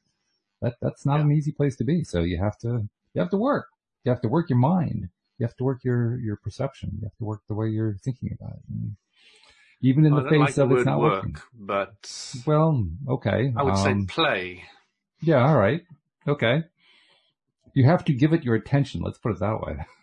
That 0.62 0.74
that's 0.82 1.06
not 1.06 1.16
Yeah. 1.16 1.26
an 1.26 1.32
easy 1.32 1.52
place 1.52 1.76
to 1.76 1.84
be. 1.84 2.02
So 2.04 2.20
you 2.20 2.38
have 2.38 2.58
to 2.58 2.88
you 3.14 3.20
have 3.20 3.30
to 3.30 3.36
work. 3.36 3.66
You 4.04 4.10
have 4.10 4.20
to 4.22 4.28
work 4.28 4.48
your 4.50 4.58
mind. 4.58 5.08
You 5.38 5.46
have 5.46 5.54
to 5.56 5.64
work 5.64 5.84
your 5.84 6.18
your 6.18 6.36
perception. 6.36 6.90
You 7.00 7.04
have 7.06 7.16
to 7.18 7.24
work 7.24 7.42
the 7.46 7.54
way 7.54 7.68
you're 7.68 7.96
thinking 8.02 8.36
about 8.40 8.54
it. 8.56 8.62
And 8.70 8.96
even 9.80 10.04
in 10.04 10.12
I 10.14 10.22
the 10.22 10.28
face 10.28 10.40
like 10.40 10.56
of 10.58 10.68
the 10.70 10.76
it's 10.76 10.86
not 10.86 10.98
work, 11.00 11.14
working. 11.24 11.36
but 11.54 12.34
Well, 12.46 12.86
okay. 13.08 13.52
I 13.56 13.62
would 13.62 13.76
say 13.78 13.92
Um, 13.92 14.06
play. 14.06 14.64
yeah. 15.20 15.46
All 15.48 15.56
right. 15.56 15.82
Okay. 16.26 16.64
You 17.74 17.84
have 17.84 18.04
to 18.06 18.12
give 18.12 18.32
it 18.32 18.42
your 18.44 18.54
attention. 18.56 19.02
Let's 19.02 19.18
put 19.18 19.32
it 19.32 19.38
that 19.40 19.60
way. 19.60 19.84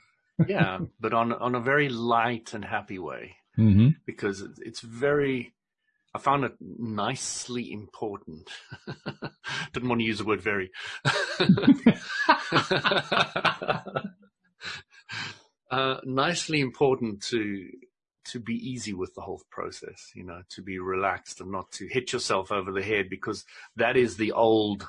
Yeah, 0.48 0.80
but 1.00 1.14
on 1.14 1.32
on 1.32 1.56
a 1.56 1.62
very 1.62 1.88
light 1.88 2.54
and 2.54 2.66
happy 2.66 3.00
way 3.00 3.38
hmm 3.56 3.90
because 4.06 4.42
it's, 4.42 4.60
it's 4.60 4.82
very. 4.82 5.54
I 6.14 6.18
found 6.20 6.44
it 6.44 6.54
nicely 6.60 7.72
important. 7.72 8.50
Didn't 9.74 9.88
want 9.90 10.02
to 10.02 10.06
use 10.06 10.18
the 10.20 10.26
word 10.26 10.42
very. 10.42 10.72
uh, 15.72 15.98
nicely 16.04 16.60
important 16.62 17.22
to 17.24 17.70
to 18.26 18.40
be 18.40 18.56
easy 18.56 18.94
with 18.94 19.14
the 19.14 19.22
whole 19.22 19.42
process, 19.50 20.12
you 20.16 20.24
know, 20.24 20.42
to 20.50 20.62
be 20.62 20.80
relaxed 20.80 21.42
and 21.42 21.52
not 21.52 21.72
to 21.72 21.88
hit 21.88 22.12
yourself 22.14 22.52
over 22.52 22.72
the 22.72 22.84
head 22.84 23.10
because 23.10 23.46
that 23.76 23.96
is 23.98 24.18
the 24.18 24.32
old 24.32 24.88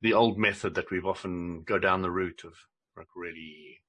the 0.00 0.14
old 0.14 0.36
method 0.36 0.74
that 0.74 0.90
we've 0.90 1.06
often 1.06 1.62
go 1.62 1.78
down 1.78 2.02
the 2.02 2.10
route 2.10 2.42
of 2.44 2.54
like 2.96 3.06
really 3.14 3.80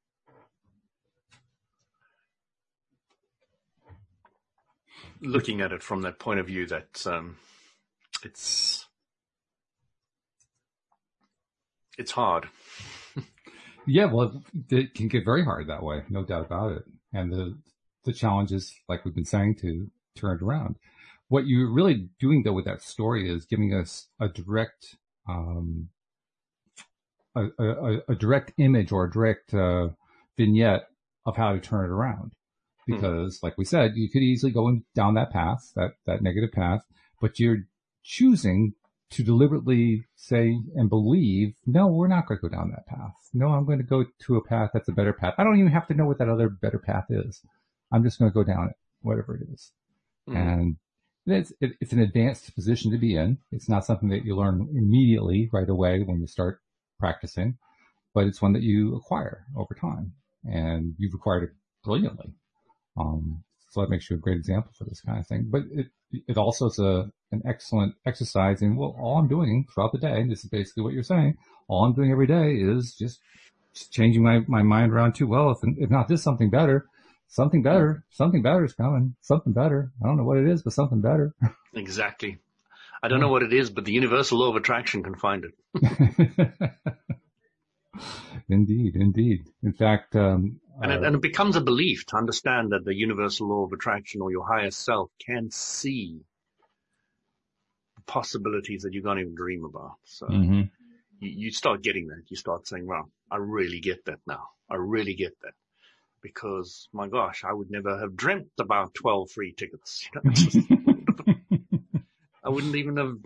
looking 5.22 5.62
at 5.62 5.72
it 5.72 5.82
from 5.82 6.02
that 6.02 6.20
point 6.20 6.40
of 6.40 6.46
view 6.46 6.68
that 6.68 7.06
um, 7.08 7.38
it's 8.24 8.88
it's 11.98 12.12
hard. 12.12 12.48
Yeah, 13.86 14.06
well, 14.06 14.42
it 14.70 14.94
can 14.94 15.10
get 15.10 15.26
very 15.26 15.44
hard 15.44 15.68
that 15.68 15.84
way, 15.84 16.04
no 16.10 16.24
doubt 16.24 16.46
about 16.46 16.72
it. 16.72 16.84
And 17.12 17.32
the 17.32 17.58
the 18.06 18.14
challenges, 18.14 18.74
like 18.88 19.06
we've 19.06 19.16
been 19.16 19.26
saying, 19.26 19.56
to 19.62 19.90
turn 20.16 20.38
it 20.38 20.44
around. 20.44 20.76
What 21.28 21.48
you're 21.48 21.72
really 21.72 22.10
doing 22.20 22.44
though 22.44 22.54
with 22.54 22.66
that 22.66 22.82
story 22.82 23.30
is 23.30 23.46
giving 23.46 23.74
us 23.74 24.08
a 24.20 24.28
direct, 24.28 24.96
um, 25.28 25.90
a, 27.36 27.46
a, 27.58 27.98
a 28.10 28.16
direct 28.16 28.54
image 28.58 28.92
or 28.92 29.06
a 29.06 29.12
direct 29.12 29.54
uh, 29.54 29.90
vignette 30.38 30.88
of 31.26 31.38
how 31.38 31.54
to 31.54 31.60
turn 31.60 31.86
it 31.86 31.92
around. 31.92 32.34
Because, 32.86 33.40
like 33.42 33.58
we 33.58 33.64
said, 33.64 33.94
you 33.96 34.10
could 34.10 34.22
easily 34.22 34.52
go 34.52 34.82
down 34.94 35.14
that 35.14 35.32
path, 35.32 35.72
that 35.78 35.92
that 36.06 36.22
negative 36.22 36.52
path, 36.52 36.82
but 37.22 37.40
you're 37.40 37.60
choosing 38.04 38.74
to 39.12 39.24
deliberately 39.24 40.04
say 40.16 40.60
and 40.76 40.90
believe, 40.90 41.54
no, 41.66 41.88
we're 41.88 42.08
not 42.08 42.28
going 42.28 42.40
to 42.40 42.50
go 42.50 42.54
down 42.54 42.72
that 42.72 42.86
path. 42.88 43.14
No, 43.34 43.50
I'm 43.50 43.66
going 43.66 43.78
to 43.78 43.86
go 43.86 44.04
to 44.26 44.36
a 44.36 44.44
path 44.44 44.72
that's 44.74 44.90
a 44.90 44.94
better 44.94 45.14
path. 45.14 45.36
I 45.38 45.44
don't 45.44 45.60
even 45.60 45.72
have 45.72 45.88
to 45.88 45.94
know 45.94 46.06
what 46.06 46.18
that 46.18 46.30
other 46.30 46.50
better 46.50 46.80
path 46.80 47.06
is. 47.10 47.42
I'm 47.94 48.04
just 48.04 48.20
going 48.20 48.30
to 48.30 48.34
go 48.34 48.44
down 48.44 48.70
it, 48.70 48.76
whatever 49.02 49.36
it 49.36 49.48
is. 49.54 49.72
Mm. 50.28 50.36
And 50.36 50.78
it's, 51.26 51.54
it, 51.62 51.74
it's 51.80 51.94
an 51.94 52.02
advanced 52.02 52.54
position 52.56 52.92
to 52.92 52.98
be 52.98 53.16
in. 53.16 53.38
It's 53.52 53.70
not 53.70 53.86
something 53.86 54.10
that 54.10 54.26
you 54.26 54.36
learn 54.36 54.68
immediately 54.76 55.50
right 55.54 55.70
away 55.70 56.02
when 56.02 56.20
you 56.20 56.28
start 56.28 56.60
practicing, 57.00 57.58
but 58.14 58.26
it's 58.26 58.42
one 58.42 58.54
that 58.54 58.64
you 58.64 58.96
acquire 58.96 59.46
over 59.56 59.76
time 59.80 60.14
and 60.44 60.96
you've 60.98 61.14
acquired 61.14 61.44
it 61.44 61.50
brilliantly. 61.84 62.34
Um, 62.98 63.44
so 63.70 63.82
that 63.82 63.90
makes 63.90 64.10
you 64.10 64.18
a 64.18 64.20
great 64.20 64.38
example 64.38 64.72
for 64.78 64.84
this 64.84 65.02
kind 65.02 65.20
of 65.20 65.28
thing. 65.28 65.48
But 65.50 65.64
it, 65.72 65.88
it 66.28 66.38
also 66.38 66.68
is 66.68 66.80
a, 66.80 67.10
an 67.32 67.42
excellent 67.48 67.96
exercise 68.06 68.62
in, 68.62 68.76
well, 68.76 68.96
all 69.00 69.18
I'm 69.18 69.28
doing 69.28 69.66
throughout 69.74 69.94
the 69.94 69.98
day, 69.98 70.20
and 70.20 70.32
this 70.32 70.44
is 70.44 70.50
basically 70.50 70.84
what 70.84 70.94
you're 70.94 71.04
saying, 71.04 71.38
all 71.68 71.86
I'm 71.86 71.94
doing 71.94 72.12
every 72.12 72.28
day 72.28 72.54
is 72.54 72.96
just, 72.98 73.20
just 73.74 73.92
changing 73.92 74.22
my, 74.22 74.42
my 74.48 74.62
mind 74.62 74.92
around 74.92 75.14
too. 75.16 75.28
well, 75.28 75.52
if, 75.52 75.58
if 75.78 75.90
not 75.90 76.08
this, 76.08 76.22
something 76.22 76.50
better, 76.50 76.88
something 77.28 77.64
better, 77.64 78.06
something 78.10 78.42
better 78.42 78.64
is 78.64 78.74
coming, 78.74 79.16
something 79.22 79.54
better. 79.54 79.92
I 80.02 80.08
don't 80.08 80.18
know 80.18 80.24
what 80.24 80.38
it 80.38 80.48
is, 80.48 80.62
but 80.64 80.74
something 80.74 81.02
better. 81.02 81.34
Exactly. 81.76 82.40
I 83.02 83.08
don't 83.08 83.20
know 83.20 83.30
what 83.30 83.44
it 83.44 83.52
is, 83.52 83.70
but 83.70 83.84
the 83.84 83.92
universal 83.92 84.40
law 84.40 84.50
of 84.50 84.56
attraction 84.56 85.04
can 85.04 85.16
find 85.16 85.46
it. 85.46 86.72
indeed, 88.50 88.96
indeed. 88.96 89.50
In 89.62 89.74
fact, 89.74 90.16
um, 90.16 90.62
And, 90.82 90.92
it, 90.92 91.04
uh, 91.04 91.08
and 91.08 91.16
it 91.16 91.22
becomes 91.22 91.56
a 91.56 91.62
belief 91.62 92.06
to 92.08 92.16
understand 92.16 92.72
that 92.72 92.86
the 92.86 92.96
universal 92.96 93.50
law 93.50 93.66
of 93.66 93.74
attraction 93.74 94.22
or 94.22 94.32
your 94.32 94.48
higher 94.48 94.72
self 94.72 95.12
can 95.26 95.52
see 95.52 96.22
the 97.98 98.04
possibilities 98.04 98.84
that 98.84 98.94
you 98.94 99.04
can't 99.04 99.20
even 99.20 99.36
dream 99.36 99.66
about. 99.66 99.98
So 100.06 100.28
mhm. 100.28 100.70
you, 101.20 101.30
you 101.30 101.52
start 101.52 101.84
getting 101.84 102.08
that. 102.08 102.24
You 102.30 102.38
start 102.38 102.68
saying, 102.68 102.88
wow, 102.88 103.10
I 103.30 103.38
really 103.38 103.82
get 103.82 104.06
that 104.06 104.20
now. 104.26 104.48
I 104.70 104.76
really 104.76 105.16
get 105.16 105.34
that. 105.42 105.54
Because 106.24 106.88
my 106.94 107.08
gosh, 107.08 107.44
I 107.44 107.54
would 107.54 107.70
never 107.70 108.00
have 108.00 108.16
dreamt 108.16 108.48
about 108.60 108.96
12 108.96 109.32
free 109.32 109.54
tickets. 109.54 110.10
You 110.16 110.22
know, 111.28 111.36
I 112.44 112.50
wouldn't 112.50 112.76
even 112.76 112.98
have 112.98 113.18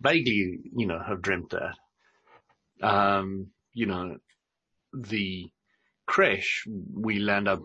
vaguely, 0.00 0.60
you 0.74 0.86
know, 0.86 0.98
have 0.98 1.22
dreamt 1.22 1.50
that. 1.50 1.76
Um, 2.86 3.48
you 3.72 3.86
know, 3.86 4.16
the 4.92 5.50
creche, 6.06 6.64
we'll 6.66 7.30
end 7.30 7.48
up 7.48 7.60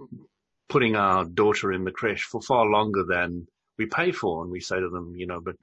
putting 0.69 0.95
our 0.95 1.25
daughter 1.25 1.71
in 1.71 1.84
the 1.84 1.91
creche 1.91 2.23
for 2.23 2.41
far 2.41 2.65
longer 2.65 3.04
than 3.08 3.47
we 3.77 3.86
pay 3.86 4.12
for. 4.12 4.43
And 4.43 4.51
we 4.51 4.60
say 4.60 4.80
to 4.80 4.89
them, 4.89 5.15
you 5.15 5.27
know, 5.27 5.41
but 5.41 5.56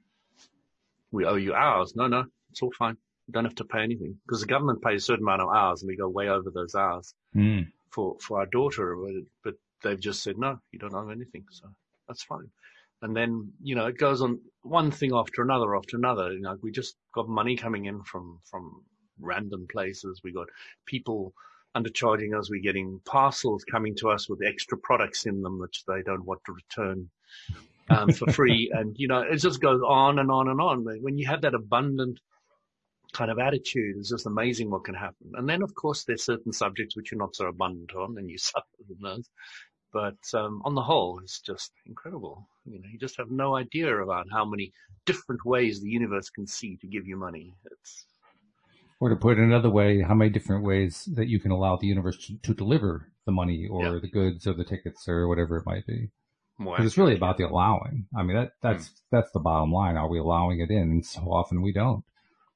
we 1.11 1.25
owe 1.25 1.37
you 1.37 1.55
hours. 1.55 1.95
No, 1.95 2.07
no, 2.07 2.25
it's 2.51 2.63
all 2.63 2.73
fine. 2.73 2.97
You 3.27 3.33
don't 3.33 3.45
have 3.45 3.57
to 3.57 3.65
pay 3.65 3.83
anything 3.83 4.19
because 4.27 4.41
the 4.41 4.47
government 4.47 4.83
pays 4.83 5.03
a 5.03 5.05
certain 5.05 5.25
amount 5.25 5.43
of 5.43 5.49
hours 5.55 5.83
and 5.83 5.89
we 5.89 5.97
go 5.97 6.09
way 6.09 6.29
over 6.29 6.51
those 6.51 6.75
hours 6.75 7.15
Mm. 7.37 7.67
For, 7.91 8.17
for 8.21 8.41
our 8.41 8.47
daughter, 8.47 8.97
but, 9.45 9.55
they've 9.85 10.01
just 10.01 10.25
said, 10.25 10.37
no, 10.37 10.59
you 10.73 10.79
don't 10.81 10.93
owe 10.93 11.09
anything. 11.09 11.45
So 11.53 11.69
that's 12.09 12.25
fine. 12.25 12.51
And 13.01 13.15
then, 13.15 13.53
you 13.63 13.77
know, 13.77 13.87
it 13.87 13.97
goes 13.97 14.21
on 14.21 14.41
one 14.63 14.91
thing 14.91 15.13
after 15.15 15.41
another 15.41 15.77
after 15.77 15.97
another. 15.97 16.33
You 16.33 16.41
know, 16.41 16.57
we 16.61 16.73
just 16.73 16.97
got 17.15 17.29
money 17.29 17.55
coming 17.55 17.85
in 17.85 18.03
from, 18.03 18.41
from 18.51 18.83
random 19.21 19.69
places. 19.71 20.21
We 20.25 20.33
got 20.33 20.49
people 20.85 21.33
undercharging 21.77 22.37
us. 22.37 22.51
We're 22.51 22.61
getting 22.61 23.01
parcels 23.05 23.65
coming 23.71 23.95
to 23.97 24.11
us 24.11 24.29
with 24.29 24.41
extra 24.45 24.77
products 24.79 25.27
in 25.27 25.43
them, 25.43 25.61
which 25.61 25.85
they 25.87 26.03
don't 26.03 26.25
want 26.25 26.41
to 26.47 26.53
return 26.53 27.09
um, 27.89 28.11
for 28.11 28.33
free. 28.33 28.73
and, 28.75 28.97
you 28.99 29.07
know, 29.07 29.21
it 29.21 29.37
just 29.37 29.61
goes 29.61 29.81
on 29.87 30.19
and 30.19 30.31
on 30.31 30.49
and 30.49 30.61
on. 30.61 30.85
When 31.01 31.19
you 31.19 31.29
have 31.29 31.43
that 31.43 31.55
abundant 31.55 32.19
kind 33.13 33.31
of 33.31 33.39
attitude, 33.39 33.97
it's 33.99 34.11
just 34.11 34.27
amazing 34.27 34.71
what 34.71 34.85
can 34.85 34.95
happen. 34.95 35.33
And 35.35 35.49
then, 35.49 35.63
of 35.63 35.75
course, 35.75 36.05
there's 36.05 36.25
certain 36.25 36.53
subjects 36.53 36.97
which 36.97 37.11
you're 37.11 37.19
not 37.21 37.35
so 37.35 37.47
abundant 37.47 37.93
on 37.95 38.17
and 38.19 38.29
you 38.31 38.39
suffer 38.51 38.67
from 38.87 38.97
those. 39.03 39.29
But 39.93 40.19
um, 40.39 40.61
on 40.65 40.75
the 40.75 40.83
whole, 40.83 41.19
it's 41.23 41.41
just 41.41 41.73
incredible. 41.87 42.47
You 42.67 42.79
know, 42.79 42.89
you 42.93 42.99
just 42.99 43.17
have 43.17 43.31
no 43.31 43.57
idea 43.57 43.97
about 44.03 44.27
how 44.31 44.45
many 44.45 44.73
different 45.07 45.45
ways 45.47 45.81
the 45.81 45.89
universe 45.89 46.29
can 46.29 46.47
see 46.47 46.77
to 46.83 46.87
give 46.87 47.07
you 47.07 47.17
money. 47.17 47.55
It's 47.65 48.05
Or 49.01 49.09
to 49.09 49.17
put 49.17 49.39
it 49.39 49.43
another 49.43 49.71
way, 49.71 50.03
how 50.03 50.15
many 50.15 50.31
different 50.31 50.65
ways 50.65 51.09
that 51.15 51.29
you 51.29 51.41
can 51.41 51.53
allow 51.53 51.77
the 51.77 51.87
universe 51.87 52.19
to, 52.27 52.37
to 52.43 52.55
deliver 52.55 53.11
the 53.25 53.33
money 53.33 53.67
or 53.71 53.83
Yeah. 53.83 53.99
the 54.01 54.11
goods 54.11 54.47
or 54.47 54.53
the 54.53 54.65
tickets 54.65 55.09
or 55.09 55.27
whatever 55.27 55.57
it 55.57 55.67
might 55.67 55.87
be. 55.87 56.11
Because 56.59 56.85
it's 56.87 56.99
really 56.99 57.15
about 57.15 57.39
the 57.39 57.45
allowing. 57.49 58.07
I 58.15 58.23
mean, 58.25 58.37
that, 58.37 58.53
that's, 58.61 58.91
that's 59.11 59.31
the 59.31 59.39
bottom 59.41 59.73
line. 59.73 59.97
Are 59.97 60.09
we 60.09 60.19
allowing 60.19 60.61
it 60.61 60.71
in? 60.71 60.83
And 60.91 61.07
so 61.07 61.23
often 61.23 61.63
we 61.63 61.73
don't. 61.73 62.05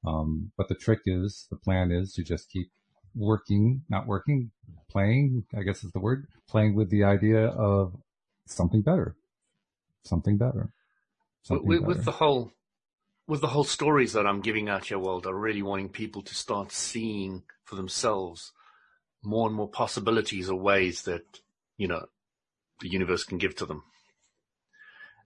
Um, 0.05 0.51
but 0.57 0.67
the 0.67 0.75
trick 0.75 1.01
is, 1.05 1.47
the 1.49 1.55
plan 1.55 1.91
is 1.91 2.13
to 2.13 2.23
just 2.23 2.49
keep 2.49 2.71
working, 3.15 3.83
not 3.89 4.07
working, 4.07 4.51
playing, 4.89 5.45
I 5.57 5.63
guess 5.63 5.83
is 5.83 5.91
the 5.91 5.99
word, 5.99 6.27
playing 6.47 6.75
with 6.75 6.89
the 6.89 7.03
idea 7.03 7.47
of 7.47 7.95
something 8.45 8.81
better, 8.81 9.15
something 10.03 10.37
better, 10.37 10.71
something 11.43 11.67
with, 11.67 11.81
better. 11.81 11.87
with 11.87 12.05
the 12.05 12.11
whole 12.11 12.51
with 13.25 13.39
the 13.39 13.47
whole 13.47 13.63
stories 13.63 14.13
that 14.13 14.27
I'm 14.27 14.41
giving 14.41 14.67
out 14.67 14.85
here, 14.85 14.99
world, 14.99 15.25
are 15.25 15.33
really 15.33 15.61
wanting 15.61 15.89
people 15.89 16.21
to 16.23 16.35
start 16.35 16.73
seeing 16.73 17.43
for 17.63 17.75
themselves 17.75 18.51
more 19.23 19.47
and 19.47 19.55
more 19.55 19.69
possibilities 19.69 20.49
or 20.49 20.59
ways 20.59 21.03
that 21.03 21.39
you 21.77 21.87
know 21.87 22.05
the 22.81 22.89
universe 22.89 23.23
can 23.23 23.37
give 23.37 23.55
to 23.57 23.65
them, 23.65 23.83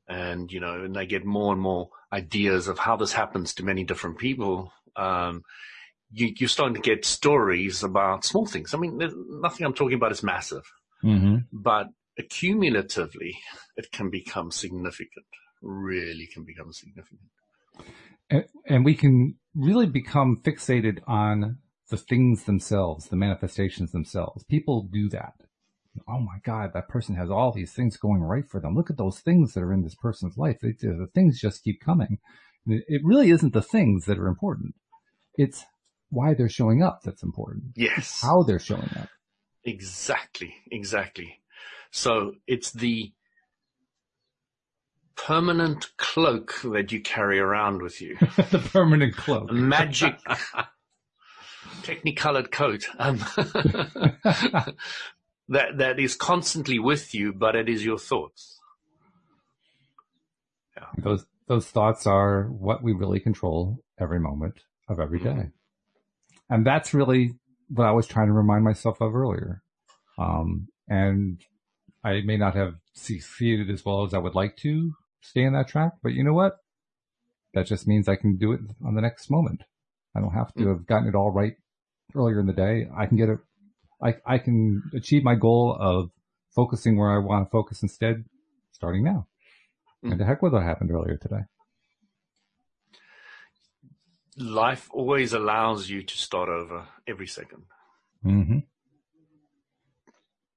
and 0.08 0.52
you 0.52 0.60
know, 0.60 0.84
and 0.84 0.96
they 0.96 1.06
get 1.06 1.26
more 1.26 1.54
and 1.54 1.62
more 1.62 1.90
ideas 2.12 2.68
of 2.68 2.80
how 2.80 2.96
this 2.96 3.14
happens 3.14 3.54
to 3.56 3.66
many 3.66 3.84
different 3.84 4.18
people. 4.18 4.72
Um, 4.96 5.44
you, 6.10 6.34
you're 6.38 6.50
starting 6.50 6.76
to 6.76 6.82
get 6.82 7.06
stories 7.06 7.84
about 7.84 8.24
small 8.24 8.46
things. 8.46 8.74
I 8.74 8.78
mean, 8.78 8.98
there's 8.98 9.14
nothing 9.16 9.66
I'm 9.66 9.74
talking 9.74 9.98
about 9.98 10.12
is 10.12 10.24
massive 10.24 10.64
hmm 11.02 11.38
but 11.52 11.88
accumulatively, 12.20 13.34
it 13.76 13.92
can 13.92 14.10
become 14.10 14.52
significant. 14.52 15.26
Really 15.62 16.28
can 16.28 16.44
become 16.44 16.74
significant. 16.74 17.30
and, 18.30 18.46
and 18.66 18.86
we 18.86 18.96
can 18.96 19.36
really 19.56 19.88
become 19.88 20.42
fixated 20.44 21.00
on 21.08 21.58
the 21.90 21.98
things 21.98 22.44
themselves, 22.44 23.08
the 23.08 23.16
manifestations 23.16 23.92
themselves. 23.92 24.44
People 24.44 24.90
do 24.92 25.10
that. 25.10 25.34
Oh 26.08 26.20
my 26.20 26.38
God, 26.44 26.72
that 26.74 26.90
person 26.90 27.16
has 27.16 27.30
all 27.30 27.52
these 27.52 27.74
things 27.74 27.98
going 27.98 28.22
right 28.22 28.48
for 28.48 28.60
them. 28.60 28.76
Look 28.76 28.90
at 28.90 28.98
those 28.98 29.20
things 29.20 29.54
that 29.54 29.64
are 29.64 29.74
in 29.74 29.84
this 29.84 29.96
person's 29.96 30.38
life. 30.38 30.58
They, 30.62 30.72
the 30.80 31.10
things 31.14 31.40
just 31.40 31.64
keep 31.64 31.82
coming. 31.82 32.20
It 32.66 33.02
really 33.04 33.30
isn't 33.32 33.54
the 33.54 33.62
things 33.62 34.06
that 34.06 34.20
are 34.20 34.28
important. 34.28 34.76
It's 35.36 35.64
why 36.10 36.34
they're 36.34 36.50
showing 36.50 36.82
up 36.84 37.02
that's 37.04 37.24
important. 37.24 37.74
Yes. 37.76 38.22
How 38.22 38.44
they're 38.44 38.60
showing 38.60 38.90
up. 39.00 39.10
Exactly. 39.64 40.56
Exactly. 40.72 41.40
So 41.92 42.34
it's 42.48 42.72
the 42.72 43.14
permanent 45.16 45.88
cloak 45.98 46.60
that 46.64 46.92
you 46.92 47.02
carry 47.02 47.40
around 47.40 47.82
with 47.82 48.02
you. 48.02 48.18
the 48.20 48.62
permanent 48.72 49.16
cloak. 49.16 49.52
Magic 49.52 50.18
technicolored 51.84 52.52
coat. 52.52 52.88
Um, 53.00 53.24
that, 55.50 55.78
that 55.78 56.00
is 56.00 56.16
constantly 56.16 56.80
with 56.80 57.14
you, 57.14 57.34
but 57.34 57.56
it 57.56 57.70
is 57.70 57.84
your 57.84 57.98
thoughts. 57.98 58.60
Yeah. 60.76 60.86
those 60.98 61.26
those 61.48 61.66
thoughts 61.68 62.06
are 62.06 62.44
what 62.44 62.84
we 62.84 62.92
really 62.92 63.20
control 63.20 63.80
every 64.00 64.20
moment 64.20 64.60
of 64.90 65.00
every 65.00 65.20
day. 65.20 65.50
And 66.50 66.66
that's 66.66 66.94
really 66.94 67.36
what 67.70 67.88
I 67.88 67.92
was 67.92 68.06
trying 68.06 68.28
to 68.28 68.34
remind 68.34 68.64
myself 68.64 69.02
of 69.02 69.16
earlier. 69.16 69.64
Um, 70.18 70.68
and 70.88 71.42
I 72.04 72.22
may 72.22 72.38
not 72.38 72.56
have 72.56 72.76
succeeded 72.94 73.70
as 73.70 73.84
well 73.86 74.04
as 74.04 74.14
I 74.14 74.18
would 74.18 74.36
like 74.36 74.58
to 74.58 74.94
stay 75.22 75.44
in 75.44 75.54
that 75.54 75.68
track, 75.68 75.94
but 76.04 76.14
you 76.14 76.24
know 76.24 76.34
what? 76.34 76.58
That 77.54 77.66
just 77.66 77.88
means 77.88 78.08
I 78.08 78.16
can 78.16 78.38
do 78.38 78.52
it 78.52 78.60
on 78.86 78.96
the 78.96 79.02
next 79.02 79.30
moment. 79.30 79.64
I 80.16 80.20
don't 80.20 80.34
have 80.34 80.54
to 80.56 80.68
have 80.70 80.86
gotten 80.86 81.08
it 81.08 81.16
all 81.16 81.32
right 81.32 81.56
earlier 82.16 82.40
in 82.40 82.46
the 82.46 82.54
day. 82.54 82.88
I 82.96 83.06
can 83.06 83.18
get 83.18 83.30
it. 83.30 83.40
I, 84.02 84.16
I 84.26 84.38
can 84.38 84.84
achieve 84.94 85.24
my 85.24 85.36
goal 85.36 85.76
of 85.80 86.12
focusing 86.56 86.98
where 86.98 87.12
I 87.12 87.18
want 87.18 87.48
to 87.48 87.50
focus 87.52 87.82
instead 87.84 88.26
starting 88.72 89.04
now. 89.04 89.28
And 90.04 90.20
the 90.20 90.26
heck 90.26 90.42
with 90.42 90.54
what 90.54 90.64
happened 90.64 90.92
earlier 90.92 91.18
today. 91.18 91.42
Life 94.38 94.88
always 94.92 95.34
allows 95.34 95.90
you 95.90 96.04
to 96.04 96.18
start 96.18 96.48
over 96.50 96.88
every 97.08 97.28
second. 97.28 97.64
hmm 98.24 98.60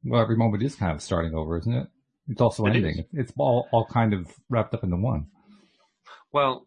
Well, 0.05 0.21
every 0.21 0.37
moment 0.37 0.63
is 0.63 0.75
kind 0.75 0.93
of 0.93 1.03
starting 1.03 1.35
over, 1.35 1.59
isn't 1.59 1.73
it? 1.73 1.89
It's 2.29 2.41
also 2.41 2.67
It 2.67 2.77
ending. 2.77 2.99
is. 2.99 3.05
It's 3.13 3.33
all, 3.39 3.69
all 3.73 3.87
kind 3.87 4.13
of 4.15 4.31
wrapped 4.49 4.75
up 4.75 4.85
into 4.85 4.97
one. 4.97 5.27
Well, 6.33 6.67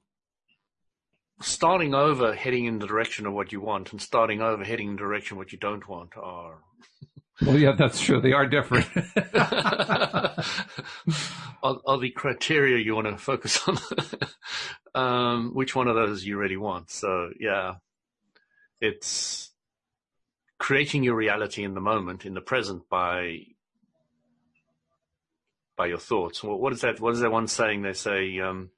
starting 1.43 1.93
over 1.93 2.33
heading 2.33 2.65
in 2.65 2.79
the 2.79 2.87
direction 2.87 3.25
of 3.25 3.33
what 3.33 3.51
you 3.51 3.61
want 3.61 3.91
and 3.91 4.01
starting 4.01 4.41
over 4.41 4.63
heading 4.63 4.89
in 4.89 4.95
the 4.95 4.99
direction 4.99 5.35
of 5.35 5.39
what 5.39 5.51
you 5.51 5.57
don't 5.57 5.87
want 5.87 6.11
are 6.17 6.59
Well, 7.45 7.57
yeah, 7.57 7.71
that's 7.71 7.99
true. 7.99 8.21
They 8.21 8.31
are 8.31 8.45
different. 8.45 8.87
are, 11.63 11.77
are 11.85 11.99
the 11.99 12.11
criteria 12.15 12.77
you 12.77 12.93
want 12.93 13.07
to 13.07 13.17
focus 13.17 13.59
on. 13.67 13.77
um, 14.95 15.51
which 15.55 15.75
one 15.75 15.87
of 15.87 15.95
those 15.95 16.23
you 16.23 16.37
really 16.37 16.57
want? 16.57 16.91
So 16.91 17.31
yeah, 17.39 17.75
it's 18.79 19.49
creating 20.59 21.03
your 21.03 21.15
reality 21.15 21.63
in 21.63 21.73
the 21.73 21.81
moment, 21.81 22.23
in 22.25 22.35
the 22.35 22.41
present 22.41 22.87
by 22.87 23.39
by 25.75 25.87
your 25.87 25.97
thoughts. 25.97 26.43
What, 26.43 26.59
what 26.59 26.71
is 26.71 26.81
that? 26.81 26.99
What 26.99 27.13
is 27.13 27.21
that 27.21 27.31
one 27.31 27.47
saying? 27.47 27.81
They 27.81 27.93
say, 27.93 28.39
um, 28.39 28.69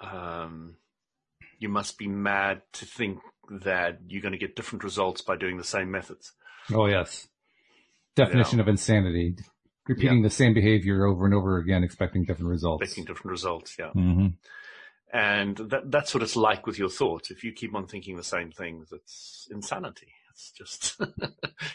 um, 0.00 0.76
you 1.58 1.68
must 1.68 1.98
be 1.98 2.08
mad 2.08 2.62
to 2.74 2.86
think 2.86 3.18
that 3.50 3.98
you're 4.06 4.22
going 4.22 4.32
to 4.32 4.38
get 4.38 4.56
different 4.56 4.84
results 4.84 5.20
by 5.20 5.36
doing 5.36 5.56
the 5.56 5.64
same 5.64 5.90
methods. 5.90 6.32
oh, 6.72 6.86
yes. 6.86 7.28
Definition 8.16 8.60
of 8.60 8.68
insanity. 8.68 9.36
Repeating 9.88 10.22
the 10.22 10.30
same 10.30 10.54
behavior 10.54 11.04
over 11.04 11.26
and 11.26 11.34
over 11.34 11.58
again, 11.58 11.82
expecting 11.84 12.24
different 12.24 12.48
results. 12.50 12.82
Expecting 12.82 13.04
different 13.04 13.30
results. 13.32 13.76
Yeah. 13.78 13.90
hmm 13.90 14.28
And 15.12 15.56
that, 15.56 15.90
that's 15.90 16.14
what 16.14 16.22
it's 16.22 16.36
like 16.36 16.66
with 16.66 16.78
your 16.78 16.88
thoughts. 16.88 17.30
If 17.30 17.44
you 17.44 17.52
keep 17.52 17.74
on 17.74 17.86
thinking 17.86 18.16
the 18.16 18.22
same 18.24 18.50
things, 18.50 18.88
it's 18.92 19.46
insanity. 19.50 20.08
It's 20.30 20.52
just, 20.52 20.96
you're 21.00 21.08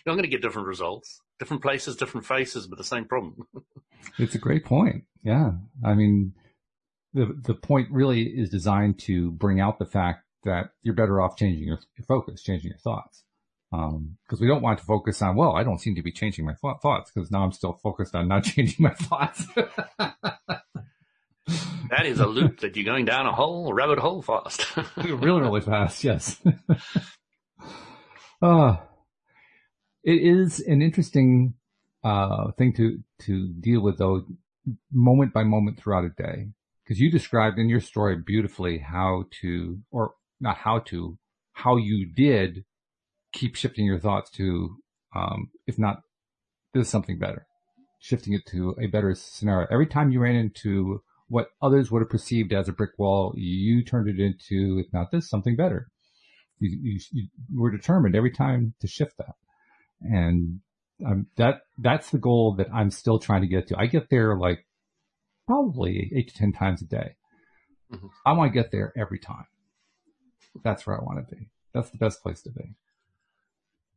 not 0.05 0.13
going 0.13 0.23
to 0.23 0.27
get 0.29 0.41
different 0.41 0.67
results. 0.67 1.21
Different 1.39 1.61
places, 1.61 1.95
different 1.97 2.25
faces, 2.25 2.67
but 2.67 2.77
the 2.77 2.83
same 2.83 3.05
problem. 3.05 3.35
It's 4.17 4.33
a 4.33 4.39
great 4.39 4.63
point. 4.63 5.03
Yeah. 5.23 5.51
I 5.83 5.93
mean, 5.93 6.33
the, 7.13 7.35
the 7.41 7.53
point 7.53 7.89
really 7.91 8.23
is 8.23 8.49
designed 8.49 8.99
to 8.99 9.31
bring 9.31 9.59
out 9.59 9.79
the 9.79 9.85
fact 9.85 10.25
that 10.43 10.71
you're 10.83 10.95
better 10.95 11.21
off 11.21 11.37
changing 11.37 11.67
your, 11.67 11.79
your 11.97 12.05
focus, 12.05 12.43
changing 12.43 12.69
your 12.69 12.79
thoughts. 12.79 13.23
Um, 13.71 14.17
cause 14.27 14.41
we 14.41 14.47
don't 14.47 14.63
want 14.63 14.79
to 14.79 14.85
focus 14.85 15.21
on, 15.21 15.35
well, 15.35 15.55
I 15.55 15.63
don't 15.63 15.79
seem 15.79 15.95
to 15.95 16.01
be 16.01 16.11
changing 16.11 16.45
my 16.45 16.55
th- 16.59 16.77
thoughts 16.81 17.11
because 17.13 17.29
now 17.29 17.43
I'm 17.43 17.51
still 17.51 17.73
focused 17.73 18.15
on 18.15 18.27
not 18.27 18.43
changing 18.45 18.83
my 18.83 18.93
thoughts. 18.93 19.45
That 21.89 22.05
is 22.05 22.19
a 22.19 22.27
loop 22.27 22.59
that 22.59 22.75
you're 22.75 22.85
going 22.85 23.05
down 23.05 23.25
a 23.25 23.31
hole, 23.31 23.69
a 23.69 23.73
rabbit 23.73 23.97
hole 23.97 24.21
fast. 24.21 24.65
really, 24.97 25.41
really 25.41 25.61
fast. 25.61 26.03
Yes. 26.03 26.39
uh, 28.41 28.77
it 30.03 30.21
is 30.21 30.59
an 30.59 30.83
interesting, 30.83 31.55
uh, 32.03 32.51
thing 32.51 32.73
to, 32.73 32.99
to 33.23 33.47
deal 33.59 33.81
with 33.81 33.97
though, 33.97 34.23
moment 34.91 35.33
by 35.33 35.43
moment 35.43 35.79
throughout 35.79 36.05
a 36.05 36.09
day. 36.09 36.49
Cause 36.89 36.97
you 36.97 37.11
described 37.11 37.59
in 37.59 37.69
your 37.69 37.81
story 37.81 38.17
beautifully 38.17 38.79
how 38.79 39.25
to, 39.41 39.77
or 39.91 40.13
not 40.39 40.57
how 40.57 40.79
to, 40.87 41.19
how 41.53 41.77
you 41.77 42.11
did 42.11 42.65
keep 43.31 43.55
shifting 43.55 43.85
your 43.85 43.99
thoughts 43.99 44.31
to, 44.31 44.77
um, 45.15 45.51
if 45.67 45.77
not, 45.77 46.01
this 46.73 46.87
is 46.87 46.89
something 46.89 47.19
better, 47.19 47.45
shifting 47.99 48.33
it 48.33 48.41
to 48.47 48.75
a 48.81 48.87
better 48.87 49.13
scenario. 49.13 49.67
Every 49.69 49.85
time 49.85 50.09
you 50.09 50.19
ran 50.19 50.35
into 50.35 51.03
what 51.27 51.49
others 51.61 51.91
would 51.91 52.01
have 52.01 52.09
perceived 52.09 52.53
as 52.53 52.67
a 52.67 52.73
brick 52.73 52.97
wall, 52.97 53.33
you 53.37 53.83
turned 53.83 54.09
it 54.09 54.19
into, 54.19 54.79
if 54.83 54.91
not 54.91 55.11
this, 55.11 55.29
something 55.29 55.55
better. 55.55 55.89
You, 56.59 56.75
you, 56.81 56.99
you 57.11 57.27
were 57.53 57.69
determined 57.69 58.15
every 58.15 58.31
time 58.31 58.73
to 58.81 58.87
shift 58.87 59.15
that. 59.19 59.35
And 60.01 60.61
um, 61.05 61.27
that, 61.37 61.61
that's 61.77 62.09
the 62.09 62.17
goal 62.17 62.55
that 62.55 62.73
I'm 62.73 62.89
still 62.89 63.19
trying 63.19 63.41
to 63.41 63.47
get 63.47 63.67
to. 63.67 63.77
I 63.77 63.85
get 63.85 64.09
there 64.09 64.35
like 64.35 64.65
probably 65.49 66.11
eight 66.15 66.27
to 66.27 66.35
10 66.35 66.53
times 66.53 66.79
a 66.83 66.85
day. 66.85 67.15
Mm-hmm. 67.91 68.07
I 68.23 68.33
want 68.33 68.53
to 68.53 68.59
get 68.61 68.71
there 68.71 68.93
every 68.95 69.17
time. 69.17 69.47
That's 70.63 70.85
where 70.85 70.95
I 70.95 71.03
want 71.03 71.27
to 71.27 71.35
be. 71.35 71.49
That's 71.73 71.89
the 71.89 71.97
best 71.97 72.21
place 72.21 72.43
to 72.43 72.51
be. 72.51 72.75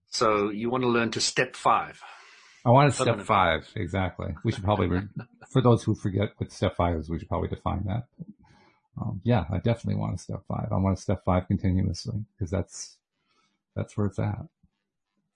So 0.08 0.48
you 0.48 0.70
want 0.70 0.82
to 0.84 0.88
learn 0.88 1.10
to 1.10 1.20
step 1.20 1.54
five. 1.54 2.00
I 2.64 2.70
want 2.70 2.90
to 2.90 3.02
step 3.02 3.20
five. 3.20 3.68
Exactly. 3.76 4.34
We 4.44 4.52
should 4.52 4.64
probably, 4.64 4.86
re- 4.86 5.08
for 5.50 5.60
those 5.60 5.82
who 5.82 5.94
forget 5.94 6.30
what 6.38 6.50
step 6.52 6.74
five 6.74 6.96
is, 6.96 7.10
we 7.10 7.18
should 7.18 7.28
probably 7.28 7.48
define 7.48 7.84
that. 7.84 8.04
Um, 8.98 9.20
yeah, 9.22 9.44
I 9.50 9.58
definitely 9.58 9.96
want 9.96 10.16
to 10.16 10.22
step 10.22 10.42
five. 10.48 10.68
I 10.70 10.76
want 10.76 10.96
to 10.96 11.02
step 11.02 11.22
five 11.24 11.48
continuously 11.48 12.24
because 12.34 12.50
that's, 12.50 12.96
that's 13.76 13.94
where 13.96 14.06
it's 14.06 14.18
at. 14.18 14.46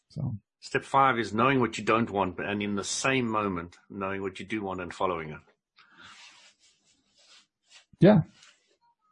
So 0.08 0.34
step 0.60 0.84
five 0.84 1.18
is 1.18 1.34
knowing 1.34 1.60
what 1.60 1.76
you 1.76 1.84
don't 1.84 2.10
want, 2.10 2.38
but 2.38 2.46
and 2.46 2.62
in 2.62 2.76
the 2.76 2.84
same 2.84 3.28
moment, 3.28 3.76
knowing 3.90 4.22
what 4.22 4.40
you 4.40 4.46
do 4.46 4.62
want 4.62 4.80
and 4.80 4.94
following 4.94 5.30
it. 5.30 5.40
Yeah, 8.00 8.22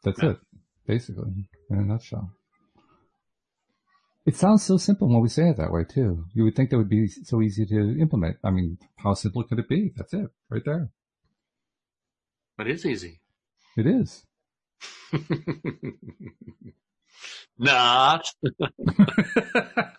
that's 0.03 0.23
yeah. 0.23 0.31
it, 0.31 0.39
basically, 0.87 1.49
in 1.71 1.79
a 1.79 1.83
nutshell. 1.83 2.31
It 4.27 4.37
sounds 4.37 4.63
so 4.63 4.79
simple 4.79 5.09
when 5.09 5.21
we 5.21 5.29
say 5.29 5.51
it 5.51 5.59
that 5.59 5.71
way 5.71 5.85
too. 5.85 6.25
You 6.33 6.45
would 6.45 6.57
think 6.57 6.71
that 6.71 6.79
would 6.79 6.89
be 6.89 7.09
so 7.09 7.43
easy 7.43 7.67
to 7.67 8.01
implement. 8.01 8.39
I 8.43 8.51
mean, 8.51 8.79
how 8.97 9.13
simple 9.13 9.45
could 9.45 9.59
it 9.59 9.69
be? 9.69 9.93
That's 9.97 10.15
it, 10.15 10.31
right 10.49 10.63
there. 10.65 10.89
But 12.57 12.69
It 12.69 12.75
is 12.75 12.87
easy. 12.87 13.21
It 13.77 13.87
is. 13.87 14.25
Not. 17.59 18.27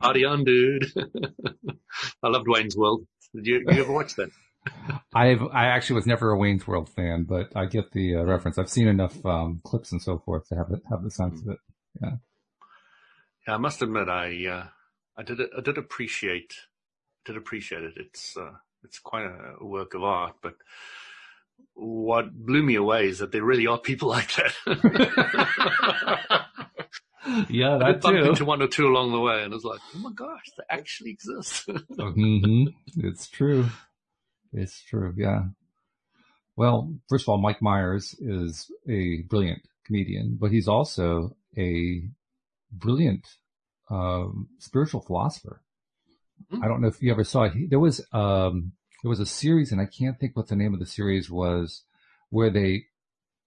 Party 0.00 0.24
on, 0.24 0.44
dude. 0.44 0.86
I 2.22 2.28
love 2.28 2.44
Wayne's 2.46 2.76
World. 2.76 3.06
Did 3.34 3.46
you, 3.46 3.64
did 3.64 3.76
you 3.76 3.82
ever 3.82 3.92
watch 3.92 4.14
that? 4.16 4.30
I've 5.14 5.42
I 5.52 5.66
actually 5.66 5.96
was 5.96 6.06
never 6.06 6.30
a 6.30 6.38
Wayne's 6.38 6.66
World 6.66 6.88
fan, 6.88 7.24
but 7.24 7.50
I 7.56 7.66
get 7.66 7.92
the 7.92 8.16
uh, 8.16 8.22
reference. 8.22 8.58
I've 8.58 8.70
seen 8.70 8.88
enough 8.88 9.24
um, 9.24 9.60
clips 9.64 9.92
and 9.92 10.02
so 10.02 10.18
forth 10.18 10.48
to 10.48 10.56
have 10.56 10.70
it, 10.70 10.82
have 10.90 11.02
the 11.02 11.10
sense 11.10 11.40
of 11.40 11.48
it. 11.48 11.58
Yeah. 12.00 12.10
Yeah, 13.46 13.54
I 13.54 13.58
must 13.58 13.82
admit, 13.82 14.08
I 14.08 14.46
uh, 14.46 14.66
I 15.16 15.22
did 15.22 15.40
I 15.40 15.60
did 15.60 15.78
appreciate 15.78 16.54
did 17.24 17.36
appreciate 17.36 17.82
it. 17.82 17.94
It's 17.96 18.36
uh, 18.36 18.52
it's 18.82 18.98
quite 18.98 19.24
a 19.24 19.64
work 19.64 19.94
of 19.94 20.02
art, 20.02 20.36
but 20.42 20.54
what 21.74 22.32
blew 22.34 22.62
me 22.62 22.74
away 22.74 23.08
is 23.08 23.18
that 23.18 23.32
there 23.32 23.44
really 23.44 23.66
are 23.66 23.78
people 23.78 24.08
like 24.16 24.32
that. 24.34 24.52
yeah, 27.48 27.78
that 27.78 28.04
I 28.04 28.10
too. 28.10 28.28
into 28.28 28.44
one 28.44 28.62
or 28.62 28.68
two 28.68 28.86
along 28.86 29.12
the 29.12 29.20
way, 29.20 29.42
and 29.42 29.52
I 29.52 29.56
was 29.56 29.64
like, 29.64 29.80
"Oh 29.94 29.98
my 29.98 30.12
gosh, 30.14 30.44
they 30.56 30.64
actually 30.70 31.10
exist." 31.10 31.66
mm-hmm. 31.68 32.64
It's 33.06 33.28
true. 33.28 33.66
It's 34.52 34.82
true. 34.82 35.14
Yeah. 35.16 35.44
Well, 36.56 36.94
first 37.08 37.24
of 37.24 37.28
all, 37.28 37.38
Mike 37.38 37.60
Myers 37.60 38.14
is 38.18 38.70
a 38.88 39.22
brilliant 39.28 39.62
comedian, 39.84 40.38
but 40.40 40.50
he's 40.50 40.68
also 40.68 41.36
a 41.56 42.02
brilliant 42.72 43.26
um, 43.90 44.48
spiritual 44.58 45.00
philosopher. 45.00 45.62
Mm-hmm. 46.50 46.64
I 46.64 46.68
don't 46.68 46.80
know 46.80 46.88
if 46.88 47.02
you 47.02 47.10
ever 47.12 47.24
saw 47.24 47.44
it. 47.44 47.70
There 47.70 47.80
was 47.80 48.00
um, 48.12 48.72
there 49.02 49.10
was 49.10 49.20
a 49.20 49.26
series, 49.26 49.72
and 49.72 49.80
I 49.80 49.86
can't 49.86 50.18
think 50.18 50.36
what 50.36 50.48
the 50.48 50.56
name 50.56 50.74
of 50.74 50.80
the 50.80 50.86
series 50.86 51.30
was, 51.30 51.82
where 52.30 52.50
they 52.50 52.86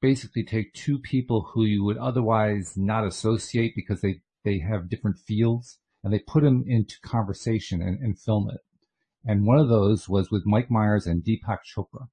basically 0.01 0.43
take 0.43 0.73
two 0.73 0.99
people 0.99 1.49
who 1.53 1.65
you 1.65 1.83
would 1.83 1.97
otherwise 1.97 2.77
not 2.77 3.05
associate 3.05 3.73
because 3.75 4.01
they 4.01 4.21
they 4.43 4.59
have 4.59 4.89
different 4.89 5.17
fields, 5.19 5.79
and 6.03 6.13
they 6.13 6.19
put 6.19 6.43
them 6.43 6.63
into 6.67 6.95
conversation 7.01 7.81
and, 7.81 7.99
and 7.99 8.19
film 8.19 8.49
it. 8.49 8.61
And 9.25 9.45
one 9.45 9.59
of 9.59 9.69
those 9.69 10.07
was 10.07 10.31
with 10.31 10.45
Mike 10.45 10.71
Myers 10.71 11.05
and 11.05 11.23
Deepak 11.23 11.59
Chopra 11.65 12.07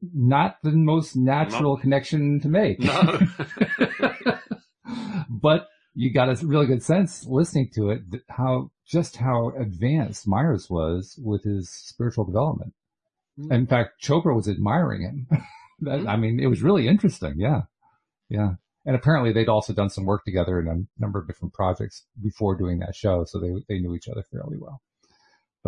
not 0.00 0.58
the 0.62 0.70
most 0.70 1.16
natural 1.16 1.76
no. 1.76 1.80
connection 1.80 2.40
to 2.40 2.48
make. 2.48 2.80
No. 2.80 3.18
but 5.28 5.68
you 5.94 6.12
got 6.12 6.28
a 6.28 6.46
really 6.46 6.66
good 6.66 6.82
sense 6.82 7.26
listening 7.26 7.70
to 7.74 7.90
it 7.90 8.02
how 8.28 8.70
just 8.86 9.16
how 9.16 9.52
advanced 9.58 10.28
Myers 10.28 10.70
was 10.70 11.18
with 11.22 11.44
his 11.44 11.70
spiritual 11.70 12.24
development. 12.24 12.72
Mm-hmm. 13.38 13.52
In 13.52 13.66
fact, 13.66 14.02
Chopra 14.02 14.34
was 14.34 14.48
admiring 14.48 15.02
him. 15.02 15.26
that, 15.80 16.00
mm-hmm. 16.00 16.08
I 16.08 16.16
mean, 16.16 16.40
it 16.40 16.46
was 16.46 16.62
really 16.62 16.88
interesting. 16.88 17.34
Yeah, 17.36 17.62
yeah. 18.28 18.54
And 18.86 18.96
apparently, 18.96 19.32
they'd 19.32 19.48
also 19.48 19.74
done 19.74 19.90
some 19.90 20.06
work 20.06 20.24
together 20.24 20.58
in 20.58 20.68
a 20.68 21.02
number 21.02 21.18
of 21.18 21.26
different 21.26 21.52
projects 21.52 22.04
before 22.22 22.56
doing 22.56 22.78
that 22.78 22.94
show, 22.94 23.24
so 23.26 23.38
they 23.38 23.50
they 23.68 23.80
knew 23.80 23.94
each 23.94 24.08
other 24.08 24.24
fairly 24.32 24.56
well. 24.58 24.80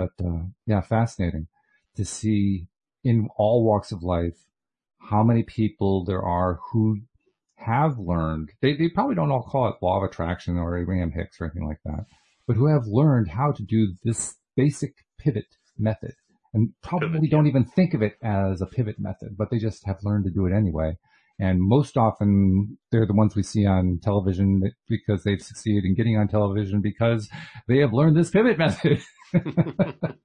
But 0.00 0.24
uh, 0.24 0.44
yeah, 0.66 0.80
fascinating 0.80 1.48
to 1.96 2.04
see 2.04 2.66
in 3.04 3.28
all 3.36 3.64
walks 3.64 3.92
of 3.92 4.02
life 4.02 4.46
how 4.98 5.22
many 5.22 5.42
people 5.42 6.04
there 6.04 6.22
are 6.22 6.58
who 6.70 7.00
have 7.56 7.98
learned, 7.98 8.50
they, 8.62 8.74
they 8.74 8.88
probably 8.88 9.14
don't 9.14 9.30
all 9.30 9.42
call 9.42 9.68
it 9.68 9.76
law 9.82 9.98
of 9.98 10.04
attraction 10.04 10.56
or 10.56 10.78
Abraham 10.78 11.12
Hicks 11.12 11.40
or 11.40 11.44
anything 11.44 11.66
like 11.66 11.80
that, 11.84 12.06
but 12.46 12.56
who 12.56 12.66
have 12.66 12.86
learned 12.86 13.28
how 13.28 13.52
to 13.52 13.62
do 13.62 13.94
this 14.02 14.36
basic 14.56 14.94
pivot 15.18 15.56
method 15.78 16.14
and 16.54 16.72
probably 16.82 17.08
pivot, 17.08 17.24
yeah. 17.24 17.30
don't 17.30 17.46
even 17.46 17.64
think 17.64 17.92
of 17.92 18.02
it 18.02 18.16
as 18.22 18.62
a 18.62 18.66
pivot 18.66 18.98
method, 18.98 19.36
but 19.36 19.50
they 19.50 19.58
just 19.58 19.84
have 19.84 20.02
learned 20.02 20.24
to 20.24 20.30
do 20.30 20.46
it 20.46 20.54
anyway. 20.54 20.96
And 21.38 21.60
most 21.60 21.96
often 21.96 22.78
they're 22.90 23.06
the 23.06 23.14
ones 23.14 23.34
we 23.34 23.42
see 23.42 23.66
on 23.66 23.98
television 24.02 24.72
because 24.88 25.24
they've 25.24 25.40
succeeded 25.40 25.84
in 25.84 25.94
getting 25.94 26.16
on 26.16 26.28
television 26.28 26.80
because 26.80 27.28
they 27.66 27.78
have 27.78 27.92
learned 27.92 28.16
this 28.16 28.30
pivot 28.30 28.58
method. 28.58 29.00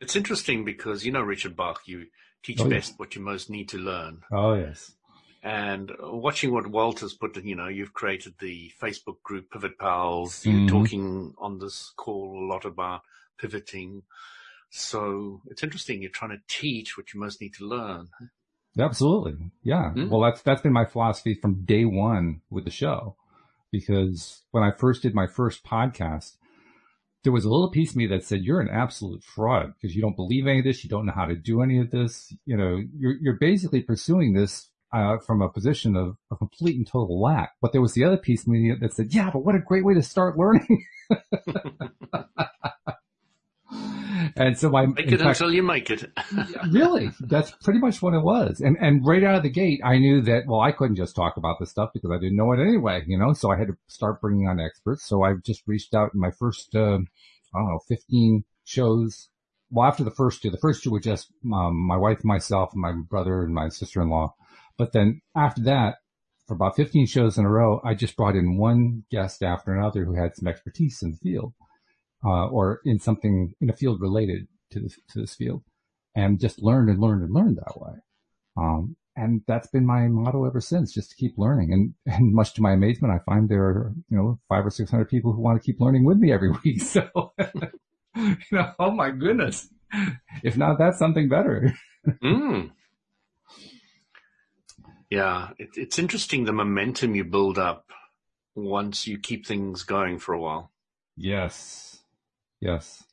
it's 0.00 0.16
interesting 0.16 0.64
because, 0.64 1.04
you 1.04 1.12
know, 1.12 1.22
Richard 1.22 1.56
Bach, 1.56 1.82
you 1.86 2.06
teach 2.42 2.60
oh, 2.60 2.68
best 2.68 2.98
what 2.98 3.14
you 3.14 3.22
most 3.22 3.50
need 3.50 3.68
to 3.70 3.78
learn. 3.78 4.20
Oh, 4.32 4.54
yes. 4.54 4.92
And 5.42 5.92
watching 6.00 6.52
what 6.52 6.66
Walter's 6.66 7.12
put, 7.12 7.36
you 7.44 7.54
know, 7.54 7.68
you've 7.68 7.92
created 7.92 8.34
the 8.40 8.72
Facebook 8.82 9.22
group 9.22 9.50
Pivot 9.50 9.78
Pals. 9.78 10.44
You're 10.46 10.54
mm-hmm. 10.54 10.66
talking 10.68 11.34
on 11.38 11.58
this 11.58 11.92
call 11.96 12.38
a 12.38 12.46
lot 12.50 12.64
about 12.64 13.02
pivoting. 13.38 14.02
So 14.70 15.42
it's 15.46 15.62
interesting. 15.62 16.00
You're 16.00 16.10
trying 16.10 16.30
to 16.30 16.42
teach 16.48 16.96
what 16.96 17.12
you 17.12 17.20
most 17.20 17.42
need 17.42 17.54
to 17.58 17.66
learn. 17.66 18.08
Absolutely. 18.78 19.50
Yeah. 19.62 19.92
Mm-hmm. 19.94 20.08
Well, 20.08 20.22
that's, 20.22 20.40
that's 20.40 20.62
been 20.62 20.72
my 20.72 20.86
philosophy 20.86 21.34
from 21.34 21.64
day 21.64 21.84
one 21.84 22.40
with 22.50 22.64
the 22.64 22.70
show. 22.70 23.16
Because 23.70 24.42
when 24.50 24.62
I 24.62 24.70
first 24.70 25.02
did 25.02 25.14
my 25.14 25.26
first 25.26 25.62
podcast, 25.62 26.36
there 27.24 27.32
was 27.32 27.44
a 27.44 27.50
little 27.50 27.70
piece 27.70 27.90
of 27.90 27.96
me 27.96 28.06
that 28.06 28.22
said, 28.22 28.42
you're 28.42 28.60
an 28.60 28.68
absolute 28.68 29.24
fraud 29.24 29.72
because 29.74 29.96
you 29.96 30.02
don't 30.02 30.16
believe 30.16 30.46
any 30.46 30.58
of 30.60 30.64
this. 30.64 30.84
You 30.84 30.90
don't 30.90 31.06
know 31.06 31.12
how 31.14 31.24
to 31.24 31.34
do 31.34 31.62
any 31.62 31.80
of 31.80 31.90
this. 31.90 32.32
You 32.44 32.56
know, 32.56 32.80
you're, 32.96 33.16
you're 33.20 33.38
basically 33.38 33.80
pursuing 33.80 34.34
this 34.34 34.68
uh, 34.92 35.18
from 35.18 35.42
a 35.42 35.48
position 35.48 35.96
of 35.96 36.16
a 36.30 36.36
complete 36.36 36.76
and 36.76 36.86
total 36.86 37.20
lack. 37.20 37.54
But 37.60 37.72
there 37.72 37.80
was 37.80 37.94
the 37.94 38.04
other 38.04 38.18
piece 38.18 38.42
of 38.42 38.48
me 38.48 38.74
that 38.78 38.92
said, 38.92 39.12
yeah, 39.12 39.30
but 39.30 39.44
what 39.44 39.54
a 39.54 39.58
great 39.58 39.84
way 39.84 39.94
to 39.94 40.02
start 40.02 40.38
learning. 40.38 40.84
and 44.36 44.58
so 44.58 44.74
I 44.76 44.86
make 44.86 45.12
it 45.12 45.18
fact, 45.18 45.40
until 45.40 45.52
you 45.52 45.62
make 45.62 45.90
it. 45.90 46.10
really, 46.70 47.10
that's 47.20 47.50
pretty 47.62 47.78
much 47.78 48.02
what 48.02 48.14
it 48.14 48.22
was. 48.22 48.60
And 48.60 48.76
and 48.80 49.04
right 49.04 49.22
out 49.22 49.36
of 49.36 49.42
the 49.42 49.50
gate, 49.50 49.80
I 49.84 49.98
knew 49.98 50.22
that 50.22 50.46
well, 50.46 50.60
I 50.60 50.72
couldn't 50.72 50.96
just 50.96 51.16
talk 51.16 51.36
about 51.36 51.58
this 51.60 51.70
stuff 51.70 51.90
because 51.94 52.10
I 52.10 52.18
didn't 52.18 52.36
know 52.36 52.52
it 52.52 52.60
anyway, 52.60 53.02
you 53.06 53.18
know. 53.18 53.32
So 53.32 53.50
I 53.50 53.58
had 53.58 53.68
to 53.68 53.76
start 53.88 54.20
bringing 54.20 54.48
on 54.48 54.60
experts. 54.60 55.06
So 55.06 55.22
I 55.22 55.34
just 55.44 55.62
reached 55.66 55.94
out 55.94 56.10
in 56.14 56.20
my 56.20 56.30
first, 56.38 56.74
uh, 56.74 56.98
I 56.98 57.58
don't 57.58 57.68
know, 57.68 57.80
fifteen 57.88 58.44
shows. 58.64 59.28
Well, 59.70 59.88
after 59.88 60.04
the 60.04 60.10
first 60.10 60.42
two, 60.42 60.50
the 60.50 60.58
first 60.58 60.82
two 60.82 60.90
were 60.90 61.00
just 61.00 61.28
um, 61.52 61.86
my 61.86 61.96
wife, 61.96 62.24
myself, 62.24 62.72
and 62.72 62.82
my 62.82 62.92
brother 62.92 63.42
and 63.42 63.54
my 63.54 63.68
sister-in-law. 63.68 64.34
But 64.76 64.92
then 64.92 65.20
after 65.36 65.62
that, 65.62 65.96
for 66.46 66.54
about 66.54 66.76
15 66.76 67.06
shows 67.06 67.38
in 67.38 67.44
a 67.44 67.50
row, 67.50 67.80
I 67.84 67.94
just 67.94 68.16
brought 68.16 68.36
in 68.36 68.58
one 68.58 69.04
guest 69.10 69.42
after 69.42 69.72
another 69.72 70.04
who 70.04 70.14
had 70.14 70.36
some 70.36 70.46
expertise 70.46 71.02
in 71.02 71.12
the 71.12 71.16
field, 71.16 71.54
uh, 72.24 72.46
or 72.46 72.80
in 72.84 72.98
something 72.98 73.54
in 73.60 73.70
a 73.70 73.76
field 73.76 74.00
related 74.00 74.48
to 74.70 74.80
this, 74.80 74.98
to 75.10 75.20
this 75.20 75.34
field 75.34 75.62
and 76.14 76.40
just 76.40 76.62
learn 76.62 76.88
and 76.88 77.00
learn 77.00 77.22
and 77.22 77.32
learn 77.32 77.56
that 77.56 77.80
way. 77.80 77.94
Um, 78.56 78.96
and 79.16 79.42
that's 79.46 79.68
been 79.68 79.86
my 79.86 80.08
motto 80.08 80.44
ever 80.44 80.60
since, 80.60 80.92
just 80.92 81.10
to 81.10 81.16
keep 81.16 81.34
learning. 81.36 81.72
And, 81.72 81.94
and 82.14 82.34
much 82.34 82.54
to 82.54 82.62
my 82.62 82.72
amazement, 82.72 83.14
I 83.14 83.18
find 83.24 83.48
there 83.48 83.64
are, 83.64 83.92
you 84.10 84.16
know, 84.16 84.40
five 84.48 84.66
or 84.66 84.70
600 84.70 85.08
people 85.08 85.32
who 85.32 85.40
want 85.40 85.60
to 85.60 85.64
keep 85.64 85.80
learning 85.80 86.04
with 86.04 86.18
me 86.18 86.32
every 86.32 86.50
week. 86.64 86.80
So, 86.80 87.32
you 88.16 88.36
know, 88.52 88.72
oh 88.78 88.90
my 88.90 89.10
goodness. 89.10 89.68
If 90.42 90.56
not, 90.56 90.78
that's 90.78 90.98
something 90.98 91.28
better. 91.28 91.72
mm. 92.22 92.70
Yeah, 95.10 95.50
it, 95.58 95.70
it's 95.76 95.98
interesting 95.98 96.44
the 96.44 96.52
momentum 96.52 97.14
you 97.14 97.22
build 97.22 97.58
up 97.58 97.90
once 98.56 99.06
you 99.06 99.18
keep 99.18 99.46
things 99.46 99.84
going 99.84 100.18
for 100.18 100.32
a 100.32 100.40
while. 100.40 100.72
Yes, 101.16 101.93
yes. 102.64 103.04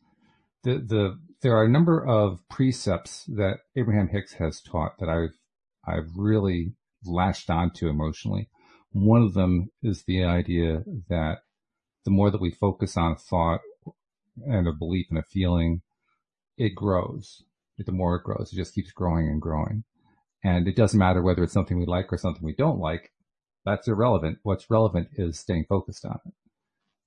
the, 0.63 0.77
the, 0.77 1.19
there 1.41 1.55
are 1.57 1.65
a 1.65 1.69
number 1.69 2.05
of 2.05 2.39
precepts 2.49 3.25
that 3.25 3.59
Abraham 3.75 4.09
Hicks 4.09 4.33
has 4.33 4.61
taught 4.61 4.99
that 4.99 5.09
I've, 5.09 5.37
I've 5.85 6.11
really 6.15 6.73
latched 7.03 7.49
onto 7.49 7.87
emotionally. 7.87 8.49
One 8.91 9.23
of 9.23 9.33
them 9.33 9.71
is 9.81 10.03
the 10.03 10.23
idea 10.23 10.83
that 11.09 11.39
the 12.05 12.11
more 12.11 12.29
that 12.29 12.41
we 12.41 12.51
focus 12.51 12.97
on 12.97 13.13
a 13.13 13.15
thought 13.15 13.61
and 14.45 14.67
a 14.67 14.73
belief 14.73 15.07
and 15.09 15.19
a 15.19 15.23
feeling, 15.23 15.81
it 16.57 16.75
grows. 16.75 17.43
The 17.77 17.91
more 17.91 18.15
it 18.15 18.23
grows, 18.23 18.51
it 18.53 18.57
just 18.57 18.75
keeps 18.75 18.91
growing 18.91 19.27
and 19.27 19.41
growing. 19.41 19.83
And 20.43 20.67
it 20.67 20.75
doesn't 20.75 20.99
matter 20.99 21.21
whether 21.21 21.43
it's 21.43 21.53
something 21.53 21.79
we 21.79 21.85
like 21.85 22.11
or 22.13 22.17
something 22.17 22.43
we 22.43 22.55
don't 22.55 22.79
like. 22.79 23.11
That's 23.65 23.87
irrelevant. 23.87 24.39
What's 24.43 24.69
relevant 24.69 25.09
is 25.13 25.39
staying 25.39 25.65
focused 25.67 26.05
on 26.05 26.19
it. 26.25 26.33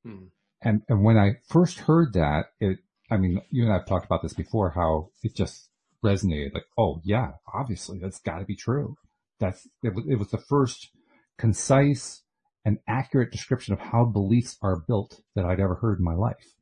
Hmm. 0.04 0.24
And, 0.64 0.82
and 0.88 1.04
when 1.04 1.18
I 1.18 1.34
first 1.48 1.80
heard 1.80 2.14
that, 2.14 2.46
it, 2.58 2.78
I 3.10 3.18
mean, 3.18 3.40
you 3.50 3.64
and 3.64 3.72
I 3.72 3.76
have 3.76 3.86
talked 3.86 4.06
about 4.06 4.22
this 4.22 4.32
before, 4.32 4.70
how 4.70 5.10
it 5.22 5.36
just 5.36 5.68
resonated 6.02 6.54
like, 6.54 6.66
oh 6.78 7.00
yeah, 7.04 7.32
obviously 7.52 7.98
that's 7.98 8.18
gotta 8.20 8.44
be 8.44 8.56
true. 8.56 8.96
That's, 9.38 9.68
it 9.82 9.94
was, 9.94 10.04
it 10.08 10.16
was 10.16 10.30
the 10.30 10.38
first 10.38 10.90
concise 11.38 12.22
and 12.64 12.78
accurate 12.88 13.30
description 13.30 13.74
of 13.74 13.80
how 13.80 14.06
beliefs 14.06 14.56
are 14.62 14.84
built 14.88 15.20
that 15.34 15.44
I'd 15.44 15.60
ever 15.60 15.74
heard 15.74 15.98
in 15.98 16.04
my 16.04 16.14
life. 16.14 16.54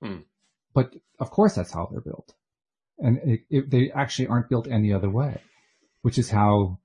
Hmm. 0.00 0.20
But 0.72 0.94
of 1.18 1.30
course 1.30 1.56
that's 1.56 1.72
how 1.72 1.88
they're 1.90 2.00
built. 2.00 2.34
And 2.98 3.18
it, 3.24 3.40
it, 3.50 3.70
they 3.70 3.90
actually 3.90 4.28
aren't 4.28 4.48
built 4.48 4.68
any 4.68 4.92
other 4.92 5.10
way, 5.10 5.40
which 6.02 6.18
is 6.18 6.30
how 6.30 6.78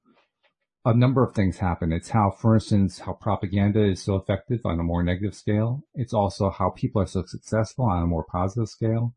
a 0.88 0.94
number 0.94 1.22
of 1.22 1.36
things 1.36 1.58
happen. 1.58 1.92
It's 1.92 2.10
how, 2.10 2.32
for 2.32 2.56
instance, 2.56 3.00
how 3.00 3.12
propaganda 3.12 3.84
is 3.84 4.02
so 4.02 4.16
effective 4.16 4.62
on 4.64 4.80
a 4.80 4.84
more 4.84 5.04
negative 5.04 5.36
scale. 5.36 5.84
It's 5.94 6.14
also 6.14 6.50
how 6.50 6.70
people 6.70 7.02
are 7.02 7.08
so 7.08 7.24
successful 7.28 7.86
on 7.86 8.04
a 8.04 8.08
more 8.08 8.24
positive 8.32 8.70
scale. 8.70 9.14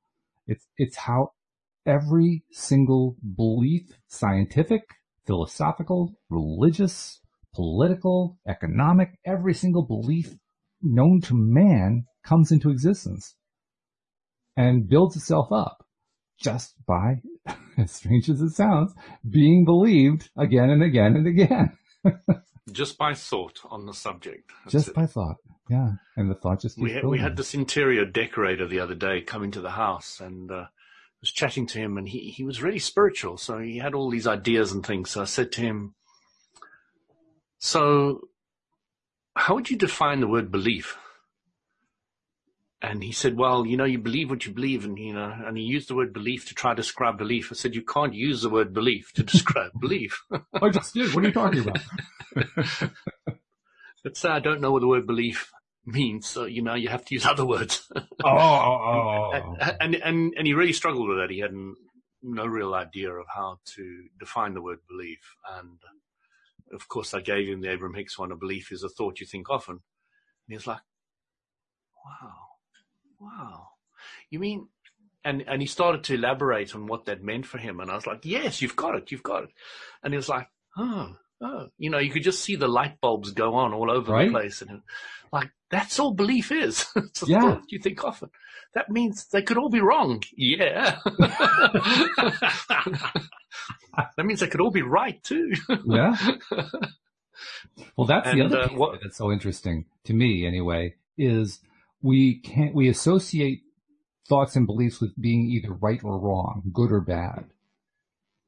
It's, 0.48 0.66
it's 0.76 0.96
how 0.96 1.30
every 1.86 2.42
single 2.50 3.14
belief, 3.36 3.82
scientific, 4.08 4.82
philosophical, 5.28 6.12
religious, 6.28 7.20
political, 7.54 8.36
economic, 8.48 9.10
every 9.24 9.54
single 9.54 9.86
belief 9.86 10.34
known 10.82 11.20
to 11.20 11.34
man 11.34 12.04
comes 12.24 12.50
into 12.50 12.70
existence 12.70 13.36
and 14.56 14.88
builds 14.88 15.14
itself 15.14 15.52
up 15.52 15.86
just 16.40 16.74
by, 16.86 17.20
as 17.78 17.92
strange 17.92 18.28
as 18.28 18.40
it 18.40 18.50
sounds, 18.50 18.92
being 19.28 19.64
believed 19.64 20.30
again 20.36 20.70
and 20.70 20.82
again 20.82 21.16
and 21.16 21.26
again. 21.26 21.78
just 22.72 22.98
by 22.98 23.14
thought 23.14 23.60
on 23.70 23.86
the 23.86 23.94
subject. 23.94 24.50
Just 24.68 24.88
it. 24.88 24.94
by 24.94 25.06
thought. 25.06 25.36
Yeah. 25.68 25.92
And 26.16 26.30
the 26.30 26.34
thought 26.34 26.62
just 26.62 26.78
we 26.78 26.92
had, 26.92 27.04
we 27.04 27.18
had 27.18 27.36
this 27.36 27.54
interior 27.54 28.04
decorator 28.04 28.66
the 28.66 28.80
other 28.80 28.96
day 28.96 29.20
come 29.20 29.44
into 29.44 29.60
the 29.60 29.70
house 29.70 30.18
and 30.18 30.50
uh, 30.50 30.64
was 31.20 31.30
chatting 31.30 31.66
to 31.68 31.78
him 31.78 31.96
and 31.96 32.08
he, 32.08 32.30
he 32.30 32.42
was 32.42 32.62
really 32.62 32.78
spiritual. 32.78 33.36
So 33.36 33.58
he 33.58 33.78
had 33.78 33.94
all 33.94 34.10
these 34.10 34.26
ideas 34.26 34.72
and 34.72 34.84
things. 34.84 35.10
So 35.10 35.22
I 35.22 35.26
said 35.26 35.52
to 35.52 35.60
him, 35.60 35.94
so 37.58 38.28
how 39.36 39.54
would 39.54 39.70
you 39.70 39.76
define 39.76 40.20
the 40.20 40.26
word 40.26 40.50
belief? 40.50 40.96
And 42.82 43.02
he 43.02 43.12
said, 43.12 43.36
well, 43.36 43.66
you 43.66 43.76
know, 43.76 43.84
you 43.84 43.98
believe 43.98 44.30
what 44.30 44.46
you 44.46 44.52
believe. 44.52 44.86
And, 44.86 44.98
you 44.98 45.12
know, 45.12 45.34
and 45.44 45.56
he 45.58 45.62
used 45.62 45.88
the 45.88 45.94
word 45.94 46.14
belief 46.14 46.48
to 46.48 46.54
try 46.54 46.72
to 46.72 46.76
describe 46.76 47.18
belief. 47.18 47.52
I 47.52 47.54
said, 47.54 47.74
you 47.74 47.82
can't 47.82 48.14
use 48.14 48.40
the 48.40 48.48
word 48.48 48.72
belief 48.72 49.12
to 49.14 49.22
describe 49.22 49.72
belief. 49.78 50.22
I 50.54 50.70
just 50.70 50.94
did. 50.94 51.14
What 51.14 51.24
are 51.24 51.28
you 51.28 51.32
talking 51.32 51.60
about? 51.60 51.78
but 54.02 54.16
say 54.16 54.30
I 54.30 54.40
don't 54.40 54.62
know 54.62 54.72
what 54.72 54.80
the 54.80 54.88
word 54.88 55.06
belief 55.06 55.52
means. 55.84 56.26
So, 56.26 56.46
you 56.46 56.62
know, 56.62 56.74
you 56.74 56.88
have 56.88 57.04
to 57.04 57.14
use 57.14 57.26
other 57.26 57.44
words. 57.44 57.86
oh, 57.94 58.02
oh, 58.24 59.30
oh, 59.34 59.56
And, 59.78 59.96
and, 59.96 60.32
and 60.34 60.46
he 60.46 60.54
really 60.54 60.72
struggled 60.72 61.08
with 61.08 61.18
that. 61.18 61.30
He 61.30 61.40
had 61.40 61.52
no 62.22 62.46
real 62.46 62.72
idea 62.74 63.12
of 63.12 63.26
how 63.34 63.58
to 63.76 64.04
define 64.18 64.54
the 64.54 64.62
word 64.62 64.78
belief. 64.88 65.36
And 65.58 65.80
of 66.72 66.88
course, 66.88 67.12
I 67.12 67.20
gave 67.20 67.46
him 67.46 67.60
the 67.60 67.70
Abraham 67.70 67.94
Hicks 67.94 68.18
one. 68.18 68.32
A 68.32 68.36
belief 68.36 68.72
is 68.72 68.82
a 68.82 68.88
thought 68.88 69.20
you 69.20 69.26
think 69.26 69.50
often. 69.50 69.74
And 69.74 69.82
he 70.48 70.54
was 70.54 70.66
like, 70.66 70.80
wow 72.06 72.49
wow, 73.20 73.68
you 74.30 74.38
mean, 74.38 74.68
and, 75.24 75.44
and 75.46 75.60
he 75.60 75.66
started 75.66 76.04
to 76.04 76.14
elaborate 76.14 76.74
on 76.74 76.86
what 76.86 77.06
that 77.06 77.22
meant 77.22 77.46
for 77.46 77.58
him. 77.58 77.80
And 77.80 77.90
I 77.90 77.94
was 77.94 78.06
like, 78.06 78.24
yes, 78.24 78.62
you've 78.62 78.76
got 78.76 78.96
it. 78.96 79.12
You've 79.12 79.22
got 79.22 79.44
it. 79.44 79.50
And 80.02 80.12
he 80.12 80.16
was 80.16 80.28
like, 80.28 80.48
oh, 80.78 81.14
oh, 81.42 81.68
you 81.78 81.90
know, 81.90 81.98
you 81.98 82.10
could 82.10 82.22
just 82.22 82.42
see 82.42 82.56
the 82.56 82.68
light 82.68 83.00
bulbs 83.00 83.32
go 83.32 83.54
on 83.54 83.74
all 83.74 83.90
over 83.90 84.12
right? 84.12 84.26
the 84.26 84.32
place. 84.32 84.62
And 84.62 84.82
like, 85.32 85.50
that's 85.70 85.98
all 85.98 86.12
belief 86.12 86.50
is. 86.50 86.86
it's 86.96 87.28
yeah. 87.28 87.40
thought 87.40 87.62
you 87.68 87.78
think 87.78 88.04
often. 88.04 88.30
That 88.74 88.88
means 88.88 89.26
they 89.26 89.42
could 89.42 89.58
all 89.58 89.68
be 89.68 89.80
wrong. 89.80 90.22
Yeah. 90.36 90.98
that 91.18 91.36
means 94.18 94.40
they 94.40 94.46
could 94.46 94.60
all 94.60 94.70
be 94.70 94.82
right 94.82 95.22
too. 95.22 95.52
yeah. 95.84 96.16
Well, 97.96 98.06
that's 98.06 98.28
and, 98.28 98.40
the 98.40 98.44
other 98.44 98.62
uh, 98.62 98.68
what, 98.68 99.00
that's 99.02 99.16
so 99.16 99.32
interesting 99.32 99.86
to 100.04 100.14
me 100.14 100.46
anyway, 100.46 100.94
is 101.18 101.60
we 102.02 102.40
can't, 102.40 102.74
we 102.74 102.88
associate 102.88 103.62
thoughts 104.28 104.56
and 104.56 104.66
beliefs 104.66 105.00
with 105.00 105.20
being 105.20 105.50
either 105.50 105.72
right 105.72 106.00
or 106.02 106.18
wrong, 106.18 106.62
good 106.72 106.92
or 106.92 107.00
bad, 107.00 107.46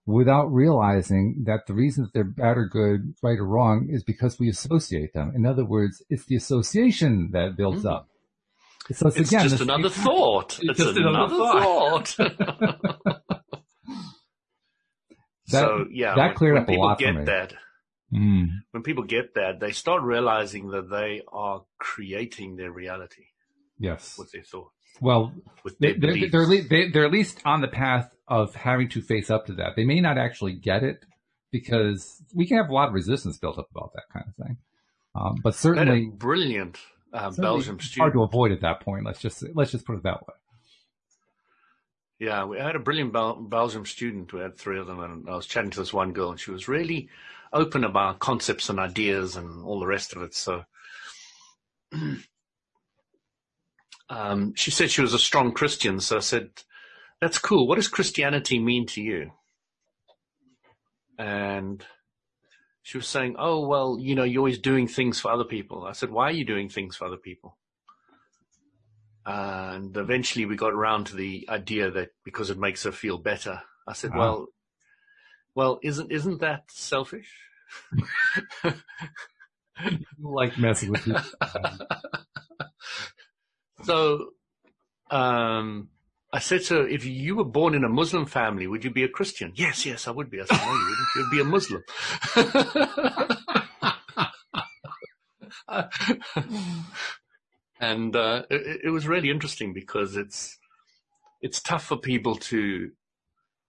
without 0.07 0.47
realizing 0.47 1.45
that 1.47 1.67
the 1.67 1.75
reason 1.75 2.05
that 2.05 2.13
they're 2.15 2.25
bad 2.25 2.57
or 2.57 2.67
good, 2.67 3.15
right 3.23 3.39
or 3.39 3.47
wrong 3.47 3.89
is 3.91 4.03
because 4.03 4.39
we 4.39 4.49
associate 4.49 5.13
them. 5.13 5.33
In 5.35 5.45
other 5.47 5.65
words, 5.65 6.03
it's 6.09 6.27
the 6.27 6.37
association 6.37 7.31
that 7.33 7.57
builds 7.57 7.85
mm. 7.85 7.93
up. 7.93 8.09
So 8.93 9.09
it's, 9.09 9.17
it's 9.17 9.31
again, 9.31 9.49
just 9.49 9.63
another 9.63 9.91
thought. 9.91 10.59
It's, 10.61 10.79
just 10.79 10.97
another, 10.97 11.29
thought. 11.29 12.09
thought. 12.09 12.39
that, 15.47 15.61
so 15.61 15.87
yeah, 15.91 16.17
that 16.17 16.35
cleared 16.35 16.55
when, 16.55 16.65
when 16.67 16.75
up 16.75 16.79
a 16.79 16.81
lot 16.81 16.99
get 16.99 17.13
for 17.13 17.19
me. 17.21 17.25
That, 17.25 17.55
mm. 18.13 18.49
When 18.73 18.83
people 18.83 19.05
get 19.05 19.35
that, 19.35 19.61
they 19.61 19.71
start 19.71 20.03
realizing 20.03 20.71
that 20.71 20.91
they 20.91 21.23
are 21.33 21.63
creating 21.79 22.57
their 22.57 22.73
reality. 22.73 23.27
Yes. 23.83 24.17
What 24.17 24.29
they 24.33 24.41
thought. 24.41 24.71
Well, 25.01 25.33
they, 25.81 25.95
they're, 25.95 26.29
they're, 26.31 26.47
they, 26.47 26.89
they're 26.91 27.05
at 27.05 27.11
least 27.11 27.41
on 27.45 27.61
the 27.61 27.69
path 27.69 28.15
of 28.29 28.55
having 28.55 28.89
to 28.91 29.03
face 29.03 29.29
up 29.31 29.47
to 29.47 29.55
that. 29.55 29.75
They 29.75 29.85
may 29.85 30.01
not 30.01 30.19
actually 30.19 30.53
get 30.53 30.85
it 30.85 31.05
because 31.51 32.23
we 32.35 32.47
can 32.47 32.59
have 32.59 32.71
a 32.71 32.73
lot 32.73 32.89
of 32.89 32.95
resistance 32.95 33.39
built 33.39 33.59
up 33.59 33.69
about 33.75 33.93
that 33.95 34.05
kind 34.13 34.27
of 34.29 34.47
thing. 34.47 34.57
Um, 35.15 35.41
but 35.43 35.55
certainly 35.55 36.07
brilliant 36.07 36.79
uh, 37.13 37.31
Belgium 37.33 37.81
student. 37.81 38.01
Hard 38.01 38.13
to 38.15 38.23
avoid 38.23 38.53
at 38.53 38.61
that 38.61 38.81
point. 38.81 39.05
Let's 39.05 39.21
just 39.21 39.45
let's 39.55 39.73
just 39.73 39.85
put 39.85 39.97
it 39.97 40.05
that 40.05 40.23
way. 40.23 40.35
Yeah, 42.19 42.45
we 42.45 42.59
had 42.59 42.77
a 42.77 42.79
brilliant 42.79 43.13
Bel- 43.13 43.43
Belgium 43.43 43.85
student. 43.85 44.33
We 44.33 44.41
had 44.41 44.57
three 44.57 44.79
of 44.79 44.87
them, 44.87 45.01
and 45.01 45.29
I 45.29 45.35
was 45.35 45.47
chatting 45.47 45.73
to 45.73 45.81
this 45.81 45.93
one 45.93 46.13
girl, 46.13 46.31
and 46.31 46.39
she 46.39 46.53
was 46.53 46.69
really 46.69 47.09
open 47.53 47.85
about 47.85 48.21
concepts 48.21 48.71
and 48.71 48.79
ideas 48.79 49.37
and 49.37 49.65
all 49.65 49.81
the 49.81 49.87
rest 49.87 50.15
of 50.15 50.23
it. 50.23 50.35
So 50.35 50.65
um, 54.13 54.53
she 54.55 54.71
said 54.71 54.91
she 54.91 55.01
was 55.01 55.15
a 55.15 55.19
strong 55.19 55.53
Christian. 55.53 55.99
So 55.99 56.19
I 56.19 56.21
said, 56.21 56.51
that's 57.21 57.39
cool. 57.39 57.67
What 57.67 57.77
does 57.77 57.89
Christianity 57.89 58.59
mean 58.59 58.87
to 58.89 59.01
you? 59.01 59.31
And 61.19 61.83
she 62.83 62.99
was 62.99 63.09
saying, 63.09 63.37
oh, 63.39 63.67
well, 63.67 63.97
you 63.99 64.15
know, 64.15 64.25
you're 64.25 64.41
always 64.41 64.59
doing 64.59 64.87
things 64.87 65.19
for 65.19 65.31
other 65.31 65.45
people. 65.45 65.85
I 65.85 65.93
said, 65.93 66.11
why 66.11 66.25
are 66.25 66.33
you 66.33 66.45
doing 66.45 66.69
things 66.69 66.95
for 66.95 67.07
other 67.07 67.17
people? 67.17 67.57
And 69.25 69.97
eventually 69.97 70.45
we 70.45 70.57
got 70.57 70.75
around 70.75 71.07
to 71.07 71.17
the 71.17 71.47
idea 71.49 71.91
that 71.91 72.11
because 72.23 72.51
it 72.51 72.59
makes 72.59 72.83
her 72.85 72.93
feel 72.93 73.17
better. 73.17 73.63
I 73.89 73.95
said, 73.95 74.11
well, 74.15 74.49
well, 75.55 75.79
isn't, 75.83 76.13
isn't 76.13 76.41
that 76.41 76.65
selfish? 76.69 77.33
like 80.21 80.59
messing 80.59 80.91
with 80.91 81.07
you. 81.07 81.17
So, 83.83 84.31
um, 85.11 85.89
I 86.33 86.39
said 86.39 86.63
to 86.65 86.75
her, 86.77 86.89
if 86.89 87.05
you 87.05 87.37
were 87.37 87.45
born 87.45 87.75
in 87.75 87.85
a 87.85 87.89
Muslim 87.89 88.27
family, 88.27 88.67
would 88.67 88.85
you 88.85 88.91
be 88.91 89.05
a 89.05 89.09
Christian? 89.09 89.53
Yes, 89.55 89.85
yes, 89.85 90.09
I 90.09 90.13
would 90.13 90.31
be. 90.31 90.41
I 90.41 90.47
said, 90.47 90.57
no, 90.57 90.73
you 90.73 90.87
wouldn't. 90.89 91.09
You'd 91.17 91.31
be 91.31 91.41
a 91.41 91.45
Muslim. 91.45 91.83
and 97.81 98.17
uh, 98.17 98.43
it, 98.51 98.81
it, 98.85 98.91
was 98.91 99.07
really 99.07 99.31
interesting 99.31 99.73
because 99.73 100.17
it's 100.17 100.59
it's 101.41 101.61
tough 101.61 101.85
for 101.85 101.97
people 101.97 102.37
to 102.37 102.91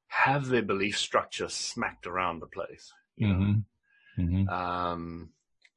have 0.08 0.48
their 0.48 0.62
belief 0.62 0.98
structure 0.98 1.50
smacked 1.50 2.08
around 2.08 2.40
the 2.40 2.48
place. 2.48 2.92
You 3.18 3.28
know? 3.28 3.36
mm-hmm. 3.36 4.22
Mm-hmm. 4.22 4.50
Um, 4.50 5.30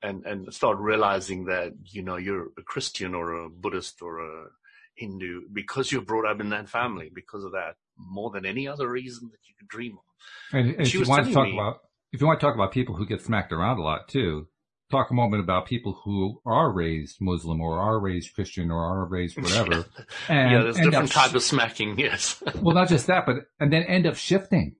and 0.06 0.24
and 0.24 0.54
start 0.54 0.78
realizing 0.78 1.46
that 1.46 1.72
you 1.84 2.02
know 2.02 2.16
you're 2.16 2.48
a 2.58 2.62
Christian 2.62 3.14
or 3.14 3.44
a 3.44 3.50
Buddhist 3.50 4.02
or 4.02 4.20
a 4.20 4.46
Hindu 4.94 5.42
because 5.52 5.92
you're 5.92 6.02
brought 6.02 6.26
up 6.26 6.40
in 6.40 6.50
that 6.50 6.68
family 6.68 7.10
because 7.14 7.44
of 7.44 7.52
that 7.52 7.76
more 7.98 8.30
than 8.30 8.46
any 8.46 8.68
other 8.68 8.88
reason 8.88 9.28
that 9.30 9.38
you 9.48 9.54
could 9.58 9.68
dream 9.68 9.92
of. 9.92 10.58
And, 10.58 10.70
and 10.70 10.86
if 10.86 10.94
you 10.94 11.04
want 11.04 11.26
to 11.26 11.32
talk 11.32 11.46
me, 11.46 11.54
about 11.54 11.80
if 12.12 12.20
you 12.20 12.26
want 12.26 12.40
to 12.40 12.46
talk 12.46 12.54
about 12.54 12.72
people 12.72 12.94
who 12.94 13.06
get 13.06 13.20
smacked 13.20 13.52
around 13.52 13.78
a 13.78 13.82
lot 13.82 14.08
too, 14.08 14.48
talk 14.90 15.10
a 15.10 15.14
moment 15.14 15.42
about 15.42 15.66
people 15.66 16.00
who 16.04 16.40
are 16.46 16.70
raised 16.70 17.16
Muslim 17.20 17.60
or 17.60 17.78
are 17.78 17.98
raised 17.98 18.34
Christian 18.34 18.70
or 18.70 18.78
are 18.78 19.06
raised 19.06 19.40
whatever. 19.40 19.84
And 20.28 20.52
yeah, 20.52 20.62
there's 20.62 20.76
different 20.76 21.12
type 21.12 21.34
of 21.34 21.42
smacking. 21.42 21.98
Yes. 21.98 22.42
well, 22.60 22.74
not 22.74 22.88
just 22.88 23.06
that, 23.08 23.26
but 23.26 23.36
and 23.60 23.72
then 23.72 23.82
end 23.84 24.06
up 24.06 24.16
shifting. 24.16 24.76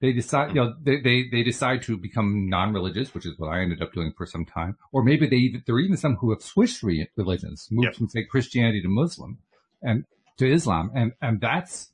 They 0.00 0.12
decide, 0.12 0.48
you 0.48 0.54
know, 0.54 0.74
they, 0.82 1.00
they, 1.00 1.28
they 1.30 1.42
decide 1.42 1.82
to 1.82 1.96
become 1.98 2.48
non-religious, 2.48 3.12
which 3.14 3.26
is 3.26 3.38
what 3.38 3.48
I 3.48 3.60
ended 3.60 3.82
up 3.82 3.92
doing 3.92 4.12
for 4.16 4.24
some 4.24 4.46
time. 4.46 4.76
Or 4.92 5.02
maybe 5.02 5.28
they, 5.28 5.60
there 5.66 5.74
are 5.74 5.80
even 5.80 5.98
some 5.98 6.16
who 6.16 6.30
have 6.30 6.42
switched 6.42 6.82
religions, 6.82 7.68
moved 7.70 7.84
yep. 7.84 7.94
from 7.94 8.08
say 8.08 8.24
Christianity 8.24 8.80
to 8.80 8.88
Muslim 8.88 9.38
and 9.82 10.04
to 10.38 10.50
Islam. 10.50 10.90
And, 10.94 11.12
and 11.20 11.38
that's, 11.38 11.92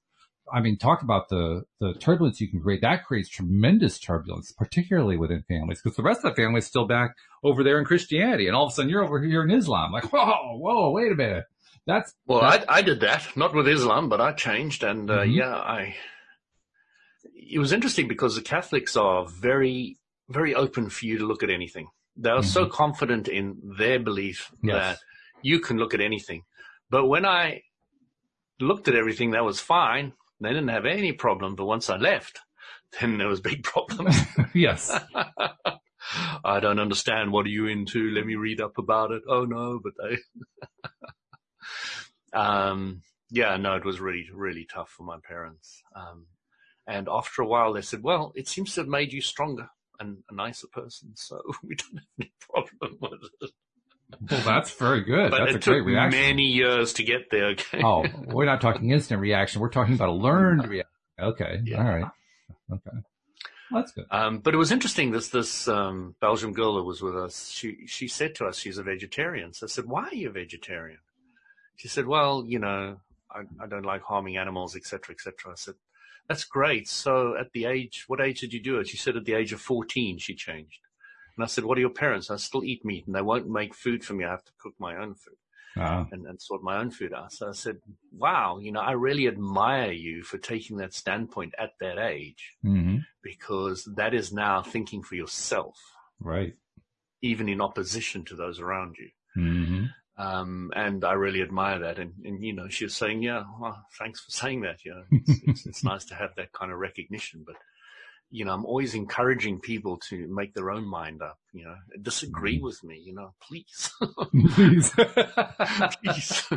I 0.53 0.61
mean, 0.61 0.79
talk 0.79 1.03
about 1.03 1.29
the, 1.31 1.65
the 1.81 1.95
turbulence 1.95 2.41
you 2.41 2.49
can 2.49 2.61
create. 2.61 2.81
That 2.83 3.05
creates 3.05 3.29
tremendous 3.29 3.99
turbulence, 3.99 4.53
particularly 4.53 5.17
within 5.17 5.43
families, 5.49 5.81
because 5.83 5.97
the 5.97 6.05
rest 6.05 6.25
of 6.25 6.35
the 6.35 6.41
family 6.41 6.59
is 6.59 6.67
still 6.67 6.87
back 6.87 7.17
over 7.43 7.65
there 7.65 7.81
in 7.81 7.85
Christianity. 7.85 8.47
And 8.47 8.55
all 8.55 8.67
of 8.67 8.73
a 8.73 8.75
sudden 8.75 8.89
you're 8.89 9.05
over 9.05 9.21
here 9.21 9.43
in 9.43 9.51
Islam. 9.51 9.91
Like, 9.91 10.05
whoa, 10.13 10.59
whoa, 10.59 10.91
wait 10.93 11.11
a 11.11 11.17
minute. 11.17 11.45
That's 11.89 12.15
well, 12.27 12.43
that's, 12.43 12.65
I, 12.69 12.79
I 12.79 12.83
did 12.83 13.01
that, 13.01 13.37
not 13.37 13.53
with 13.53 13.67
Islam, 13.67 14.09
but 14.09 14.21
I 14.21 14.33
changed. 14.33 14.85
And, 14.85 15.11
uh, 15.11 15.19
mm-hmm. 15.19 15.33
yeah, 15.33 15.55
I, 15.55 15.97
it 17.35 17.59
was 17.59 17.73
interesting 17.73 18.09
because 18.09 18.35
the 18.35 18.43
Catholics 18.43 18.97
are 18.97 19.27
very, 19.27 19.99
very 20.29 20.55
open 20.55 20.91
for 20.91 21.07
you 21.07 21.19
to 21.19 21.27
look 21.27 21.43
at 21.43 21.51
anything. 21.51 21.89
They 22.17 22.31
are 22.31 22.41
mm-hmm. 22.41 22.49
so 22.49 22.67
confident 22.67 23.29
in 23.29 23.59
their 23.79 24.01
belief 24.01 24.51
yes. 24.63 24.75
that 24.75 24.99
you 25.43 25.61
can 25.61 25.77
look 25.77 25.95
at 25.95 26.01
anything. 26.01 26.43
But 26.91 27.07
when 27.07 27.27
I 27.27 27.63
looked 28.61 28.89
at 28.89 28.95
everything, 28.95 29.33
that 29.33 29.45
was 29.45 29.61
fine. 29.61 30.13
They 30.41 30.49
didn't 30.49 30.69
have 30.69 30.87
any 30.87 31.13
problem. 31.13 31.57
But 31.57 31.67
once 31.67 31.91
I 31.91 31.97
left, 31.97 32.41
then 33.01 33.19
there 33.19 33.29
was 33.29 33.41
big 33.41 33.63
problems. 33.63 34.17
yes. 34.55 34.99
I 36.45 36.61
don't 36.61 36.79
understand. 36.79 37.33
What 37.33 37.47
are 37.47 37.51
you 37.51 37.67
into? 37.67 38.11
Let 38.11 38.27
me 38.27 38.37
read 38.37 38.61
up 38.61 38.79
about 38.79 39.11
it. 39.11 39.23
Oh 39.29 39.45
no, 39.45 39.81
but 39.83 39.93
they. 40.01 40.19
um, 42.39 43.03
yeah, 43.31 43.57
no, 43.57 43.75
it 43.75 43.85
was 43.85 44.01
really, 44.01 44.27
really 44.33 44.67
tough 44.73 44.89
for 44.91 45.03
my 45.03 45.19
parents. 45.27 45.83
Um, 45.95 46.27
and 46.87 47.09
after 47.11 47.43
a 47.43 47.47
while, 47.47 47.73
they 47.73 47.83
said, 47.83 48.03
well, 48.03 48.33
it 48.35 48.49
seems 48.49 48.75
to 48.75 48.83
have 48.83 48.89
made 48.89 49.13
you 49.13 49.21
stronger 49.21 49.71
and 49.99 50.19
a 50.31 50.35
nicer 50.35 50.69
person. 50.69 51.13
So 51.15 51.41
we 51.63 51.75
don't 51.75 51.97
have 51.97 52.05
any 52.21 52.33
problem 52.41 52.99
with 53.01 53.31
it. 53.41 53.51
Well, 54.31 54.43
that's 54.45 54.71
very 54.73 55.03
good. 55.03 55.31
But 55.33 55.47
that's 55.47 55.55
it 55.57 55.63
took 55.63 55.85
many 55.85 56.45
years 56.45 56.93
to 56.95 57.03
get 57.03 57.31
there. 57.31 57.47
Okay? 57.47 57.83
oh, 57.83 58.05
we're 58.27 58.45
not 58.45 58.61
talking 58.61 58.91
instant 58.91 59.21
reaction. 59.21 59.61
We're 59.61 59.69
talking 59.69 59.95
about 59.95 60.09
a 60.09 60.13
learned 60.13 60.69
reaction. 60.69 60.93
Okay. 61.21 61.61
Yeah. 61.65 61.79
All 61.79 61.85
right. 61.85 62.11
Okay. 62.73 62.99
Well, 63.71 63.83
that's 63.83 63.93
good. 63.93 64.07
Um, 64.13 64.39
but 64.39 64.55
it 64.55 64.59
was 64.59 64.71
interesting. 64.71 65.11
This 65.11 65.31
this 65.31 65.67
um, 65.67 66.15
Belgian 66.21 66.53
girl 66.53 66.77
who 66.77 66.85
was 66.85 67.03
with 67.03 67.17
us, 67.17 67.51
she 67.51 67.87
she 67.87 68.07
said 68.07 68.37
to 68.37 68.47
us, 68.47 68.59
she's 68.59 68.79
a 68.79 68.85
vegetarian. 68.85 69.53
So 69.53 69.67
I 69.67 69.69
said, 69.69 69.87
"Why 69.87 70.05
are 70.05 70.15
you 70.15 70.29
a 70.29 70.33
vegetarian?" 70.33 71.01
She 71.75 71.89
said, 71.89 72.07
"Well, 72.07 72.45
you 72.47 72.61
know, 72.61 73.01
I, 73.29 73.41
I 73.61 73.67
don't 73.67 73.85
like 73.85 74.03
harming 74.03 74.37
animals, 74.37 74.77
etc., 74.77 75.15
etc." 75.15 75.53
I 75.53 75.57
said, 75.57 75.75
that's 76.29 76.45
great. 76.45 76.89
So 76.89 77.37
at 77.39 77.53
the 77.53 77.67
age, 77.67 78.05
what 78.07 78.21
age 78.21 78.41
did 78.41 78.53
you 78.53 78.63
do 78.63 78.79
it? 78.79 78.89
She 78.89 78.97
said 78.97 79.17
at 79.17 79.25
the 79.25 79.35
age 79.35 79.53
of 79.53 79.61
14, 79.61 80.19
she 80.19 80.35
changed. 80.35 80.81
And 81.37 81.45
I 81.45 81.47
said, 81.47 81.65
what 81.65 81.77
are 81.79 81.83
your 81.83 81.91
parents? 81.91 82.31
I 82.31 82.37
still 82.37 82.65
eat 82.65 82.85
meat 82.85 83.07
and 83.07 83.15
they 83.15 83.23
won't 83.23 83.49
make 83.49 83.75
food 83.75 84.05
for 84.05 84.15
me. 84.15 84.25
I 84.25 84.31
have 84.31 84.45
to 84.45 84.53
cook 84.59 84.75
my 84.79 84.97
own 84.97 85.15
food 85.15 85.37
and, 86.11 86.27
and 86.27 86.41
sort 86.41 86.63
my 86.63 86.79
own 86.79 86.91
food 86.91 87.13
out. 87.13 87.33
So 87.33 87.49
I 87.49 87.53
said, 87.53 87.77
wow, 88.17 88.59
you 88.59 88.73
know, 88.73 88.81
I 88.81 88.93
really 88.93 89.29
admire 89.29 89.93
you 89.93 90.23
for 90.23 90.39
taking 90.39 90.79
that 90.79 90.95
standpoint 90.95 91.55
at 91.59 91.73
that 91.81 91.99
age 91.99 92.55
mm-hmm. 92.65 92.99
because 93.23 93.87
that 93.97 94.15
is 94.15 94.33
now 94.33 94.63
thinking 94.63 95.03
for 95.03 95.15
yourself. 95.15 95.79
Right. 96.19 96.55
Even 97.23 97.49
in 97.49 97.61
opposition 97.61 98.25
to 98.25 98.37
those 98.37 98.61
around 98.61 98.97
you. 98.99 99.11
Mm-hmm. 99.37 99.85
Um, 100.19 100.71
and 100.75 101.05
I 101.05 101.13
really 101.13 101.43
admire 101.43 101.81
that. 101.81 101.99
And, 101.99 102.13
and, 102.25 102.43
you 102.43 102.55
know, 102.55 102.69
she 102.69 102.85
was 102.85 102.97
saying, 102.97 103.23
yeah, 103.23 103.45
well, 103.61 103.85
thanks 103.99 104.21
for 104.21 104.31
saying 104.31 104.63
that. 104.63 104.85
You 104.85 104.95
know, 104.95 105.03
it's, 105.11 105.41
it's, 105.47 105.67
it's, 105.67 105.85
nice 105.85 106.07
to 106.07 106.15
have 106.15 106.31
that 106.37 106.53
kind 106.53 106.73
of 106.73 106.79
recognition, 106.79 107.45
but 107.47 107.57
you 108.31 108.45
know, 108.45 108.53
I'm 108.53 108.65
always 108.65 108.95
encouraging 108.95 109.61
people 109.61 109.99
to 110.09 110.27
make 110.29 110.55
their 110.55 110.71
own 110.71 110.87
mind 110.87 111.23
up, 111.23 111.39
you 111.53 111.65
know, 111.65 111.77
disagree 112.03 112.57
mm-hmm. 112.57 112.65
with 112.65 112.83
me, 112.83 113.01
you 113.05 113.15
know, 113.15 113.35
please, 113.41 113.91
please, 114.55 114.91
please. 116.03 116.49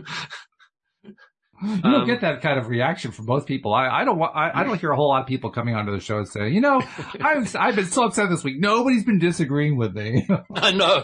You 1.62 1.82
don't 1.82 1.93
um, 1.93 2.07
get 2.07 2.22
that 2.22 2.41
kind 2.41 2.57
of 2.57 2.70
reaction 2.70 3.12
from 3.12 3.26
most 3.26 3.45
people. 3.45 3.74
I, 3.74 3.89
I 3.89 4.05
don't 4.05 4.22
I, 4.22 4.51
I, 4.53 4.64
don't 4.64 4.80
hear 4.80 4.91
a 4.91 4.95
whole 4.95 5.10
lot 5.10 5.22
of 5.22 5.28
people 5.28 5.51
coming 5.51 5.76
onto 5.76 5.91
the 5.91 5.99
show 5.99 6.18
and 6.18 6.28
saying, 6.28 6.53
you 6.53 6.62
know, 6.62 6.82
I've, 7.20 7.53
I've 7.53 7.76
been 7.76 7.86
so 7.86 8.05
upset 8.05 8.30
this 8.30 8.45
week. 8.45 8.60
Nobody's 8.60 9.03
been 9.03 9.20
disagreeing 9.20 9.76
with 9.76 9.93
me. 9.93 10.26
I 10.55 10.72
know. 10.72 11.03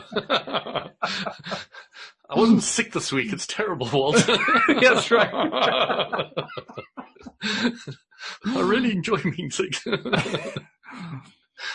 I 2.29 2.39
wasn't 2.39 2.63
sick 2.63 2.91
this 2.91 3.11
week. 3.11 3.31
It's 3.31 3.45
terrible, 3.47 3.89
Walter. 3.91 4.37
That's 4.79 5.11
right. 5.11 5.29
I 7.43 8.61
really 8.61 8.91
enjoy 8.91 9.21
being 9.21 9.51
sick. 9.51 9.75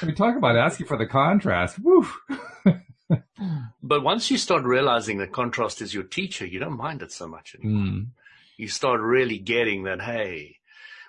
we 0.02 0.12
talk 0.12 0.36
about 0.36 0.56
asking 0.56 0.86
for 0.86 0.96
the 0.96 1.06
contrast. 1.06 1.78
Woo. 1.78 2.06
but 3.82 4.02
once 4.02 4.30
you 4.30 4.38
start 4.38 4.64
realizing 4.64 5.18
that 5.18 5.32
contrast 5.32 5.80
is 5.82 5.94
your 5.94 6.04
teacher, 6.04 6.46
you 6.46 6.58
don't 6.58 6.76
mind 6.76 7.02
it 7.02 7.12
so 7.12 7.28
much 7.28 7.54
anymore. 7.54 7.82
Mm. 7.82 8.06
You 8.56 8.68
start 8.68 9.00
really 9.00 9.38
getting 9.38 9.84
that, 9.84 10.00
hey, 10.00 10.56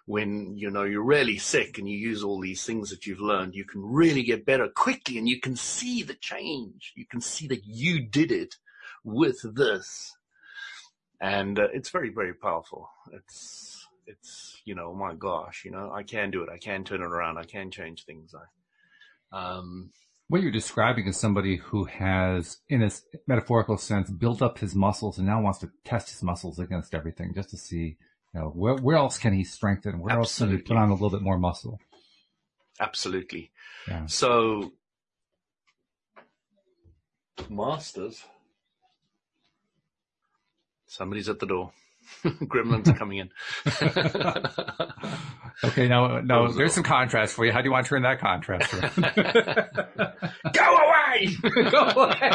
when 0.05 0.57
you 0.57 0.69
know 0.69 0.83
you're 0.83 1.03
really 1.03 1.37
sick 1.37 1.77
and 1.77 1.87
you 1.87 1.97
use 1.97 2.23
all 2.23 2.39
these 2.39 2.63
things 2.63 2.89
that 2.89 3.05
you've 3.05 3.19
learned, 3.19 3.55
you 3.55 3.65
can 3.65 3.81
really 3.83 4.23
get 4.23 4.45
better 4.45 4.67
quickly 4.67 5.17
and 5.17 5.27
you 5.27 5.39
can 5.39 5.55
see 5.55 6.03
the 6.03 6.15
change. 6.15 6.93
You 6.95 7.05
can 7.05 7.21
see 7.21 7.47
that 7.47 7.65
you 7.65 8.01
did 8.01 8.31
it 8.31 8.55
with 9.03 9.39
this. 9.55 10.15
And 11.19 11.59
uh, 11.59 11.67
it's 11.73 11.89
very, 11.89 12.09
very 12.09 12.33
powerful. 12.33 12.89
It's, 13.11 13.87
it's, 14.07 14.61
you 14.65 14.75
know, 14.75 14.93
my 14.93 15.13
gosh, 15.13 15.63
you 15.65 15.71
know, 15.71 15.91
I 15.91 16.03
can 16.03 16.31
do 16.31 16.43
it. 16.43 16.49
I 16.49 16.57
can 16.57 16.83
turn 16.83 17.01
it 17.01 17.05
around. 17.05 17.37
I 17.37 17.43
can 17.43 17.69
change 17.69 18.05
things. 18.05 18.33
I, 18.33 19.37
um, 19.37 19.91
what 20.27 20.41
you're 20.41 20.51
describing 20.51 21.07
is 21.07 21.17
somebody 21.17 21.57
who 21.57 21.83
has, 21.85 22.59
in 22.69 22.81
a 22.81 22.89
metaphorical 23.27 23.77
sense, 23.77 24.09
built 24.09 24.41
up 24.41 24.59
his 24.59 24.73
muscles 24.73 25.17
and 25.17 25.27
now 25.27 25.41
wants 25.41 25.59
to 25.59 25.69
test 25.83 26.09
his 26.09 26.23
muscles 26.23 26.57
against 26.57 26.95
everything 26.95 27.33
just 27.35 27.49
to 27.49 27.57
see, 27.57 27.97
you 28.33 28.39
know, 28.39 28.47
where, 28.47 28.75
where 28.75 28.95
else 28.95 29.17
can 29.17 29.33
he 29.33 29.43
strengthen? 29.43 29.99
Where 29.99 30.17
Absolutely. 30.17 30.21
else 30.21 30.37
can 30.37 30.51
he 30.51 30.57
put 30.63 30.77
on 30.81 30.89
a 30.89 30.93
little 30.93 31.09
bit 31.09 31.21
more 31.21 31.37
muscle? 31.37 31.81
Absolutely. 32.79 33.51
Yeah. 33.87 34.05
So, 34.05 34.71
masters 37.49 38.23
Somebody's 40.91 41.29
at 41.29 41.39
the 41.39 41.45
door. 41.45 41.71
Gremlins 42.25 42.89
are 42.89 42.93
coming 42.93 43.19
in. 43.19 43.29
okay, 45.69 45.87
now, 45.87 46.19
no, 46.19 46.51
there's 46.51 46.73
some 46.73 46.83
contrast 46.83 47.33
for 47.33 47.45
you. 47.45 47.53
How 47.53 47.61
do 47.61 47.69
you 47.69 47.71
want 47.71 47.85
to 47.85 47.89
turn 47.91 48.01
that 48.01 48.19
contrast 48.19 48.73
around? 48.73 48.95
Go 50.53 50.75
away! 50.75 51.29
Go 51.71 51.79
away! 51.79 52.31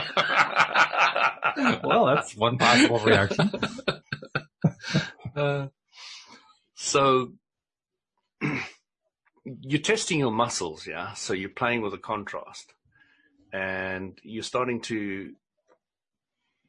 well, 1.84 2.06
that's 2.06 2.34
one 2.34 2.56
possible 2.56 2.98
reaction. 3.00 3.50
Uh, 5.36 5.66
so, 6.76 7.34
you're 9.44 9.82
testing 9.82 10.18
your 10.18 10.32
muscles, 10.32 10.86
yeah? 10.86 11.12
So 11.12 11.34
you're 11.34 11.50
playing 11.50 11.82
with 11.82 11.92
a 11.92 11.98
contrast 11.98 12.72
and 13.52 14.18
you're 14.22 14.42
starting 14.42 14.80
to 14.82 15.34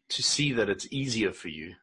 to 0.10 0.24
see 0.24 0.54
that 0.54 0.70
it's 0.70 0.88
easier 0.92 1.32
for 1.32 1.50
you 1.50 1.76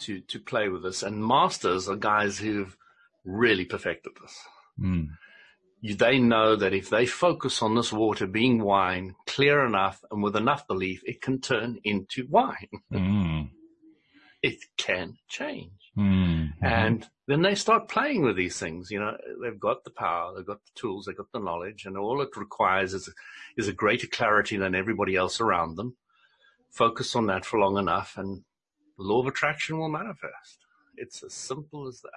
to 0.00 0.20
to 0.20 0.38
play 0.40 0.68
with 0.68 0.82
this. 0.82 1.02
And 1.02 1.24
masters 1.24 1.88
are 1.88 1.96
guys 1.96 2.38
who've 2.38 2.76
really 3.24 3.64
perfected 3.64 4.12
this. 4.20 4.38
Mm. 4.80 5.08
You, 5.80 5.96
they 5.96 6.18
know 6.18 6.54
that 6.56 6.72
if 6.72 6.90
they 6.90 7.06
focus 7.06 7.60
on 7.60 7.74
this 7.74 7.92
water 7.92 8.26
being 8.26 8.62
wine 8.62 9.16
clear 9.26 9.64
enough 9.64 10.00
and 10.10 10.22
with 10.22 10.36
enough 10.36 10.66
belief, 10.66 11.02
it 11.04 11.20
can 11.20 11.40
turn 11.40 11.78
into 11.84 12.26
wine. 12.28 12.68
Mm. 12.92 13.50
It 14.42 14.58
can 14.76 15.18
change. 15.28 15.92
Mm-hmm. 15.96 16.64
And 16.64 17.08
then 17.28 17.42
they 17.42 17.54
start 17.54 17.88
playing 17.88 18.22
with 18.22 18.34
these 18.34 18.58
things. 18.58 18.90
You 18.90 18.98
know, 18.98 19.16
they've 19.40 19.60
got 19.60 19.84
the 19.84 19.92
power, 19.92 20.34
they've 20.34 20.44
got 20.44 20.64
the 20.64 20.72
tools, 20.74 21.04
they've 21.04 21.16
got 21.16 21.30
the 21.32 21.38
knowledge, 21.38 21.84
and 21.84 21.96
all 21.96 22.20
it 22.22 22.36
requires 22.36 22.92
is, 22.92 23.08
is 23.56 23.68
a 23.68 23.72
greater 23.72 24.08
clarity 24.08 24.56
than 24.56 24.74
everybody 24.74 25.14
else 25.14 25.40
around 25.40 25.76
them 25.76 25.96
focus 26.72 27.14
on 27.14 27.26
that 27.26 27.44
for 27.44 27.60
long 27.60 27.76
enough 27.76 28.14
and 28.16 28.42
the 28.96 29.04
law 29.04 29.20
of 29.20 29.26
attraction 29.26 29.78
will 29.78 29.88
manifest. 29.88 30.58
It's 30.96 31.22
as 31.22 31.32
simple 31.32 31.86
as 31.86 32.00
that. 32.00 32.10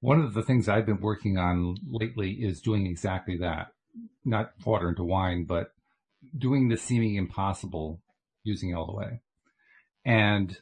One 0.00 0.20
of 0.20 0.34
the 0.34 0.42
things 0.42 0.68
I've 0.68 0.86
been 0.86 1.00
working 1.00 1.38
on 1.38 1.76
lately 1.88 2.32
is 2.32 2.60
doing 2.60 2.86
exactly 2.86 3.36
that. 3.38 3.68
Not 4.24 4.52
water 4.64 4.88
into 4.88 5.04
wine, 5.04 5.44
but 5.44 5.72
doing 6.36 6.68
the 6.68 6.76
seeming 6.76 7.14
impossible 7.14 8.00
using 8.42 8.70
it 8.70 8.74
all 8.74 8.86
the 8.86 8.96
way. 8.96 9.20
And 10.04 10.58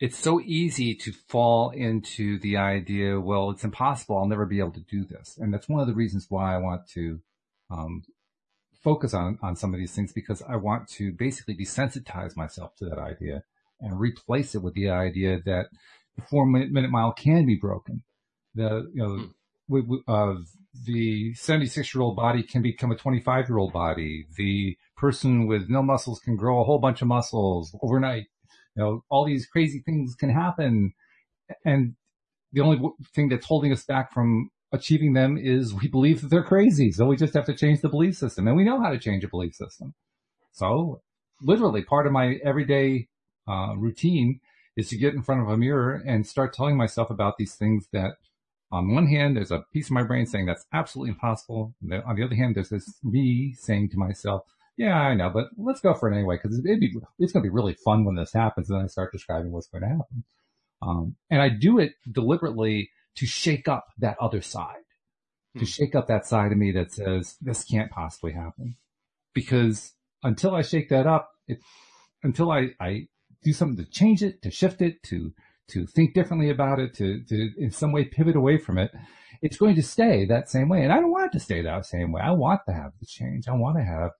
it's 0.00 0.18
so 0.18 0.40
easy 0.40 0.94
to 0.94 1.12
fall 1.12 1.70
into 1.70 2.38
the 2.38 2.56
idea, 2.56 3.20
well, 3.20 3.50
it's 3.50 3.64
impossible. 3.64 4.16
I'll 4.16 4.26
never 4.26 4.46
be 4.46 4.58
able 4.58 4.72
to 4.72 4.80
do 4.80 5.04
this. 5.04 5.38
And 5.38 5.52
that's 5.52 5.68
one 5.68 5.80
of 5.80 5.86
the 5.86 5.94
reasons 5.94 6.26
why 6.28 6.54
I 6.54 6.58
want 6.58 6.88
to 6.94 7.20
um, 7.70 8.02
focus 8.82 9.14
on, 9.14 9.38
on 9.42 9.56
some 9.56 9.72
of 9.72 9.80
these 9.80 9.94
things 9.94 10.12
because 10.12 10.42
I 10.48 10.56
want 10.56 10.88
to 10.90 11.12
basically 11.12 11.56
desensitize 11.56 12.36
myself 12.36 12.74
to 12.76 12.84
that 12.86 12.98
idea 12.98 13.44
and 13.80 13.98
replace 13.98 14.54
it 14.54 14.62
with 14.62 14.74
the 14.74 14.90
idea 14.90 15.40
that 15.44 15.66
the 16.16 16.22
four 16.22 16.46
minute, 16.46 16.70
minute 16.70 16.90
mile 16.90 17.12
can 17.12 17.46
be 17.46 17.56
broken. 17.56 18.02
The, 18.54 18.90
you 18.94 19.30
know, 19.70 19.80
mm. 19.80 20.02
uh, 20.06 20.40
the 20.84 21.34
76 21.34 21.94
year 21.94 22.02
old 22.02 22.16
body 22.16 22.42
can 22.42 22.62
become 22.62 22.90
a 22.90 22.96
25 22.96 23.48
year 23.48 23.58
old 23.58 23.72
body. 23.72 24.26
The 24.36 24.76
person 24.96 25.46
with 25.46 25.68
no 25.68 25.82
muscles 25.82 26.20
can 26.20 26.36
grow 26.36 26.60
a 26.60 26.64
whole 26.64 26.78
bunch 26.78 27.02
of 27.02 27.08
muscles 27.08 27.74
overnight. 27.82 28.26
You 28.76 28.82
know, 28.82 29.04
all 29.08 29.24
these 29.24 29.46
crazy 29.46 29.82
things 29.84 30.14
can 30.14 30.30
happen. 30.30 30.92
And 31.64 31.94
the 32.52 32.60
only 32.60 32.80
thing 33.14 33.28
that's 33.28 33.46
holding 33.46 33.72
us 33.72 33.84
back 33.84 34.12
from 34.12 34.50
achieving 34.72 35.12
them 35.12 35.38
is 35.38 35.74
we 35.74 35.88
believe 35.88 36.22
that 36.22 36.28
they're 36.28 36.42
crazy. 36.42 36.90
So 36.92 37.06
we 37.06 37.16
just 37.16 37.34
have 37.34 37.46
to 37.46 37.54
change 37.54 37.80
the 37.80 37.88
belief 37.88 38.16
system 38.16 38.48
and 38.48 38.56
we 38.56 38.64
know 38.64 38.80
how 38.80 38.90
to 38.90 38.98
change 38.98 39.24
a 39.24 39.28
belief 39.28 39.54
system. 39.54 39.94
So 40.52 41.02
literally 41.40 41.82
part 41.82 42.06
of 42.06 42.12
my 42.12 42.38
everyday 42.44 43.08
uh, 43.48 43.74
routine 43.76 44.40
is 44.76 44.88
to 44.88 44.96
get 44.96 45.14
in 45.14 45.22
front 45.22 45.42
of 45.42 45.48
a 45.48 45.56
mirror 45.56 46.02
and 46.06 46.26
start 46.26 46.54
telling 46.54 46.76
myself 46.76 47.10
about 47.10 47.36
these 47.36 47.54
things 47.54 47.88
that 47.92 48.12
on 48.70 48.94
one 48.94 49.06
hand, 49.06 49.36
there's 49.36 49.50
a 49.50 49.64
piece 49.72 49.88
of 49.88 49.92
my 49.92 50.02
brain 50.02 50.24
saying 50.24 50.46
that's 50.46 50.64
absolutely 50.72 51.10
impossible. 51.10 51.74
On 52.06 52.16
the 52.16 52.24
other 52.24 52.34
hand, 52.34 52.54
there's 52.54 52.70
this 52.70 52.98
me 53.02 53.54
saying 53.58 53.90
to 53.90 53.98
myself, 53.98 54.44
yeah, 54.78 54.98
I 54.98 55.14
know, 55.14 55.28
but 55.28 55.48
let's 55.58 55.80
go 55.80 55.92
for 55.92 56.10
it 56.10 56.16
anyway 56.16 56.38
because 56.42 56.58
it'd 56.58 56.80
be, 56.80 56.94
it's 57.18 57.32
going 57.32 57.42
to 57.42 57.48
be 57.48 57.54
really 57.54 57.74
fun 57.74 58.06
when 58.06 58.16
this 58.16 58.32
happens. 58.32 58.70
And 58.70 58.78
then 58.78 58.86
I 58.86 58.88
start 58.88 59.12
describing 59.12 59.52
what's 59.52 59.66
going 59.66 59.82
to 59.82 59.88
happen. 59.88 60.24
Um, 60.80 61.16
and 61.30 61.42
I 61.42 61.50
do 61.50 61.78
it 61.78 61.92
deliberately 62.10 62.90
to 63.16 63.26
shake 63.26 63.68
up 63.68 63.88
that 63.98 64.16
other 64.20 64.42
side, 64.42 64.84
hmm. 65.54 65.60
to 65.60 65.66
shake 65.66 65.94
up 65.94 66.08
that 66.08 66.26
side 66.26 66.52
of 66.52 66.58
me 66.58 66.72
that 66.72 66.92
says 66.92 67.36
this 67.40 67.64
can't 67.64 67.90
possibly 67.90 68.32
happen. 68.32 68.76
Because 69.34 69.92
until 70.22 70.54
I 70.54 70.62
shake 70.62 70.88
that 70.90 71.06
up, 71.06 71.30
it, 71.48 71.58
until 72.22 72.50
I, 72.50 72.70
I 72.80 73.08
do 73.42 73.52
something 73.52 73.84
to 73.84 73.90
change 73.90 74.22
it, 74.22 74.42
to 74.42 74.50
shift 74.50 74.82
it, 74.82 75.02
to 75.04 75.32
to 75.68 75.86
think 75.86 76.12
differently 76.12 76.50
about 76.50 76.80
it, 76.80 76.92
to, 76.94 77.22
to 77.24 77.50
in 77.56 77.70
some 77.70 77.92
way 77.92 78.04
pivot 78.04 78.36
away 78.36 78.58
from 78.58 78.78
it, 78.78 78.90
it's 79.40 79.56
going 79.56 79.74
to 79.76 79.82
stay 79.82 80.26
that 80.26 80.50
same 80.50 80.68
way. 80.68 80.82
And 80.82 80.92
I 80.92 80.96
don't 80.96 81.10
want 81.10 81.26
it 81.26 81.38
to 81.38 81.40
stay 81.40 81.62
that 81.62 81.86
same 81.86 82.12
way. 82.12 82.20
I 82.22 82.32
want 82.32 82.60
to 82.66 82.74
have 82.74 82.92
the 83.00 83.06
change. 83.06 83.48
I 83.48 83.52
want 83.52 83.78
to 83.78 83.84
have 83.84 84.10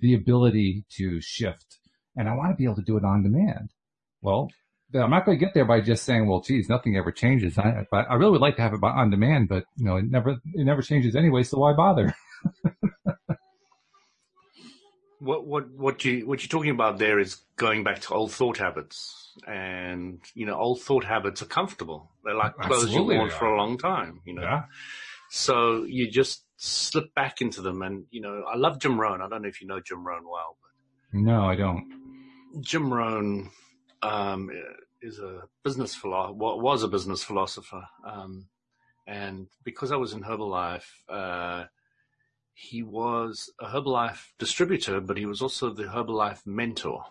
the 0.00 0.14
ability 0.14 0.86
to 0.96 1.20
shift 1.20 1.78
and 2.16 2.28
I 2.28 2.34
want 2.34 2.50
to 2.50 2.56
be 2.56 2.64
able 2.64 2.76
to 2.76 2.82
do 2.82 2.96
it 2.96 3.04
on 3.04 3.22
demand. 3.22 3.70
Well, 4.20 4.50
I'm 4.94 5.10
not 5.10 5.24
going 5.24 5.38
to 5.38 5.44
get 5.44 5.54
there 5.54 5.64
by 5.64 5.80
just 5.80 6.04
saying, 6.04 6.26
well, 6.26 6.40
geez, 6.40 6.68
nothing 6.68 6.96
ever 6.96 7.10
changes. 7.12 7.58
I, 7.58 7.86
but 7.90 8.10
I 8.10 8.14
really 8.14 8.32
would 8.32 8.40
like 8.40 8.56
to 8.56 8.62
have 8.62 8.74
it 8.74 8.82
on 8.82 9.10
demand, 9.10 9.48
but 9.48 9.64
you 9.76 9.84
know, 9.84 9.96
it 9.96 10.10
never, 10.10 10.30
it 10.54 10.64
never 10.64 10.82
changes 10.82 11.16
anyway. 11.16 11.42
So 11.42 11.58
why 11.58 11.72
bother? 11.72 12.14
what, 15.18 15.46
what, 15.46 15.70
what 15.70 16.04
you, 16.04 16.26
what 16.26 16.42
you're 16.42 16.48
talking 16.48 16.70
about 16.70 16.98
there 16.98 17.18
is 17.18 17.36
going 17.56 17.84
back 17.84 18.00
to 18.02 18.14
old 18.14 18.32
thought 18.32 18.58
habits 18.58 19.22
and 19.46 20.20
you 20.34 20.46
know 20.46 20.54
old 20.54 20.80
thought 20.80 21.04
habits 21.04 21.42
are 21.42 21.46
comfortable. 21.46 22.10
They're 22.24 22.34
like 22.34 22.54
clothes 22.56 22.84
Absolutely, 22.84 23.14
you 23.14 23.20
worn 23.20 23.30
for 23.30 23.46
a 23.46 23.56
long 23.56 23.78
time. 23.78 24.20
You 24.24 24.34
know, 24.34 24.42
yeah. 24.42 24.62
so 25.30 25.84
you 25.84 26.10
just 26.10 26.44
slip 26.56 27.14
back 27.14 27.40
into 27.40 27.62
them. 27.62 27.82
And 27.82 28.04
you 28.10 28.20
know, 28.20 28.44
I 28.52 28.56
love 28.56 28.78
Jim 28.78 29.00
Rohn. 29.00 29.22
I 29.22 29.28
don't 29.28 29.42
know 29.42 29.48
if 29.48 29.60
you 29.60 29.66
know 29.66 29.80
Jim 29.80 30.06
Rohn 30.06 30.24
well, 30.24 30.56
but 30.62 31.20
no, 31.20 31.44
I 31.44 31.56
don't. 31.56 31.88
Jim 32.60 32.92
Rohn 32.92 33.50
um, 34.02 34.50
is 35.00 35.18
a 35.18 35.42
business 35.64 35.94
philosopher. 35.94 36.34
Was 36.34 36.82
a 36.82 36.88
business 36.88 37.22
philosopher, 37.22 37.84
um, 38.06 38.46
and 39.06 39.48
because 39.64 39.92
I 39.92 39.96
was 39.96 40.12
in 40.12 40.22
Herbalife. 40.22 40.86
Uh, 41.08 41.64
he 42.54 42.82
was 42.82 43.50
a 43.58 43.66
Herbalife 43.66 44.32
distributor, 44.38 45.00
but 45.00 45.16
he 45.16 45.26
was 45.26 45.40
also 45.40 45.70
the 45.70 45.84
Herbalife 45.84 46.46
mentor. 46.46 47.04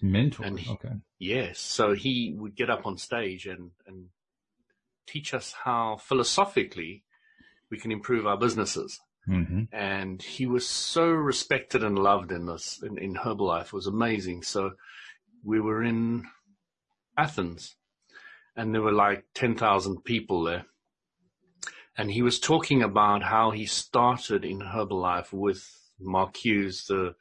Mentor. 0.00 0.44
And 0.44 0.58
he, 0.58 0.70
okay. 0.72 0.94
Yes. 1.18 1.60
So 1.60 1.92
he 1.94 2.34
would 2.36 2.56
get 2.56 2.70
up 2.70 2.86
on 2.86 2.98
stage 2.98 3.46
and, 3.46 3.70
and 3.86 4.06
teach 5.06 5.34
us 5.34 5.54
how 5.64 5.98
philosophically 5.98 7.04
we 7.70 7.78
can 7.78 7.92
improve 7.92 8.26
our 8.26 8.36
businesses. 8.36 8.98
Mm-hmm. 9.28 9.64
And 9.72 10.20
he 10.20 10.46
was 10.46 10.66
so 10.66 11.08
respected 11.08 11.84
and 11.84 11.98
loved 11.98 12.32
in 12.32 12.46
this, 12.46 12.82
in, 12.82 12.98
in 12.98 13.14
Herbalife. 13.14 13.66
It 13.66 13.72
was 13.74 13.86
amazing. 13.86 14.42
So 14.42 14.72
we 15.44 15.60
were 15.60 15.82
in 15.82 16.24
Athens 17.16 17.76
and 18.56 18.74
there 18.74 18.82
were 18.82 18.92
like 18.92 19.24
10,000 19.34 20.04
people 20.04 20.44
there. 20.44 20.66
And 21.96 22.10
he 22.10 22.22
was 22.22 22.40
talking 22.40 22.82
about 22.82 23.22
how 23.22 23.50
he 23.50 23.66
started 23.66 24.44
in 24.44 24.60
Herbalife 24.60 25.32
with 25.32 25.68
Mark 26.00 26.36
Hughes, 26.36 26.86
the 26.86 27.14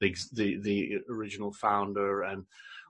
the, 0.00 0.14
the, 0.32 0.56
the 0.56 0.98
original 1.10 1.52
founder 1.52 2.22
and 2.22 2.46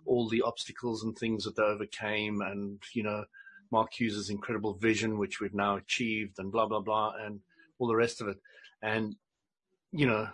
all 0.07 0.29
the 0.29 0.43
obstacles 0.43 1.03
and 1.03 1.17
things 1.17 1.45
that 1.45 1.57
they 1.57 1.63
overcame 1.63 2.41
and, 2.41 2.81
you 2.95 3.03
know, 3.03 3.25
Mark 3.73 3.93
Hughes's 3.93 4.31
incredible 4.31 4.75
vision, 4.75 5.19
which 5.19 5.41
we've 5.41 5.55
now 5.55 5.77
achieved 5.77 6.39
and 6.39 6.51
blah, 6.51 6.67
blah, 6.67 6.81
blah, 6.81 7.13
and 7.21 7.41
all 7.79 7.87
the 7.87 7.97
rest 7.97 8.21
of 8.21 8.29
it. 8.29 8.39
And, 8.83 9.17
you 9.93 10.07
know, 10.07 10.29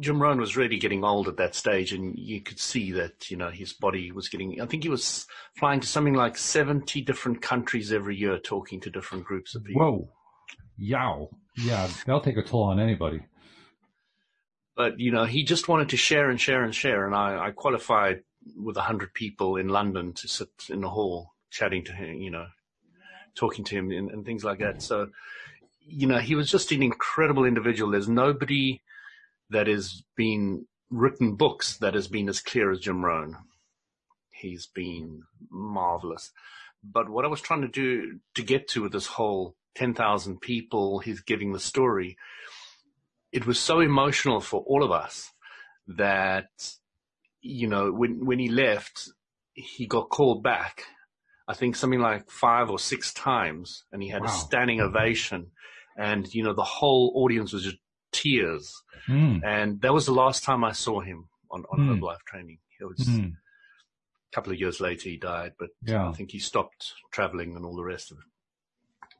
Jim 0.00 0.20
Rohn 0.20 0.40
was 0.40 0.56
really 0.56 0.78
getting 0.78 1.04
old 1.04 1.28
at 1.28 1.36
that 1.36 1.54
stage 1.54 1.92
and 1.92 2.18
you 2.18 2.40
could 2.40 2.58
see 2.58 2.92
that, 2.92 3.30
you 3.30 3.36
know, 3.36 3.50
his 3.50 3.72
body 3.72 4.10
was 4.10 4.28
getting, 4.28 4.60
I 4.60 4.66
think 4.66 4.82
he 4.82 4.88
was 4.88 5.26
flying 5.56 5.80
to 5.80 5.86
something 5.86 6.14
like 6.14 6.36
70 6.36 7.02
different 7.02 7.42
countries 7.42 7.92
every 7.92 8.16
year 8.16 8.38
talking 8.38 8.80
to 8.80 8.90
different 8.90 9.24
groups 9.24 9.54
of 9.54 9.64
people. 9.64 9.82
Whoa. 9.82 10.08
Yow. 10.78 11.30
Yeah, 11.56 11.88
that'll 12.06 12.22
take 12.22 12.38
a 12.38 12.42
toll 12.42 12.64
on 12.64 12.80
anybody 12.80 13.20
but 14.76 14.98
you 14.98 15.12
know, 15.12 15.24
he 15.24 15.44
just 15.44 15.68
wanted 15.68 15.90
to 15.90 15.96
share 15.96 16.30
and 16.30 16.40
share 16.40 16.64
and 16.64 16.74
share. 16.74 17.06
And 17.06 17.14
I, 17.14 17.46
I 17.46 17.50
qualified 17.50 18.22
with 18.56 18.76
a 18.76 18.82
hundred 18.82 19.14
people 19.14 19.56
in 19.56 19.68
London 19.68 20.12
to 20.14 20.28
sit 20.28 20.48
in 20.68 20.80
the 20.80 20.88
hall 20.88 21.34
chatting 21.50 21.84
to 21.84 21.92
him, 21.92 22.14
you 22.16 22.30
know, 22.30 22.46
talking 23.34 23.64
to 23.66 23.76
him 23.76 23.90
and, 23.90 24.10
and 24.10 24.24
things 24.24 24.44
like 24.44 24.58
that. 24.60 24.82
So, 24.82 25.08
you 25.86 26.06
know, 26.06 26.18
he 26.18 26.34
was 26.34 26.50
just 26.50 26.72
an 26.72 26.82
incredible 26.82 27.44
individual. 27.44 27.90
There's 27.90 28.08
nobody 28.08 28.80
that 29.52 29.66
has 29.66 30.02
been 30.16 30.66
written 30.90 31.36
books 31.36 31.78
that 31.78 31.94
has 31.94 32.08
been 32.08 32.28
as 32.28 32.40
clear 32.40 32.70
as 32.70 32.80
Jim 32.80 33.04
Rohn. 33.04 33.36
He's 34.30 34.66
been 34.66 35.22
marvelous. 35.50 36.32
But 36.82 37.08
what 37.08 37.24
I 37.24 37.28
was 37.28 37.40
trying 37.40 37.62
to 37.62 37.68
do 37.68 38.18
to 38.34 38.42
get 38.42 38.68
to 38.68 38.82
with 38.82 38.92
this 38.92 39.06
whole 39.06 39.54
10,000 39.76 40.40
people, 40.40 40.98
he's 40.98 41.20
giving 41.20 41.52
the 41.52 41.60
story 41.60 42.16
it 43.32 43.46
was 43.46 43.58
so 43.58 43.80
emotional 43.80 44.40
for 44.40 44.62
all 44.66 44.84
of 44.84 44.92
us 44.92 45.32
that, 45.88 46.50
you 47.40 47.66
know, 47.66 47.90
when, 47.90 48.26
when 48.26 48.38
he 48.38 48.48
left, 48.48 49.08
he 49.54 49.86
got 49.86 50.10
called 50.10 50.42
back. 50.42 50.84
I 51.48 51.54
think 51.54 51.74
something 51.74 52.00
like 52.00 52.30
five 52.30 52.70
or 52.70 52.78
six 52.78 53.12
times 53.12 53.84
and 53.90 54.02
he 54.02 54.10
had 54.10 54.22
wow. 54.22 54.28
a 54.28 54.30
standing 54.30 54.78
mm-hmm. 54.78 54.94
ovation 54.94 55.50
and, 55.96 56.32
you 56.32 56.44
know, 56.44 56.52
the 56.52 56.62
whole 56.62 57.12
audience 57.16 57.52
was 57.52 57.64
just 57.64 57.78
tears. 58.12 58.82
Mm. 59.08 59.44
And 59.44 59.80
that 59.82 59.92
was 59.92 60.06
the 60.06 60.12
last 60.12 60.44
time 60.44 60.64
I 60.64 60.72
saw 60.72 61.00
him 61.00 61.28
on, 61.50 61.64
on 61.70 61.80
mm. 61.80 61.88
Herbalife 61.88 62.22
training. 62.26 62.58
It 62.80 62.84
was 62.84 62.98
mm. 62.98 63.32
a 63.32 64.34
couple 64.34 64.52
of 64.52 64.60
years 64.60 64.80
later 64.80 65.08
he 65.08 65.16
died, 65.16 65.52
but 65.58 65.70
yeah. 65.84 66.08
I 66.08 66.12
think 66.12 66.30
he 66.30 66.38
stopped 66.38 66.92
traveling 67.10 67.56
and 67.56 67.64
all 67.64 67.76
the 67.76 67.84
rest 67.84 68.10
of 68.10 68.18
it 68.18 68.24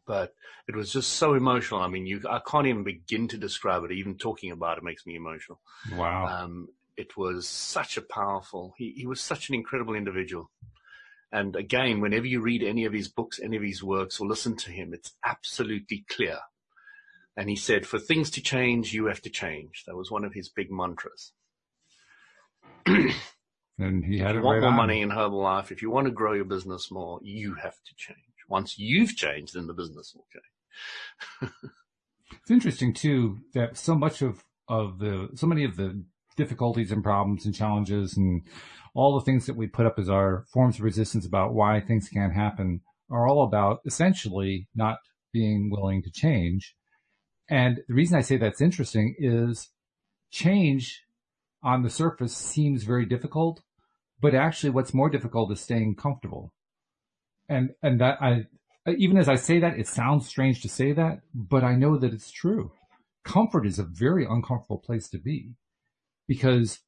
but 0.07 0.35
it 0.69 0.75
was 0.75 0.93
just 0.93 1.13
so 1.15 1.35
emotional. 1.35 1.81
I 1.81 1.89
mean, 1.89 2.07
you, 2.07 2.23
I 2.29 2.41
can't 2.47 2.67
even 2.67 2.83
begin 2.83 3.29
to 3.29 3.39
describe 3.39 3.85
it. 3.85 3.93
Even 3.93 4.17
talking 4.17 4.51
about 4.51 4.79
it 4.79 4.85
makes 4.85 5.07
me 5.07 5.15
emotional. 5.15 5.61
Wow. 5.95 6.27
Um, 6.27 6.69
it 6.97 7.17
was 7.17 7.49
such 7.49 7.97
a 7.97 8.03
powerful, 8.03 8.75
he, 8.77 8.93
he 8.97 9.07
was 9.07 9.21
such 9.21 9.49
an 9.49 9.55
incredible 9.55 9.95
individual. 9.95 10.51
And 11.33 11.57
again, 11.57 12.01
whenever 12.01 12.27
you 12.27 12.41
read 12.41 12.63
any 12.63 12.85
of 12.85 12.93
his 12.93 13.09
books, 13.09 13.41
any 13.43 13.57
of 13.57 13.63
his 13.63 13.83
works, 13.83 14.21
or 14.21 14.27
listen 14.27 14.57
to 14.57 14.71
him, 14.71 14.93
it's 14.93 15.15
absolutely 15.25 16.05
clear. 16.11 16.39
And 17.37 17.49
he 17.49 17.57
said, 17.57 17.87
for 17.87 17.99
things 17.99 18.31
to 18.33 18.43
change, 18.43 18.93
you 18.93 19.07
have 19.07 19.23
to 19.23 19.31
change. 19.31 19.85
That 19.87 19.97
was 19.97 20.11
one 20.11 20.25
of 20.25 20.35
his 20.35 20.49
big 20.49 20.71
mantras. 20.71 21.33
and 22.87 24.05
he 24.05 24.19
had 24.19 24.31
if 24.31 24.37
you 24.37 24.43
want 24.43 24.57
right 24.57 24.61
more 24.61 24.71
on. 24.71 24.77
money 24.77 25.01
in 25.01 25.11
Herbalife, 25.11 25.71
if 25.71 25.81
you 25.81 25.91
want 25.91 26.07
to 26.07 26.13
grow 26.13 26.35
your 26.35 26.45
business 26.45 26.91
more, 26.91 27.21
you 27.23 27.55
have 27.55 27.75
to 27.75 27.95
change. 27.97 28.19
Once 28.49 28.79
you've 28.79 29.17
changed, 29.17 29.55
then 29.55 29.67
the 29.67 29.73
business 29.73 30.15
will 30.15 30.27
change. 30.33 31.53
it's 32.33 32.51
interesting 32.51 32.93
too 32.93 33.39
that 33.55 33.79
so 33.79 33.95
much 33.95 34.21
of, 34.21 34.45
of 34.69 34.99
the, 34.99 35.31
so 35.35 35.47
many 35.47 35.65
of 35.65 35.77
the 35.77 36.05
difficulties 36.37 36.93
and 36.93 37.03
problems 37.03 37.47
and 37.47 37.55
challenges 37.55 38.17
and 38.17 38.43
all 38.95 39.19
the 39.19 39.25
things 39.25 39.47
that 39.47 39.57
we 39.57 39.67
put 39.67 39.87
up 39.87 39.99
as 39.99 40.09
our 40.09 40.45
forms 40.53 40.77
of 40.77 40.83
resistance 40.83 41.27
about 41.27 41.55
why 41.55 41.81
things 41.81 42.09
can't 42.09 42.35
happen 42.35 42.81
are 43.11 43.27
all 43.27 43.43
about 43.43 43.81
essentially 43.87 44.69
not 44.75 44.99
being 45.33 45.71
willing 45.71 46.03
to 46.03 46.11
change. 46.11 46.75
And 47.49 47.81
the 47.89 47.95
reason 47.95 48.17
I 48.17 48.23
say 48.23 48.37
that's 48.37 48.61
interesting 48.61 49.15
is 49.19 49.71
change 50.31 51.03
on 51.63 51.83
the 51.83 51.91
surface 51.91 52.37
seems 52.37 52.85
very 52.85 53.07
difficult, 53.07 53.63
but 54.21 54.35
actually 54.35 54.71
what's 54.71 54.95
more 54.95 55.11
difficult 55.11 55.53
is 55.53 55.61
staying 55.61 55.97
comfortable 55.97 56.53
and 57.49 57.71
and 57.83 58.01
that 58.01 58.21
I 58.21 58.47
even 58.87 59.17
as 59.17 59.29
I 59.29 59.37
say 59.37 59.61
that, 59.61 59.79
it 59.79 59.87
sounds 59.87 60.27
strange 60.27 60.63
to 60.63 60.69
say 60.69 60.93
that, 60.93 61.21
but 61.35 61.63
I 61.63 61.75
know 61.77 61.97
that 61.99 62.13
it's 62.13 62.31
true. 62.31 62.73
comfort 63.25 63.67
is 63.67 63.79
a 63.79 63.85
very 63.85 64.25
uncomfortable 64.29 64.79
place 64.79 65.09
to 65.11 65.19
be 65.19 65.55
because 66.27 66.81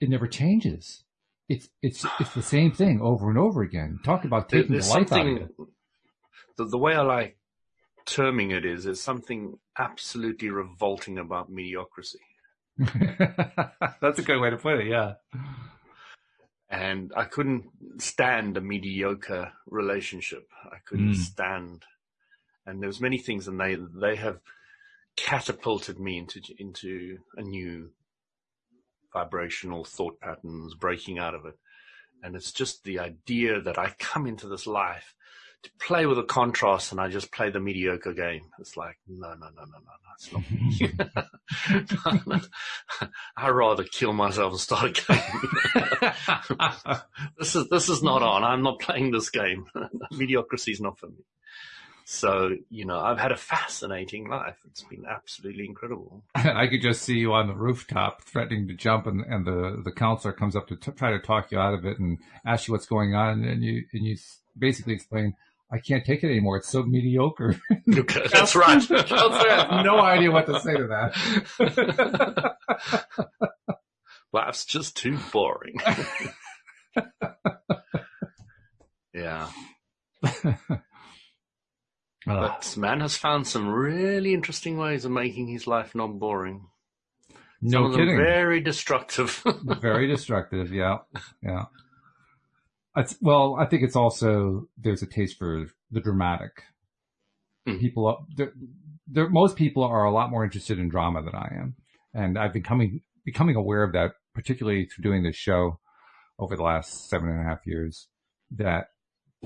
it 0.00 0.10
never 0.10 0.26
changes. 0.26 1.04
It's 1.48 1.68
it's 1.82 2.04
it's 2.20 2.34
the 2.34 2.42
same 2.42 2.72
thing 2.72 3.00
over 3.00 3.30
and 3.30 3.38
over 3.38 3.62
again. 3.62 3.98
Talk 4.04 4.24
about 4.24 4.48
taking 4.48 4.72
There's 4.72 4.88
the 4.88 4.94
life 4.94 5.12
out 5.12 5.26
of 5.26 5.36
it. 5.36 5.50
the, 6.58 6.64
the 6.64 6.78
way 6.78 6.94
I 6.94 7.02
like 7.02 7.38
terming 8.04 8.50
it 8.50 8.64
is, 8.66 8.84
there's 8.84 9.00
something 9.00 9.58
absolutely 9.78 10.50
revolting 10.50 11.18
about 11.18 11.50
mediocrity. 11.50 12.20
That's 12.78 14.18
a 14.18 14.22
good 14.22 14.40
way 14.40 14.50
to 14.50 14.56
put 14.56 14.80
it. 14.80 14.88
Yeah. 14.88 15.14
and 16.68 17.12
I 17.16 17.24
couldn't 17.24 17.64
stand 17.98 18.56
a 18.56 18.60
mediocre 18.60 19.52
relationship. 19.66 20.48
I 20.64 20.78
couldn't 20.84 21.12
Mm. 21.12 21.16
stand, 21.16 21.84
and 22.66 22.80
there 22.82 22.88
was 22.88 23.00
many 23.00 23.18
things, 23.18 23.46
and 23.48 23.58
they 23.60 23.76
they 23.76 24.16
have 24.16 24.40
catapulted 25.16 25.98
me 25.98 26.18
into 26.18 26.40
into 26.58 27.18
a 27.36 27.42
new 27.42 27.92
vibrational 29.12 29.84
thought 29.84 30.20
patterns, 30.20 30.74
breaking 30.74 31.18
out 31.18 31.34
of 31.34 31.46
it, 31.46 31.58
and 32.22 32.34
it's 32.36 32.52
just 32.52 32.84
the 32.84 32.98
idea 32.98 33.60
that 33.60 33.78
I 33.78 33.94
come 33.98 34.26
into 34.26 34.48
this 34.48 34.66
life 34.66 35.14
play 35.78 36.06
with 36.06 36.16
the 36.16 36.24
contrast, 36.24 36.92
and 36.92 37.00
I 37.00 37.08
just 37.08 37.32
play 37.32 37.50
the 37.50 37.60
mediocre 37.60 38.12
game. 38.12 38.42
It's 38.58 38.76
like 38.76 38.96
no, 39.08 39.28
no, 39.34 39.48
no, 39.56 39.64
no, 39.64 39.64
no, 39.64 39.78
no, 39.78 40.10
it's 40.16 40.32
not 40.32 40.50
me. 42.30 42.40
I'd 43.36 43.50
rather 43.50 43.84
kill 43.84 44.12
myself 44.12 44.52
and 44.52 44.60
start 44.60 44.98
a 45.08 45.12
game. 45.12 46.98
this 47.38 47.54
is 47.56 47.68
this 47.68 47.88
is 47.88 48.02
not 48.02 48.22
on. 48.22 48.44
I'm 48.44 48.62
not 48.62 48.80
playing 48.80 49.10
this 49.12 49.30
game. 49.30 49.66
Mediocrity 50.10 50.72
is 50.72 50.80
not 50.80 50.98
for 50.98 51.08
me. 51.08 51.24
So 52.08 52.50
you 52.70 52.84
know, 52.84 53.00
I've 53.00 53.18
had 53.18 53.32
a 53.32 53.36
fascinating 53.36 54.28
life. 54.28 54.58
It's 54.66 54.84
been 54.84 55.04
absolutely 55.10 55.64
incredible. 55.66 56.22
I 56.36 56.68
could 56.68 56.80
just 56.80 57.02
see 57.02 57.18
you 57.18 57.32
on 57.32 57.48
the 57.48 57.54
rooftop 57.54 58.22
threatening 58.22 58.68
to 58.68 58.74
jump, 58.74 59.08
and, 59.08 59.24
and 59.24 59.44
the, 59.44 59.82
the 59.84 59.90
counselor 59.90 60.32
comes 60.32 60.54
up 60.54 60.68
to 60.68 60.76
t- 60.76 60.92
try 60.92 61.10
to 61.10 61.18
talk 61.18 61.50
you 61.50 61.58
out 61.58 61.74
of 61.74 61.84
it 61.84 61.98
and 61.98 62.18
ask 62.46 62.68
you 62.68 62.72
what's 62.72 62.86
going 62.86 63.16
on, 63.16 63.44
and 63.44 63.64
you 63.64 63.82
and 63.92 64.04
you 64.04 64.16
basically 64.56 64.94
explain, 64.94 65.34
"I 65.70 65.78
can't 65.78 66.04
take 66.04 66.22
it 66.22 66.28
anymore. 66.28 66.58
It's 66.58 66.68
so 66.68 66.82
mediocre." 66.82 67.60
That's 67.86 68.54
right. 68.54 68.80
counselor 68.88 69.50
has 69.50 69.84
no 69.84 69.98
idea 70.00 70.30
what 70.30 70.46
to 70.46 70.60
say 70.60 70.76
to 70.76 70.86
that. 71.58 72.56
Life's 74.32 74.64
just 74.64 74.96
too 74.96 75.18
boring. 75.32 75.78
yeah, 79.14 79.48
but 82.26 82.74
man 82.76 83.00
has 83.00 83.16
found 83.16 83.46
some 83.46 83.68
really 83.68 84.34
interesting 84.34 84.76
ways 84.76 85.04
of 85.04 85.10
making 85.12 85.48
his 85.48 85.66
life 85.66 85.94
not 85.94 86.18
boring. 86.18 86.66
Some 87.62 87.70
no 87.70 87.86
of 87.86 87.92
them 87.92 88.00
kidding. 88.02 88.16
very 88.16 88.60
destructive. 88.60 89.42
very 89.80 90.06
destructive. 90.06 90.72
Yeah, 90.72 90.98
yeah. 91.42 91.64
It's, 92.96 93.16
well, 93.20 93.56
I 93.58 93.66
think 93.66 93.82
it's 93.82 93.96
also 93.96 94.68
there's 94.78 95.02
a 95.02 95.06
taste 95.06 95.38
for 95.38 95.66
the 95.90 96.00
dramatic. 96.00 96.62
Mm. 97.68 97.80
People, 97.80 98.06
are, 98.06 98.18
there, 98.36 98.52
there, 99.06 99.28
most 99.28 99.56
people 99.56 99.84
are 99.84 100.04
a 100.04 100.12
lot 100.12 100.30
more 100.30 100.44
interested 100.44 100.78
in 100.78 100.88
drama 100.88 101.22
than 101.22 101.34
I 101.34 101.52
am, 101.60 101.74
and 102.14 102.38
I've 102.38 102.52
becoming 102.52 103.02
becoming 103.24 103.56
aware 103.56 103.82
of 103.82 103.92
that, 103.92 104.12
particularly 104.34 104.86
through 104.86 105.02
doing 105.02 105.22
this 105.24 105.36
show 105.36 105.80
over 106.38 106.56
the 106.56 106.62
last 106.62 107.08
seven 107.08 107.28
and 107.28 107.40
a 107.40 107.44
half 107.44 107.66
years. 107.66 108.08
That, 108.52 108.90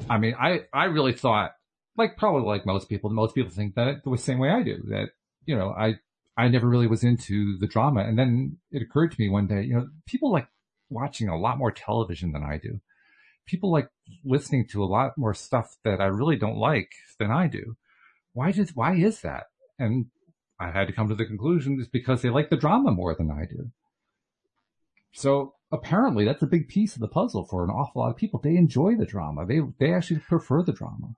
I 0.08 0.18
mean, 0.18 0.34
I 0.38 0.66
I 0.72 0.84
really 0.84 1.14
thought, 1.14 1.52
like 1.96 2.16
probably 2.18 2.42
like 2.42 2.66
most 2.66 2.88
people, 2.88 3.10
most 3.10 3.34
people 3.34 3.50
think 3.50 3.74
that 3.74 4.02
the 4.04 4.16
same 4.18 4.38
way 4.38 4.50
I 4.50 4.62
do. 4.62 4.82
That 4.90 5.10
you 5.46 5.56
know, 5.56 5.70
I 5.70 5.94
I 6.36 6.48
never 6.48 6.68
really 6.68 6.86
was 6.86 7.04
into 7.04 7.58
the 7.58 7.66
drama. 7.66 8.00
And 8.00 8.18
then 8.18 8.56
it 8.70 8.82
occurred 8.82 9.12
to 9.12 9.20
me 9.20 9.28
one 9.28 9.46
day, 9.46 9.62
you 9.62 9.74
know, 9.74 9.88
people 10.06 10.32
like 10.32 10.48
watching 10.88 11.28
a 11.28 11.38
lot 11.38 11.58
more 11.58 11.70
television 11.70 12.32
than 12.32 12.42
I 12.42 12.56
do. 12.56 12.80
People 13.50 13.72
like 13.72 13.88
listening 14.24 14.68
to 14.68 14.84
a 14.84 14.86
lot 14.86 15.18
more 15.18 15.34
stuff 15.34 15.76
that 15.82 16.00
I 16.00 16.06
really 16.06 16.36
don't 16.36 16.56
like 16.56 16.92
than 17.18 17.32
I 17.32 17.48
do. 17.48 17.76
Why 18.32 18.52
does, 18.52 18.76
why 18.76 18.94
is 18.94 19.22
that? 19.22 19.46
And 19.76 20.06
I 20.60 20.70
had 20.70 20.86
to 20.86 20.92
come 20.92 21.08
to 21.08 21.16
the 21.16 21.26
conclusion 21.26 21.78
it's 21.80 21.88
because 21.88 22.22
they 22.22 22.30
like 22.30 22.48
the 22.48 22.56
drama 22.56 22.92
more 22.92 23.12
than 23.12 23.28
I 23.28 23.46
do. 23.46 23.72
So 25.10 25.54
apparently 25.72 26.24
that's 26.24 26.44
a 26.44 26.46
big 26.46 26.68
piece 26.68 26.94
of 26.94 27.00
the 27.00 27.08
puzzle 27.08 27.44
for 27.44 27.64
an 27.64 27.70
awful 27.70 28.02
lot 28.02 28.10
of 28.10 28.16
people. 28.16 28.38
They 28.38 28.56
enjoy 28.56 28.94
the 28.94 29.04
drama. 29.04 29.46
They, 29.46 29.60
they 29.80 29.92
actually 29.92 30.20
prefer 30.20 30.62
the 30.62 30.72
drama. 30.72 31.16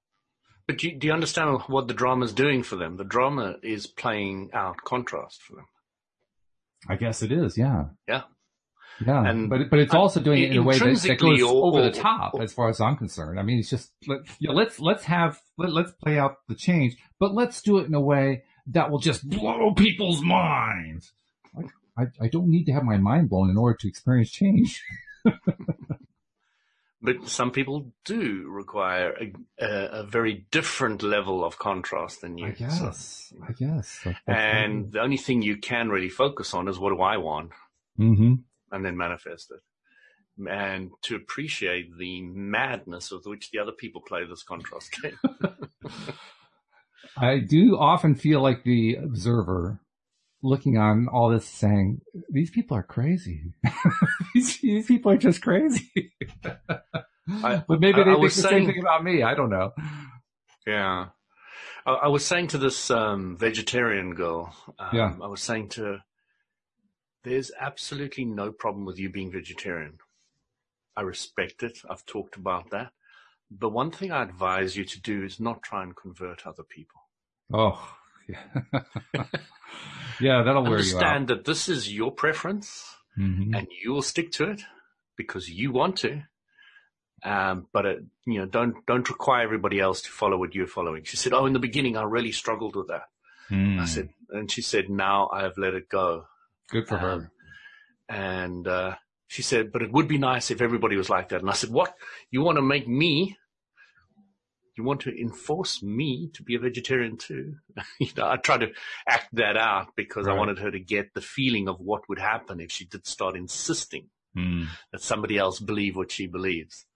But 0.67 0.79
do 0.79 0.89
you, 0.89 0.97
do 0.97 1.09
you 1.09 1.13
understand 1.13 1.61
what 1.67 1.87
the 1.87 1.93
drama 1.95 2.25
is 2.25 2.33
doing 2.33 2.63
for 2.63 2.77
them? 2.77 2.97
The 2.97 3.05
drama 3.05 3.57
is 3.63 3.87
playing 3.87 4.51
out 4.55 4.79
contrast 4.85 5.43
for 5.43 5.57
them. 5.57 5.67
I 6.89 6.97
guess 6.97 7.23
it 7.23 7.31
is. 7.31 7.59
Yeah. 7.59 7.87
Yeah. 8.09 8.23
Yeah, 9.05 9.25
And 9.29 9.49
but 9.51 9.69
but 9.71 9.79
it's 9.81 9.95
also 9.95 10.21
doing 10.21 10.43
it 10.43 10.53
in 10.53 10.59
a 10.59 10.63
way 10.63 10.79
that, 10.79 11.03
that 11.03 11.19
goes 11.19 11.43
or- 11.43 11.67
over 11.67 11.79
or- 11.79 11.83
the 11.83 11.91
top, 11.91 12.35
as 12.41 12.53
far 12.53 12.69
as 12.69 12.81
I'm 12.81 12.97
concerned. 12.97 13.41
I 13.41 13.43
mean, 13.43 13.59
it's 13.59 13.71
just 13.71 13.91
let, 14.07 14.21
you 14.39 14.49
know, 14.49 14.55
let's 14.55 14.79
let's 14.79 15.05
have 15.05 15.41
let, 15.59 15.73
let's 15.73 15.91
play 15.93 16.19
out 16.19 16.37
the 16.49 16.55
change, 16.55 16.97
but 17.19 17.35
let's 17.35 17.61
do 17.63 17.79
it 17.79 17.87
in 17.87 17.95
a 17.95 18.01
way 18.01 18.45
that 18.69 18.91
will 18.91 19.01
just 19.01 19.29
blow 19.29 19.73
people's 19.75 20.23
minds. 20.23 21.13
Like, 21.57 21.71
I 21.99 22.03
I 22.25 22.29
don't 22.29 22.49
need 22.49 22.65
to 22.67 22.73
have 22.73 22.85
my 22.85 22.97
mind 22.99 23.29
blown 23.31 23.51
in 23.51 23.57
order 23.57 23.77
to 23.81 23.89
experience 23.89 24.31
change. 24.31 24.83
But 27.05 27.29
some 27.29 27.51
people 27.51 27.93
do 28.05 28.47
require 28.49 29.13
a, 29.21 29.33
a, 29.65 29.87
a 30.03 30.03
very 30.05 30.47
different 30.53 31.03
level 31.03 31.45
of 31.45 31.59
contrast 31.59 32.21
than 32.21 32.39
you. 32.39 32.47
I 32.47 32.51
guess. 32.51 33.33
So- 33.33 33.45
I 33.49 33.53
guess. 33.53 34.01
That- 34.05 34.17
that's 34.25 34.39
and 34.39 34.93
the 34.93 35.01
only 35.01 35.17
thing 35.17 35.43
you 35.43 35.57
can 35.57 35.89
really 35.89 36.09
focus 36.09 36.55
on 36.55 36.69
is 36.69 36.79
what 36.79 36.91
do 36.91 37.01
I 37.03 37.17
want, 37.17 37.51
hmm 37.97 38.35
and 38.73 38.85
then 38.85 38.97
manifest 38.97 39.53
it. 39.53 39.61
And 40.51 40.91
to 41.03 41.15
appreciate 41.17 41.97
the 41.99 42.23
madness 42.23 43.11
with 43.13 43.27
which 43.27 43.51
the 43.51 43.59
other 43.59 43.73
people 43.73 44.01
play 44.01 44.25
this 44.25 44.43
contrast 44.43 44.91
game. 45.03 45.19
I 47.17 47.39
do 47.39 47.77
often 47.79 48.15
feel 48.15 48.41
like 48.41 48.65
the 48.65 48.97
observer 48.97 49.81
looking 50.43 50.79
on 50.79 51.07
all 51.13 51.29
this 51.31 51.47
saying, 51.47 52.01
these 52.31 52.51
people 52.51 52.77
are 52.77 52.83
crazy. 52.83 53.53
these, 54.35 54.59
these 54.59 54.87
people 54.87 55.13
are 55.13 55.17
just 55.19 55.43
crazy. 55.43 55.93
I- 57.29 57.63
but 57.69 57.81
maybe 57.81 58.03
they 58.03 58.11
I 58.11 58.15
think 58.15 58.23
the 58.23 58.31
saying- 58.31 58.65
same 58.65 58.75
thing 58.75 58.83
about 58.83 59.05
me. 59.05 59.23
I 59.23 59.35
don't 59.35 59.51
know. 59.51 59.73
Yeah. 60.67 61.07
I, 61.85 61.93
I 61.93 62.09
was 62.09 62.25
saying 62.25 62.49
to 62.49 62.59
this 62.59 62.91
um, 62.91 63.37
vegetarian 63.37 64.15
girl, 64.15 64.55
um, 64.79 64.89
Yeah. 64.93 65.15
I 65.23 65.27
was 65.27 65.43
saying 65.43 65.69
to 65.71 65.83
her, 65.85 65.99
there's 67.25 67.51
absolutely 67.59 68.25
no 68.25 68.53
problem 68.53 68.85
with 68.85 68.99
you 68.99 69.09
being 69.11 69.31
vegetarian. 69.31 69.99
I 70.97 71.03
respect 71.03 71.63
it. 71.63 71.79
I've 71.89 72.05
talked 72.05 72.37
about 72.37 72.71
that. 72.71 72.93
But 73.51 73.71
one 73.71 73.91
thing 73.91 74.11
I 74.13 74.23
advise 74.23 74.77
you 74.77 74.85
to 74.85 75.01
do 75.01 75.25
is 75.25 75.39
not 75.41 75.63
try 75.63 75.83
and 75.83 75.95
convert 75.97 76.47
other 76.47 76.63
people. 76.63 77.01
Oh, 77.53 77.97
yeah. 78.29 78.43
yeah, 80.21 80.43
that'll 80.43 80.63
wear 80.63 80.81
you 80.81 80.97
out. 80.97 81.03
Understand 81.03 81.29
that 81.29 81.45
this 81.45 81.69
is 81.69 81.93
your 81.93 82.11
preference 82.13 82.97
Mhm. 83.19 83.55
and 83.55 83.67
you 83.83 83.93
will 83.93 84.03
stick 84.03 84.33
to 84.33 84.51
it 84.51 84.63
because 85.17 85.49
you 85.51 85.71
want 85.73 85.97
to. 85.99 86.23
Um, 87.25 87.69
but 87.73 87.87
it, 87.87 88.05
you 88.27 88.39
know, 88.41 88.47
don't 88.47 88.85
don't 88.87 89.09
require 89.09 89.43
everybody 89.45 89.79
else 89.79 90.03
to 90.03 90.11
follow 90.11 90.37
what 90.39 90.55
you're 90.55 90.67
following. 90.67 91.05
She 91.05 91.17
said, 91.17 91.33
"Oh, 91.33 91.47
in 91.47 91.53
the 91.53 91.59
beginning, 91.61 91.97
I 91.97 92.03
really 92.03 92.33
struggled 92.33 92.75
with 92.75 92.89
that." 92.89 93.05
I 93.51 93.55
Mm. 93.55 93.87
said, 93.89 94.09
and 94.31 94.51
she 94.51 94.63
said, 94.63 94.89
now 94.89 95.29
I 95.31 95.43
have 95.43 95.59
let 95.59 95.75
it 95.75 95.89
go. 95.91 96.27
Good 96.71 96.89
for 96.89 96.97
Um, 96.97 97.01
her. 97.01 97.31
And 98.09 98.69
uh, 98.69 98.95
she 99.29 99.43
said, 99.43 99.73
but 99.73 99.83
it 99.83 99.93
would 99.93 100.09
be 100.09 100.19
nice 100.19 100.51
if 100.51 100.61
everybody 100.61 100.97
was 100.97 101.09
like 101.11 101.29
that. 101.31 101.41
And 101.41 101.51
I 101.51 101.55
said, 101.55 101.71
what? 101.71 101.95
You 102.31 102.43
want 102.43 102.57
to 102.57 102.63
make 102.63 102.87
me? 102.89 103.37
You 104.77 104.85
want 104.85 105.01
to 105.03 105.11
enforce 105.21 105.83
me 105.83 106.31
to 106.35 106.43
be 106.43 106.55
a 106.55 106.59
vegetarian 106.59 107.17
too? 107.19 107.57
you 108.01 108.09
know, 108.17 108.27
I 108.27 108.37
tried 108.37 108.61
to 108.61 108.73
act 109.09 109.29
that 109.35 109.57
out 109.57 109.89
because 109.97 110.27
I 110.27 110.33
wanted 110.35 110.59
her 110.61 110.71
to 110.71 110.81
get 110.81 111.13
the 111.15 111.21
feeling 111.21 111.69
of 111.69 111.79
what 111.79 112.09
would 112.09 112.19
happen 112.19 112.59
if 112.61 112.71
she 112.73 112.85
did 112.87 113.07
start 113.07 113.37
insisting 113.37 114.09
Mm. 114.35 114.69
that 114.93 115.03
somebody 115.03 115.37
else 115.37 115.61
believe 115.61 115.95
what 115.95 116.11
she 116.11 116.27
believes. 116.27 116.87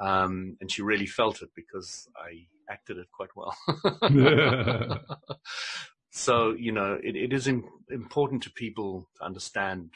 Um, 0.00 0.56
and 0.58 0.72
she 0.72 0.80
really 0.80 1.04
felt 1.04 1.42
it 1.42 1.50
because 1.54 2.08
I 2.16 2.46
acted 2.72 2.96
it 2.96 3.08
quite 3.12 3.28
well. 3.36 3.54
so, 6.14 6.50
you 6.52 6.72
know, 6.72 6.98
it, 7.02 7.16
it 7.16 7.32
is 7.32 7.48
im- 7.48 7.64
important 7.90 8.42
to 8.42 8.50
people 8.50 9.08
to 9.16 9.24
understand, 9.24 9.92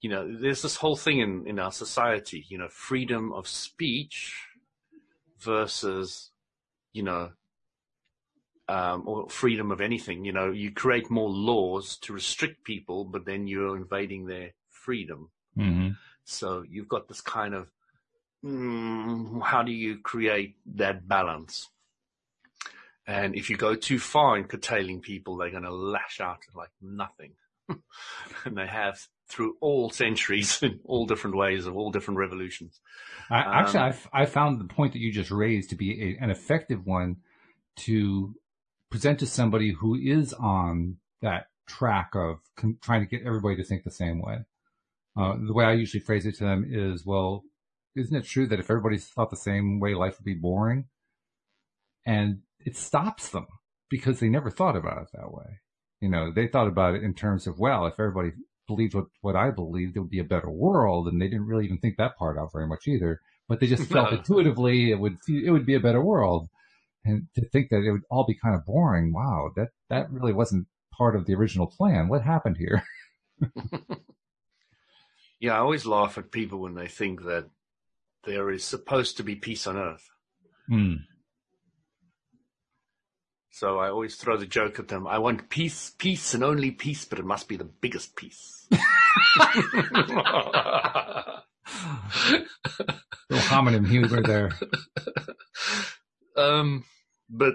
you 0.00 0.08
know, 0.08 0.26
there's 0.40 0.62
this 0.62 0.76
whole 0.76 0.96
thing 0.96 1.20
in, 1.20 1.46
in 1.46 1.58
our 1.58 1.70
society, 1.70 2.46
you 2.48 2.56
know, 2.56 2.68
freedom 2.68 3.30
of 3.34 3.46
speech 3.46 4.34
versus, 5.38 6.30
you 6.94 7.02
know, 7.02 7.32
um, 8.68 9.02
or 9.06 9.28
freedom 9.28 9.70
of 9.70 9.82
anything. 9.82 10.24
You 10.24 10.32
know, 10.32 10.50
you 10.50 10.72
create 10.72 11.10
more 11.10 11.28
laws 11.28 11.98
to 11.98 12.14
restrict 12.14 12.64
people, 12.64 13.04
but 13.04 13.26
then 13.26 13.46
you're 13.46 13.76
invading 13.76 14.24
their 14.24 14.52
freedom. 14.70 15.28
Mhm. 15.58 15.98
So 16.24 16.64
you've 16.66 16.88
got 16.88 17.06
this 17.06 17.20
kind 17.20 17.54
of 17.54 17.68
mm, 18.42 19.42
how 19.42 19.62
do 19.62 19.72
you 19.72 19.98
create 19.98 20.56
that 20.76 21.06
balance? 21.06 21.68
And 23.06 23.34
if 23.34 23.50
you 23.50 23.56
go 23.56 23.74
too 23.74 23.98
far 23.98 24.36
in 24.36 24.44
curtailing 24.44 25.00
people, 25.00 25.36
they're 25.36 25.50
going 25.50 25.64
to 25.64 25.74
lash 25.74 26.20
out 26.20 26.40
like 26.54 26.70
nothing. 26.80 27.32
and 27.68 28.56
they 28.56 28.66
have 28.66 29.06
through 29.28 29.56
all 29.60 29.90
centuries 29.90 30.62
in 30.62 30.80
all 30.84 31.06
different 31.06 31.36
ways 31.36 31.66
of 31.66 31.76
all 31.76 31.90
different 31.90 32.18
revolutions. 32.18 32.80
I, 33.30 33.60
actually, 33.60 33.80
um, 33.80 33.94
I, 34.12 34.22
I 34.22 34.26
found 34.26 34.60
the 34.60 34.72
point 34.72 34.92
that 34.92 35.00
you 35.00 35.12
just 35.12 35.30
raised 35.30 35.70
to 35.70 35.76
be 35.76 36.16
a, 36.20 36.24
an 36.24 36.30
effective 36.30 36.86
one 36.86 37.16
to 37.76 38.34
present 38.90 39.20
to 39.20 39.26
somebody 39.26 39.72
who 39.72 39.94
is 39.94 40.32
on 40.34 40.96
that 41.22 41.46
track 41.66 42.10
of 42.14 42.40
con- 42.56 42.78
trying 42.82 43.00
to 43.00 43.06
get 43.06 43.26
everybody 43.26 43.56
to 43.56 43.64
think 43.64 43.84
the 43.84 43.90
same 43.90 44.20
way. 44.20 44.38
Uh, 45.16 45.34
the 45.46 45.52
way 45.52 45.64
I 45.64 45.72
usually 45.72 46.02
phrase 46.02 46.26
it 46.26 46.36
to 46.36 46.44
them 46.44 46.66
is, 46.68 47.04
well, 47.04 47.44
isn't 47.94 48.14
it 48.14 48.24
true 48.24 48.46
that 48.46 48.60
if 48.60 48.70
everybody 48.70 48.98
thought 48.98 49.30
the 49.30 49.36
same 49.36 49.80
way, 49.80 49.94
life 49.94 50.18
would 50.18 50.24
be 50.24 50.34
boring? 50.34 50.86
And 52.06 52.40
it 52.64 52.76
stops 52.76 53.30
them 53.30 53.46
because 53.88 54.20
they 54.20 54.28
never 54.28 54.50
thought 54.50 54.76
about 54.76 55.02
it 55.02 55.08
that 55.14 55.32
way. 55.32 55.60
You 56.00 56.08
know, 56.08 56.32
they 56.32 56.46
thought 56.46 56.68
about 56.68 56.94
it 56.94 57.02
in 57.02 57.14
terms 57.14 57.46
of, 57.46 57.58
well, 57.58 57.86
if 57.86 57.94
everybody 57.98 58.32
believed 58.66 58.94
what, 58.94 59.06
what 59.20 59.36
I 59.36 59.50
believed, 59.50 59.96
it 59.96 60.00
would 60.00 60.10
be 60.10 60.20
a 60.20 60.24
better 60.24 60.50
world. 60.50 61.08
And 61.08 61.20
they 61.20 61.28
didn't 61.28 61.46
really 61.46 61.64
even 61.64 61.78
think 61.78 61.96
that 61.96 62.16
part 62.16 62.38
out 62.38 62.52
very 62.52 62.66
much 62.66 62.86
either, 62.86 63.20
but 63.48 63.60
they 63.60 63.66
just 63.66 63.90
felt 63.90 64.12
intuitively 64.12 64.90
it 64.90 64.98
would, 64.98 65.16
it 65.28 65.50
would 65.50 65.66
be 65.66 65.74
a 65.74 65.80
better 65.80 66.02
world. 66.02 66.48
And 67.04 67.26
to 67.34 67.48
think 67.48 67.70
that 67.70 67.82
it 67.82 67.90
would 67.90 68.04
all 68.10 68.24
be 68.26 68.34
kind 68.34 68.54
of 68.54 68.64
boring. 68.64 69.12
Wow. 69.12 69.50
That, 69.56 69.68
that 69.88 70.10
really 70.10 70.32
wasn't 70.32 70.66
part 70.96 71.16
of 71.16 71.26
the 71.26 71.34
original 71.34 71.66
plan. 71.66 72.08
What 72.08 72.22
happened 72.22 72.56
here? 72.58 72.82
yeah. 75.40 75.54
I 75.54 75.58
always 75.58 75.86
laugh 75.86 76.18
at 76.18 76.30
people 76.30 76.60
when 76.60 76.74
they 76.74 76.88
think 76.88 77.24
that 77.24 77.48
there 78.24 78.50
is 78.50 78.64
supposed 78.64 79.16
to 79.16 79.22
be 79.22 79.34
peace 79.34 79.66
on 79.66 79.76
earth. 79.76 80.10
Hmm. 80.68 80.94
So 83.50 83.78
I 83.78 83.90
always 83.90 84.16
throw 84.16 84.36
the 84.36 84.46
joke 84.46 84.78
at 84.78 84.88
them. 84.88 85.06
I 85.06 85.18
want 85.18 85.48
peace, 85.48 85.92
peace 85.98 86.34
and 86.34 86.44
only 86.44 86.70
peace, 86.70 87.04
but 87.04 87.18
it 87.18 87.24
must 87.24 87.48
be 87.48 87.56
the 87.56 87.64
biggest 87.64 88.16
peace. 88.16 88.68
Little 88.70 88.80
homonym 93.30 93.86
humor 93.86 94.22
there. 94.22 94.50
Um, 96.36 96.84
but 97.28 97.54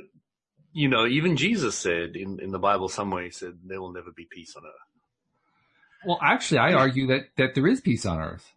you 0.73 0.89
know, 0.89 1.07
even 1.07 1.37
Jesus 1.37 1.77
said 1.77 2.15
in, 2.15 2.39
in 2.41 2.51
the 2.51 2.59
Bible 2.59 2.89
somewhere, 2.89 3.23
he 3.23 3.29
said, 3.29 3.53
there 3.63 3.79
will 3.79 3.93
never 3.93 4.11
be 4.11 4.27
peace 4.29 4.55
on 4.57 4.63
earth. 4.65 4.73
Well, 6.05 6.19
actually, 6.21 6.59
I 6.59 6.73
argue 6.73 7.07
that, 7.07 7.29
that 7.37 7.55
there 7.55 7.65
is 7.65 7.81
peace 7.81 8.05
on 8.05 8.19
earth. 8.19 8.51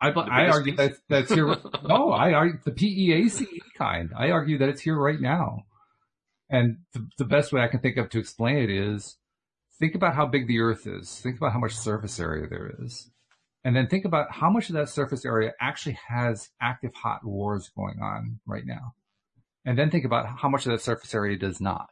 I, 0.00 0.10
I 0.10 0.48
argue 0.48 0.74
that 0.76 0.94
that's 1.08 1.32
here. 1.32 1.46
no, 1.86 2.10
I 2.10 2.32
argue 2.32 2.58
the 2.64 2.72
PEACE 2.72 3.44
kind. 3.76 4.10
I 4.16 4.30
argue 4.30 4.58
that 4.58 4.68
it's 4.68 4.80
here 4.80 4.96
right 4.96 5.20
now. 5.20 5.64
And 6.52 6.80
the, 6.92 7.08
the 7.16 7.24
best 7.24 7.50
way 7.52 7.62
I 7.62 7.68
can 7.68 7.80
think 7.80 7.96
of 7.96 8.10
to 8.10 8.18
explain 8.18 8.58
it 8.58 8.70
is 8.70 9.16
think 9.80 9.94
about 9.94 10.14
how 10.14 10.26
big 10.26 10.46
the 10.46 10.60
earth 10.60 10.86
is. 10.86 11.18
Think 11.18 11.38
about 11.38 11.52
how 11.52 11.58
much 11.58 11.74
surface 11.74 12.20
area 12.20 12.46
there 12.46 12.70
is. 12.78 13.10
And 13.64 13.74
then 13.74 13.88
think 13.88 14.04
about 14.04 14.30
how 14.32 14.50
much 14.50 14.68
of 14.68 14.74
that 14.74 14.90
surface 14.90 15.24
area 15.24 15.54
actually 15.60 15.98
has 16.08 16.50
active 16.60 16.94
hot 16.94 17.24
wars 17.24 17.70
going 17.74 18.00
on 18.02 18.40
right 18.46 18.66
now. 18.66 18.92
And 19.64 19.78
then 19.78 19.90
think 19.90 20.04
about 20.04 20.26
how 20.26 20.48
much 20.50 20.66
of 20.66 20.72
that 20.72 20.82
surface 20.82 21.14
area 21.14 21.38
does 21.38 21.58
not. 21.58 21.88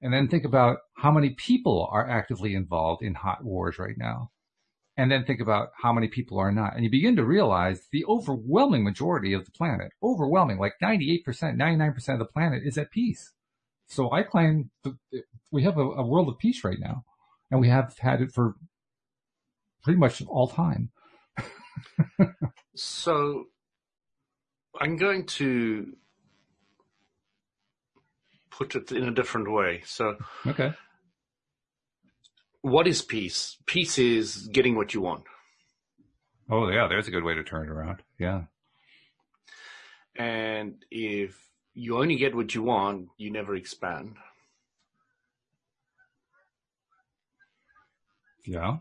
And 0.00 0.12
then 0.12 0.28
think 0.28 0.44
about 0.44 0.78
how 0.94 1.10
many 1.10 1.30
people 1.30 1.88
are 1.90 2.08
actively 2.08 2.54
involved 2.54 3.02
in 3.02 3.14
hot 3.14 3.42
wars 3.42 3.78
right 3.78 3.96
now. 3.96 4.30
And 4.96 5.10
then 5.10 5.24
think 5.24 5.40
about 5.40 5.70
how 5.82 5.92
many 5.92 6.06
people 6.06 6.38
are 6.38 6.52
not. 6.52 6.74
And 6.76 6.84
you 6.84 6.90
begin 6.90 7.16
to 7.16 7.24
realize 7.24 7.88
the 7.90 8.04
overwhelming 8.04 8.84
majority 8.84 9.32
of 9.32 9.44
the 9.44 9.50
planet, 9.50 9.92
overwhelming, 10.02 10.58
like 10.58 10.74
98%, 10.80 11.24
99% 11.24 12.08
of 12.10 12.18
the 12.18 12.24
planet 12.26 12.62
is 12.64 12.78
at 12.78 12.92
peace. 12.92 13.32
So 13.88 14.10
I 14.12 14.22
claim 14.22 14.70
we 15.52 15.62
have 15.62 15.78
a, 15.78 15.82
a, 15.82 16.04
world 16.04 16.28
of 16.28 16.38
peace 16.38 16.64
right 16.64 16.78
now, 16.78 17.04
and 17.50 17.60
we 17.60 17.68
have 17.68 17.96
had 17.98 18.20
it 18.20 18.32
for 18.32 18.56
pretty 19.82 19.98
much 19.98 20.22
all 20.26 20.48
time. 20.48 20.90
so 22.74 23.44
I'm 24.80 24.96
going 24.96 25.26
to 25.26 25.96
put 28.50 28.74
it 28.74 28.90
in 28.90 29.04
a 29.04 29.14
different 29.14 29.52
way. 29.52 29.82
So, 29.84 30.16
okay. 30.46 30.72
What 32.62 32.88
is 32.88 33.02
peace? 33.02 33.56
Peace 33.66 33.98
is 33.98 34.48
getting 34.48 34.74
what 34.74 34.92
you 34.92 35.00
want. 35.00 35.24
Oh, 36.50 36.68
yeah, 36.68 36.88
there's 36.88 37.08
a 37.08 37.10
good 37.10 37.24
way 37.24 37.34
to 37.34 37.44
turn 37.44 37.66
it 37.66 37.70
around. 37.70 38.02
Yeah. 38.18 38.42
And 40.16 40.84
if 40.90 41.38
you 41.76 41.98
only 41.98 42.16
get 42.16 42.34
what 42.34 42.54
you 42.54 42.62
want, 42.62 43.10
you 43.18 43.30
never 43.30 43.54
expand. 43.54 44.16
Yeah. 48.46 48.78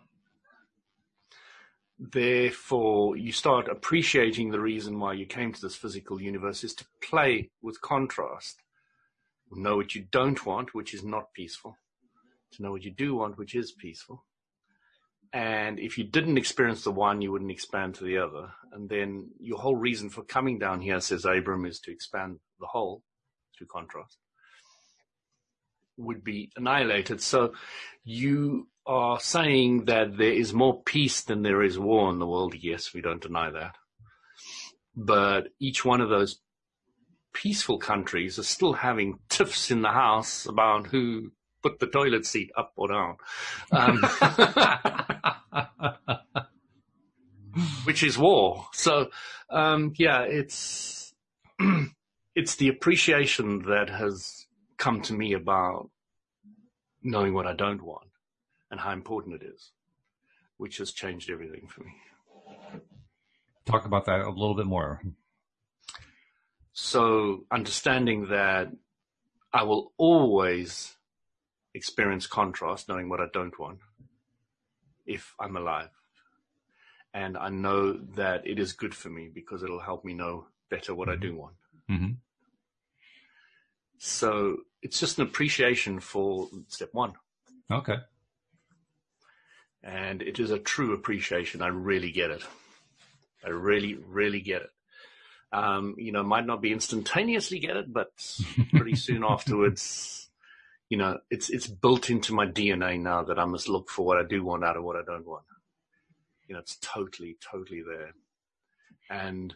Therefore, 1.99 3.17
you 3.17 3.33
start 3.33 3.67
appreciating 3.67 4.49
the 4.49 4.61
reason 4.61 4.97
why 4.97 5.13
you 5.13 5.25
came 5.25 5.51
to 5.51 5.61
this 5.61 5.75
physical 5.75 6.21
universe 6.21 6.63
is 6.63 6.73
to 6.75 6.85
play 7.01 7.49
with 7.61 7.81
contrast. 7.81 8.61
Know 9.51 9.75
what 9.75 9.93
you 9.93 10.05
don't 10.11 10.45
want, 10.45 10.73
which 10.73 10.93
is 10.93 11.03
not 11.03 11.33
peaceful. 11.33 11.77
To 12.53 12.63
know 12.63 12.71
what 12.71 12.83
you 12.83 12.91
do 12.91 13.15
want, 13.15 13.37
which 13.37 13.55
is 13.55 13.73
peaceful. 13.73 14.23
And 15.33 15.79
if 15.79 15.97
you 15.97 16.05
didn't 16.05 16.37
experience 16.37 16.83
the 16.85 16.91
one, 16.91 17.21
you 17.21 17.31
wouldn't 17.31 17.51
expand 17.51 17.95
to 17.95 18.05
the 18.05 18.17
other. 18.17 18.51
And 18.71 18.89
then 18.89 19.31
your 19.39 19.57
whole 19.59 19.75
reason 19.75 20.09
for 20.09 20.23
coming 20.23 20.59
down 20.59 20.79
here, 20.79 21.01
says 21.01 21.25
Abraham, 21.25 21.65
is 21.65 21.79
to 21.81 21.91
expand 21.91 22.39
the 22.59 22.67
whole 22.67 23.03
through 23.57 23.67
contrast, 23.67 24.17
would 25.97 26.23
be 26.23 26.51
annihilated. 26.55 27.21
So 27.21 27.53
you 28.03 28.67
are 28.85 29.19
saying 29.19 29.85
that 29.85 30.17
there 30.17 30.33
is 30.33 30.53
more 30.53 30.83
peace 30.83 31.21
than 31.21 31.41
there 31.41 31.63
is 31.63 31.79
war 31.79 32.11
in 32.11 32.19
the 32.19 32.27
world. 32.27 32.55
Yes, 32.59 32.93
we 32.93 33.01
don't 33.01 33.21
deny 33.21 33.49
that. 33.49 33.75
But 34.95 35.49
each 35.59 35.83
one 35.83 36.01
of 36.01 36.09
those 36.09 36.39
peaceful 37.33 37.77
countries 37.77 38.39
are 38.39 38.43
still 38.43 38.73
having 38.73 39.19
tiffs 39.29 39.71
in 39.71 39.81
the 39.81 39.91
house 39.91 40.45
about 40.45 40.87
who 40.87 41.31
put 41.61 41.79
the 41.79 41.87
toilet 41.87 42.25
seat 42.25 42.51
up 42.57 42.73
or 42.75 42.87
down. 42.89 43.17
Um, 43.71 44.01
which 47.85 48.03
is 48.03 48.17
war. 48.17 48.67
So, 48.73 49.09
um, 49.49 49.93
yeah, 49.97 50.21
it's, 50.21 51.13
it's 52.35 52.55
the 52.55 52.67
appreciation 52.67 53.63
that 53.63 53.89
has 53.89 54.45
come 54.77 55.01
to 55.01 55.13
me 55.13 55.33
about 55.33 55.89
knowing 57.01 57.33
what 57.33 57.47
I 57.47 57.53
don't 57.53 57.81
want 57.81 58.09
and 58.69 58.79
how 58.79 58.91
important 58.91 59.41
it 59.41 59.45
is, 59.45 59.71
which 60.57 60.77
has 60.77 60.91
changed 60.91 61.29
everything 61.29 61.67
for 61.67 61.83
me. 61.83 61.93
Talk 63.65 63.85
about 63.85 64.05
that 64.05 64.19
a 64.19 64.29
little 64.29 64.55
bit 64.55 64.65
more. 64.65 65.01
So 66.73 67.45
understanding 67.51 68.27
that 68.29 68.69
I 69.53 69.63
will 69.63 69.93
always 69.97 70.95
experience 71.73 72.27
contrast, 72.27 72.89
knowing 72.89 73.07
what 73.07 73.21
I 73.21 73.27
don't 73.33 73.57
want 73.57 73.79
if 75.05 75.33
I'm 75.39 75.55
alive. 75.55 75.89
And 77.13 77.37
I 77.37 77.49
know 77.49 77.93
that 78.15 78.45
it 78.45 78.59
is 78.59 78.73
good 78.73 78.93
for 78.93 79.09
me 79.09 79.29
because 79.33 79.63
it'll 79.63 79.79
help 79.79 80.03
me 80.03 80.13
know 80.13 80.47
better 80.69 80.93
what 80.93 81.07
mm-hmm. 81.07 81.23
I 81.23 81.27
do 81.27 81.35
want. 81.35 81.55
Mm-hmm. 81.89 82.11
So 83.97 84.57
it's 84.81 84.99
just 84.99 85.17
an 85.17 85.23
appreciation 85.25 85.99
for 85.99 86.47
step 86.67 86.89
one. 86.91 87.13
Okay. 87.71 87.97
And 89.83 90.21
it 90.21 90.39
is 90.39 90.51
a 90.51 90.59
true 90.59 90.93
appreciation. 90.93 91.61
I 91.61 91.67
really 91.67 92.11
get 92.11 92.31
it. 92.31 92.43
I 93.45 93.49
really, 93.49 93.95
really 93.95 94.41
get 94.41 94.63
it. 94.63 94.69
Um, 95.51 95.95
you 95.97 96.11
know, 96.11 96.23
might 96.23 96.45
not 96.45 96.61
be 96.61 96.73
instantaneously 96.73 97.59
get 97.59 97.77
it, 97.77 97.93
but 97.93 98.09
pretty 98.73 98.95
soon 98.95 99.23
afterwards, 99.23 100.29
you 100.89 100.97
know, 100.97 101.19
it's 101.29 101.49
it's 101.49 101.67
built 101.67 102.09
into 102.09 102.33
my 102.33 102.45
DNA 102.45 102.99
now 102.99 103.23
that 103.23 103.39
I 103.39 103.45
must 103.45 103.69
look 103.69 103.89
for 103.89 104.05
what 104.05 104.17
I 104.17 104.23
do 104.23 104.43
want 104.43 104.63
out 104.63 104.77
of 104.77 104.83
what 104.83 104.97
I 104.97 105.03
don't 105.05 105.25
want. 105.25 105.45
You 106.47 106.53
know, 106.55 106.59
it's 106.59 106.77
totally, 106.81 107.37
totally 107.41 107.81
there. 107.81 108.13
And 109.09 109.55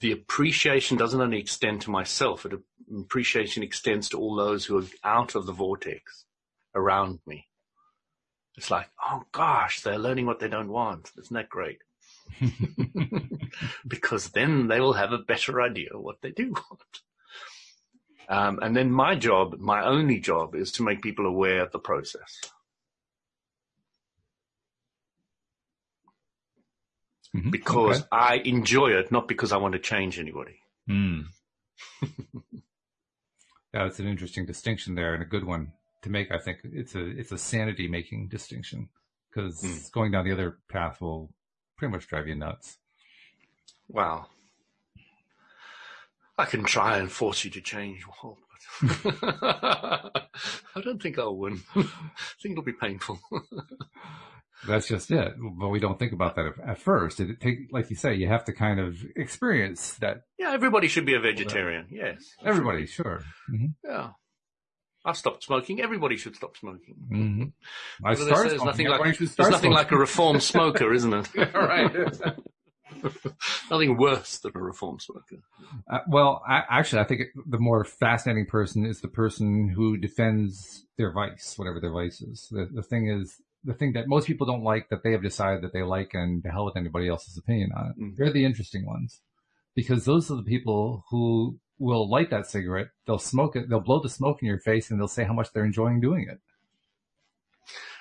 the 0.00 0.12
appreciation 0.12 0.96
doesn't 0.96 1.20
only 1.20 1.38
extend 1.38 1.80
to 1.82 1.90
myself, 1.90 2.44
it 2.44 2.52
appreciation 3.00 3.62
extends 3.62 4.08
to 4.08 4.18
all 4.18 4.36
those 4.36 4.64
who 4.64 4.78
are 4.78 4.86
out 5.02 5.34
of 5.34 5.46
the 5.46 5.52
vortex 5.52 6.24
around 6.74 7.18
me. 7.26 7.48
It's 8.56 8.70
like, 8.70 8.88
oh 9.02 9.24
gosh, 9.32 9.80
they're 9.80 9.98
learning 9.98 10.26
what 10.26 10.38
they 10.38 10.48
don't 10.48 10.68
want. 10.68 11.10
Isn't 11.18 11.34
that 11.34 11.48
great? 11.48 11.78
because 13.88 14.30
then 14.30 14.68
they 14.68 14.80
will 14.80 14.94
have 14.94 15.12
a 15.12 15.18
better 15.18 15.60
idea 15.60 15.90
of 15.92 16.00
what 16.00 16.20
they 16.22 16.30
do 16.30 16.52
want. 16.52 17.00
Um, 18.28 18.58
and 18.60 18.76
then 18.76 18.90
my 18.90 19.14
job, 19.14 19.56
my 19.58 19.84
only 19.84 20.18
job, 20.18 20.54
is 20.54 20.72
to 20.72 20.82
make 20.82 21.02
people 21.02 21.26
aware 21.26 21.62
of 21.62 21.70
the 21.72 21.78
process. 21.78 22.40
Mm-hmm. 27.36 27.50
Because 27.50 28.00
okay. 28.00 28.08
I 28.12 28.34
enjoy 28.44 28.88
it, 28.92 29.12
not 29.12 29.28
because 29.28 29.52
I 29.52 29.58
want 29.58 29.72
to 29.72 29.78
change 29.78 30.18
anybody. 30.18 30.60
Mm. 30.88 31.24
That's 33.72 33.98
an 33.98 34.06
interesting 34.06 34.46
distinction 34.46 34.94
there 34.94 35.14
and 35.14 35.22
a 35.22 35.26
good 35.26 35.42
one 35.42 35.72
to 36.02 36.10
make. 36.10 36.30
I 36.30 36.38
think 36.38 36.58
it's 36.62 36.94
a 36.94 37.04
it's 37.04 37.32
a 37.32 37.38
sanity 37.38 37.88
making 37.88 38.28
distinction 38.28 38.88
because 39.28 39.62
mm. 39.62 39.90
going 39.90 40.12
down 40.12 40.24
the 40.24 40.32
other 40.32 40.58
path 40.68 41.00
will 41.00 41.30
pretty 41.76 41.90
much 41.90 42.06
drive 42.06 42.28
you 42.28 42.36
nuts. 42.36 42.78
Wow. 43.88 44.26
I 46.38 46.44
can 46.44 46.64
try 46.64 46.98
and 46.98 47.10
force 47.10 47.44
you 47.44 47.50
to 47.50 47.60
change. 47.60 48.04
but 48.22 48.36
I 50.74 50.80
don't 50.82 51.02
think 51.02 51.18
I'll 51.18 51.36
win. 51.36 51.62
I 51.74 51.82
think 52.40 52.52
it'll 52.52 52.62
be 52.62 52.72
painful. 52.72 53.20
That's 54.66 54.88
just 54.88 55.10
it. 55.10 55.34
But 55.58 55.68
we 55.68 55.80
don't 55.80 55.98
think 55.98 56.12
about 56.12 56.36
that 56.36 56.54
at 56.64 56.78
first. 56.78 57.20
It 57.20 57.40
take, 57.40 57.68
like 57.72 57.90
you 57.90 57.96
say, 57.96 58.14
you 58.14 58.28
have 58.28 58.44
to 58.46 58.52
kind 58.52 58.80
of 58.80 58.96
experience 59.16 59.94
that. 59.94 60.22
Yeah, 60.38 60.52
everybody 60.52 60.88
should 60.88 61.06
be 61.06 61.14
a 61.14 61.20
vegetarian. 61.20 61.86
Yes. 61.90 62.24
Everybody, 62.44 62.86
sure. 62.86 63.22
Mm-hmm. 63.50 63.66
Yeah. 63.84 64.10
I've 65.04 65.16
stopped 65.16 65.44
smoking. 65.44 65.80
Everybody 65.80 66.16
should 66.16 66.34
stop 66.34 66.56
smoking. 66.56 66.96
Mm-hmm. 67.12 68.06
I 68.06 68.14
started 68.14 68.50
there's 68.50 68.64
nothing 68.64 68.88
like 68.88 69.18
there's 69.18 69.38
nothing 69.38 69.70
like 69.70 69.92
a 69.92 69.96
reformed 69.96 70.42
smoker, 70.42 70.92
isn't 70.92 71.12
it? 71.12 71.28
yeah, 71.34 71.56
right. 71.56 71.92
nothing 73.70 73.96
worse 73.96 74.38
than 74.38 74.52
a 74.54 74.58
reformed 74.58 75.02
smoker. 75.02 75.36
Uh, 75.88 76.00
well, 76.08 76.42
I, 76.48 76.62
actually, 76.68 77.02
I 77.02 77.04
think 77.04 77.22
the 77.46 77.58
more 77.58 77.84
fascinating 77.84 78.46
person 78.46 78.84
is 78.84 79.00
the 79.00 79.08
person 79.08 79.68
who 79.68 79.96
defends 79.96 80.84
their 80.98 81.12
vice, 81.12 81.54
whatever 81.56 81.80
their 81.80 81.92
vice 81.92 82.20
is. 82.20 82.48
The, 82.50 82.68
the 82.72 82.82
thing 82.82 83.08
is, 83.08 83.40
the 83.66 83.74
thing 83.74 83.92
that 83.92 84.06
most 84.06 84.26
people 84.26 84.46
don't 84.46 84.62
like 84.62 84.88
that 84.88 85.02
they 85.02 85.12
have 85.12 85.22
decided 85.22 85.62
that 85.62 85.72
they 85.72 85.82
like, 85.82 86.14
and 86.14 86.42
to 86.44 86.48
hell 86.48 86.64
with 86.64 86.76
anybody 86.76 87.08
else's 87.08 87.36
opinion 87.36 87.72
on 87.76 87.86
it. 87.90 88.00
Mm. 88.00 88.16
They're 88.16 88.32
the 88.32 88.44
interesting 88.44 88.86
ones 88.86 89.20
because 89.74 90.04
those 90.04 90.30
are 90.30 90.36
the 90.36 90.42
people 90.42 91.04
who 91.10 91.58
will 91.78 92.08
light 92.08 92.30
that 92.30 92.46
cigarette, 92.46 92.88
they'll 93.06 93.18
smoke 93.18 93.56
it, 93.56 93.68
they'll 93.68 93.80
blow 93.80 94.00
the 94.00 94.08
smoke 94.08 94.40
in 94.40 94.48
your 94.48 94.60
face, 94.60 94.90
and 94.90 94.98
they'll 94.98 95.08
say 95.08 95.24
how 95.24 95.34
much 95.34 95.52
they're 95.52 95.64
enjoying 95.64 96.00
doing 96.00 96.26
it. 96.30 96.38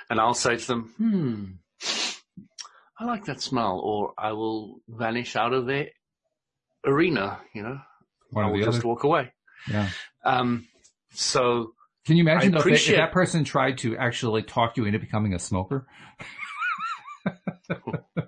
And 0.09 0.19
I'll 0.19 0.35
say 0.35 0.55
to 0.55 0.67
them, 0.67 0.93
hmm, 0.97 1.45
I 2.97 3.05
like 3.05 3.25
that 3.25 3.41
smell, 3.41 3.81
or 3.83 4.13
I 4.17 4.31
will 4.31 4.79
vanish 4.87 5.35
out 5.35 5.51
of 5.51 5.65
the 5.65 5.87
arena, 6.85 7.39
you 7.53 7.63
know. 7.63 7.79
One 8.29 8.45
I 8.45 8.51
will 8.51 8.63
just 8.63 8.79
other. 8.79 8.87
walk 8.87 9.03
away. 9.03 9.33
Yeah. 9.69 9.89
Um, 10.23 10.67
so. 11.11 11.73
Can 12.05 12.17
you 12.17 12.23
imagine 12.23 12.51
though, 12.51 12.59
if, 12.59 12.87
if 12.87 12.95
that 12.95 13.11
person 13.11 13.43
tried 13.43 13.79
to 13.79 13.97
actually 13.97 14.43
talk 14.43 14.77
you 14.77 14.85
into 14.85 14.99
becoming 14.99 15.33
a 15.33 15.39
smoker? 15.39 15.87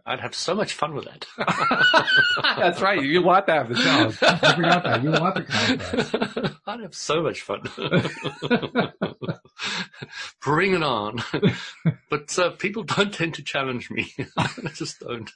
I'd 0.06 0.20
have 0.20 0.34
so 0.34 0.56
much 0.56 0.74
fun 0.74 0.96
with 0.96 1.06
that. 1.06 1.28
That's 2.58 2.82
right. 2.82 3.00
You 3.02 3.22
want 3.22 3.46
that, 3.48 3.70
the 3.70 3.76
challenge. 3.76 4.18
I 4.24 4.56
forgot 4.56 4.84
that. 4.84 5.04
You 5.04 5.12
want 5.12 5.36
the 5.36 5.44
contest. 5.44 6.16
I'd 6.66 6.80
have 6.80 6.96
so 6.96 7.22
much 7.22 7.42
fun. 7.42 7.62
Bring 10.42 10.74
it 10.74 10.82
on. 10.82 11.22
But 12.10 12.40
uh, 12.40 12.50
people 12.52 12.84
don't 12.84 13.14
tend 13.14 13.36
to 13.36 13.44
challenge 13.44 13.92
me. 13.92 14.12
I 14.38 14.48
just 14.74 15.02
don't. 15.02 15.30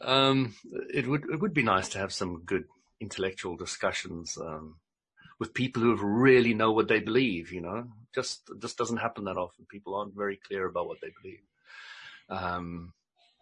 Um, 0.00 0.54
it 0.94 1.06
would 1.06 1.24
it 1.30 1.40
would 1.40 1.52
be 1.52 1.62
nice 1.62 1.90
to 1.90 1.98
have 1.98 2.12
some 2.12 2.42
good 2.46 2.64
intellectual 3.00 3.56
discussions 3.56 4.38
um, 4.40 4.76
with 5.38 5.54
people 5.54 5.82
who 5.82 5.96
really 5.96 6.54
know 6.54 6.72
what 6.72 6.88
they 6.88 7.00
believe. 7.00 7.52
You 7.52 7.60
know, 7.60 7.88
just 8.14 8.50
just 8.60 8.78
doesn't 8.78 8.98
happen 8.98 9.24
that 9.24 9.36
often. 9.36 9.66
People 9.68 9.94
aren't 9.94 10.16
very 10.16 10.36
clear 10.36 10.66
about 10.66 10.86
what 10.86 10.98
they 11.00 11.12
believe. 11.22 11.40
Um, 12.30 12.92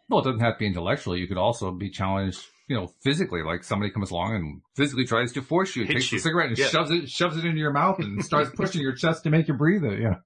well, 0.09 0.21
it 0.21 0.25
doesn't 0.25 0.41
have 0.41 0.55
to 0.55 0.59
be 0.61 0.67
intellectually. 0.67 1.21
You 1.21 1.27
could 1.27 1.39
also 1.39 1.73
be 1.73 1.91
challenged, 1.91 2.41
you 2.69 2.77
know, 2.77 2.93
physically. 3.03 3.43
Like 3.43 3.65
somebody 3.65 3.91
comes 3.91 4.11
along 4.11 4.35
and 4.37 4.63
physically 4.77 5.05
tries 5.05 5.33
to 5.33 5.43
force 5.43 5.75
you, 5.75 5.85
takes 5.85 6.13
you. 6.13 6.19
the 6.19 6.23
cigarette 6.23 6.51
and 6.51 6.59
yeah. 6.59 6.69
shoves 6.69 6.91
it, 6.91 7.09
shoves 7.11 7.37
it 7.37 7.45
into 7.45 7.59
your 7.59 7.73
mouth 7.73 7.99
and 7.99 8.25
starts 8.25 8.51
pushing 8.57 8.81
your 8.81 8.95
chest 8.95 9.25
to 9.25 9.31
make 9.31 9.49
you 9.49 9.55
breathe 9.55 9.85
it. 9.85 10.01
Yeah. 10.01 10.17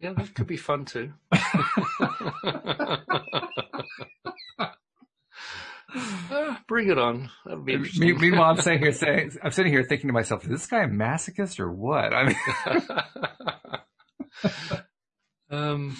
yeah, 0.00 0.12
that 0.12 0.34
could 0.34 0.46
be 0.46 0.58
fun 0.58 0.84
too. 0.84 1.12
Uh, 5.94 6.56
bring 6.68 6.90
it 6.90 6.98
on. 6.98 7.30
That'd 7.44 7.64
be 7.64 7.74
interesting. 7.74 8.18
Meanwhile, 8.18 8.50
I'm 8.50 8.60
sitting 8.60 8.80
here 8.80 8.92
saying, 8.92 9.32
I'm 9.42 9.50
sitting 9.50 9.72
here 9.72 9.84
thinking 9.84 10.08
to 10.08 10.12
myself, 10.12 10.44
is 10.44 10.50
this 10.50 10.66
guy 10.66 10.82
a 10.82 10.88
masochist 10.88 11.60
or 11.60 11.70
what? 11.70 12.12
I 12.12 12.24
mean, 12.24 12.36
um, 15.50 15.96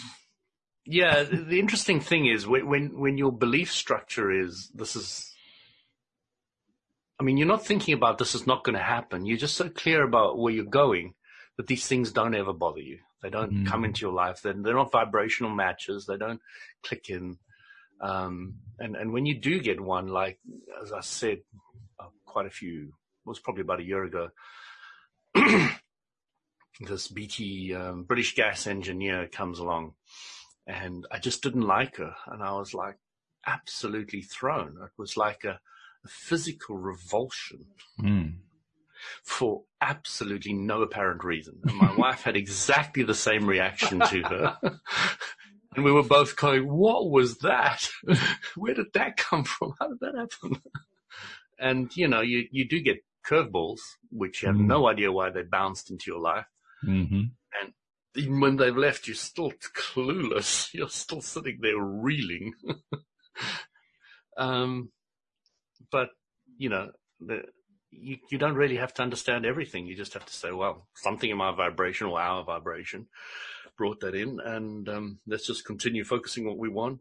yeah, 0.84 1.22
the 1.22 1.61
interesting 1.61 2.01
thing 2.01 2.26
is 2.26 2.47
when, 2.47 2.66
when, 2.68 2.99
when 2.99 3.18
your 3.18 3.32
belief 3.32 3.72
structure 3.72 4.30
is 4.30 4.70
this 4.74 4.97
is, 4.97 5.32
I 7.20 7.24
mean, 7.24 7.36
you're 7.36 7.47
not 7.47 7.64
thinking 7.64 7.95
about 7.95 8.18
this 8.18 8.34
is 8.34 8.47
not 8.47 8.64
going 8.64 8.76
to 8.76 8.82
happen. 8.82 9.26
You're 9.26 9.38
just 9.38 9.57
so 9.57 9.68
clear 9.68 10.03
about 10.03 10.38
where 10.38 10.53
you're 10.53 10.64
going 10.64 11.14
that 11.57 11.66
these 11.66 11.86
things 11.86 12.11
don't 12.11 12.34
ever 12.34 12.53
bother 12.53 12.80
you. 12.80 12.99
They 13.22 13.30
don't 13.30 13.53
mm. 13.53 13.66
come 13.66 13.84
into 13.84 14.01
your 14.01 14.12
life. 14.12 14.43
They're, 14.43 14.55
they're 14.55 14.74
not 14.74 14.90
vibrational 14.90 15.55
matches. 15.55 16.07
They 16.07 16.16
don't 16.16 16.40
click 16.82 17.09
in. 17.09 17.38
Um, 18.03 18.57
and, 18.78 18.96
and 18.96 19.12
when 19.12 19.26
you 19.26 19.38
do 19.38 19.61
get 19.61 19.80
one, 19.80 20.09
like, 20.09 20.38
as 20.82 20.92
I 20.92 21.00
said, 21.00 21.38
uh, 22.00 22.07
quite 22.26 22.46
a 22.46 22.50
few, 22.50 22.88
it 22.88 23.28
was 23.28 23.38
probably 23.38 23.62
about 23.62 23.80
a 23.80 23.84
year 23.84 24.03
ago, 24.03 24.28
this 26.80 27.09
BT, 27.09 27.74
um, 27.74 28.03
British 28.03 28.34
gas 28.34 28.66
engineer 28.66 29.28
comes 29.28 29.61
along 29.61 29.94
and 30.66 31.07
I 31.11 31.18
just 31.18 31.42
didn't 31.42 31.62
like 31.62 31.96
her. 31.96 32.14
And 32.26 32.42
I 32.42 32.53
was 32.53 32.74
like 32.74 32.96
absolutely 33.46 34.22
thrown. 34.22 34.78
It 34.82 34.90
was 34.96 35.16
like 35.16 35.44
a, 35.44 35.61
a 36.05 36.09
physical 36.09 36.76
revulsion 36.76 37.66
mm. 38.00 38.34
for 39.22 39.62
absolutely 39.80 40.53
no 40.53 40.82
apparent 40.82 41.24
reason. 41.24 41.61
And 41.64 41.76
my 41.76 41.94
wife 41.96 42.22
had 42.22 42.36
exactly 42.36 43.03
the 43.03 43.14
same 43.14 43.46
reaction 43.46 44.00
to 44.00 44.22
her. 44.22 44.59
and 45.75 45.85
we 45.85 45.93
were 45.93 46.03
both 46.03 46.37
going, 46.37 46.68
what 46.68 47.11
was 47.11 47.39
that? 47.39 47.89
Where 48.57 48.75
did 48.75 48.93
that 48.95 49.16
come 49.16 49.45
from? 49.45 49.75
How 49.81 49.89
did 49.89 50.01
that 50.01 50.14
happen? 50.16 50.62
and 51.59 51.95
you 51.97 52.09
know, 52.09 52.20
you, 52.20 52.47
you 52.51 52.68
do 52.68 52.81
get 52.81 53.05
curveballs, 53.27 53.81
which 54.11 54.43
you 54.43 54.49
have 54.49 54.57
mm. 54.57 54.66
no 54.66 54.89
idea 54.89 55.12
why 55.12 55.31
they 55.31 55.43
bounced 55.43 55.91
into 55.91 56.11
your 56.11 56.20
life. 56.20 56.47
Mm-hmm 56.85 57.23
And 57.61 57.73
even 58.16 58.41
when 58.41 58.57
they've 58.57 58.77
left, 58.77 59.07
you're 59.07 59.14
still 59.14 59.53
clueless. 59.75 60.73
You're 60.75 60.89
still 60.89 61.20
sitting 61.20 61.59
there 61.61 61.79
reeling. 61.79 62.53
um, 64.37 64.91
but 65.91 66.09
you 66.59 66.68
know, 66.68 66.91
the, 67.20 67.43
you, 67.91 68.18
you 68.31 68.39
don't 68.39 68.55
really 68.55 68.77
have 68.77 68.93
to 68.95 69.03
understand 69.03 69.47
everything. 69.47 69.87
You 69.87 69.97
just 69.97 70.14
have 70.14 70.27
to 70.27 70.33
say, 70.33 70.51
well, 70.51 70.89
something 70.97 71.31
in 71.31 71.37
my 71.37 71.55
vibration 71.55 72.09
or 72.09 72.20
our 72.20 72.45
vibration 72.45 73.07
brought 73.77 74.01
that 74.01 74.14
in, 74.14 74.39
and 74.45 74.89
um, 74.89 75.18
let's 75.27 75.47
just 75.47 75.64
continue 75.64 76.05
focusing 76.05 76.47
what 76.47 76.59
we 76.59 76.68
want. 76.68 77.01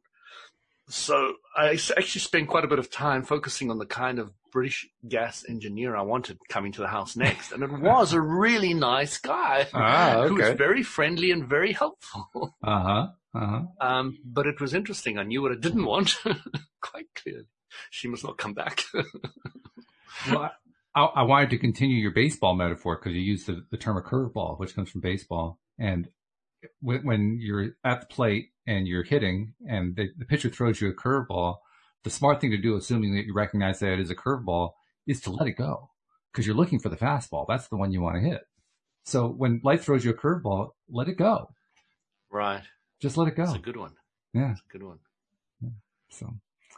So 0.90 1.36
I 1.56 1.70
actually 1.72 2.22
spent 2.22 2.50
quite 2.50 2.66
a 2.66 2.68
bit 2.68 2.80
of 2.80 2.92
time 2.92 3.24
focusing 3.24 3.72
on 3.72 3.78
the 3.78 3.86
kind 3.86 4.20
of 4.20 4.32
British 4.52 4.88
gas 5.08 5.46
engineer 5.48 5.96
I 5.96 6.02
wanted 6.02 6.38
coming 6.50 6.72
to 6.74 6.82
the 6.82 6.88
house 6.88 7.16
next. 7.16 7.52
And 7.52 7.64
it 7.64 7.72
was 7.72 8.14
a 8.14 8.22
really 8.22 8.74
nice 8.74 9.18
guy 9.18 9.68
ah, 9.74 10.18
okay. 10.18 10.28
who 10.28 10.36
was 10.36 10.58
very 10.58 10.84
friendly 10.84 11.32
and 11.32 11.48
very 11.48 11.74
helpful. 11.74 12.30
Uh-huh. 12.64 13.08
Uh-huh. 13.34 13.62
Um, 13.80 14.18
but 14.26 14.46
it 14.46 14.60
was 14.60 14.74
interesting. 14.74 15.18
I 15.18 15.24
knew 15.24 15.42
what 15.42 15.54
I 15.54 15.56
didn't 15.56 15.86
want 15.86 16.18
quite 16.82 17.08
clearly. 17.16 17.48
She 17.90 18.10
must 18.10 18.26
not 18.26 18.38
come 18.38 18.54
back. 18.54 18.84
well, 20.30 20.52
I, 20.94 21.02
I, 21.02 21.24
wanted 21.24 21.50
to 21.52 21.58
continue 21.58 21.96
your 21.96 22.12
baseball 22.12 22.56
metaphor 22.56 22.98
because 22.98 23.16
you 23.16 23.22
used 23.22 23.48
the, 23.48 23.66
the 23.72 23.78
term 23.78 23.96
a 23.96 24.02
curveball, 24.02 24.60
which 24.60 24.76
comes 24.76 24.90
from 24.90 25.00
baseball. 25.00 25.60
And 25.80 26.10
when, 26.80 27.06
when 27.06 27.38
you're 27.40 27.76
at 27.84 28.02
the 28.02 28.08
plate 28.08 28.50
and 28.68 28.88
you're 28.88 29.04
hitting 29.04 29.54
and 29.68 29.96
the, 29.96 30.10
the 30.18 30.26
pitcher 30.26 30.50
throws 30.50 30.82
you 30.82 30.90
a 30.90 30.94
curveball, 30.94 31.58
the 32.04 32.10
smart 32.10 32.42
thing 32.42 32.52
to 32.52 32.58
do, 32.58 32.76
assuming 32.76 33.16
that 33.16 33.26
you 33.26 33.34
recognize 33.34 33.80
that 33.80 33.94
it 33.94 34.00
is 34.00 34.10
a 34.10 34.16
curveball, 34.16 34.72
is 35.08 35.22
to 35.22 35.32
let 35.32 35.48
it 35.48 35.58
go 35.58 35.90
because 36.32 36.46
you're 36.46 36.56
looking 36.56 36.80
for 36.80 36.90
the 36.90 36.98
fastball. 36.98 37.46
That's 37.48 37.68
the 37.68 37.78
one 37.78 37.92
you 37.92 38.02
want 38.02 38.16
to 38.16 38.22
hit. 38.22 38.42
So 39.04 39.28
when 39.28 39.62
life 39.64 39.84
throws 39.84 40.06
you 40.06 40.12
a 40.12 40.16
curveball, 40.16 40.70
let 40.90 41.08
it 41.08 41.18
go. 41.18 41.50
Right. 42.32 42.64
Just 43.02 43.18
let 43.18 43.28
it 43.28 43.36
go. 43.36 43.44
It's 43.44 43.56
a 43.56 43.60
good 43.60 43.78
one. 43.78 43.94
Yeah. 44.34 44.52
It's 44.52 44.62
a 44.62 44.72
good 44.72 44.84
one. 44.84 45.00
Yeah. 45.62 45.70
So 46.10 46.34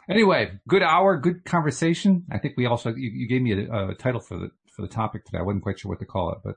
anyway, 0.08 0.52
good 0.68 0.82
hour, 0.82 1.16
good 1.16 1.44
conversation. 1.44 2.24
I 2.30 2.38
think 2.38 2.54
we 2.56 2.66
also, 2.66 2.94
you, 2.94 3.10
you 3.10 3.28
gave 3.28 3.42
me 3.42 3.52
a, 3.52 3.90
a, 3.90 3.94
title 3.94 4.20
for 4.20 4.38
the, 4.38 4.50
for 4.74 4.82
the 4.82 4.88
topic 4.88 5.24
today. 5.24 5.38
I 5.38 5.42
wasn't 5.42 5.62
quite 5.62 5.78
sure 5.78 5.90
what 5.90 6.00
to 6.00 6.06
call 6.06 6.32
it, 6.32 6.38
but 6.42 6.56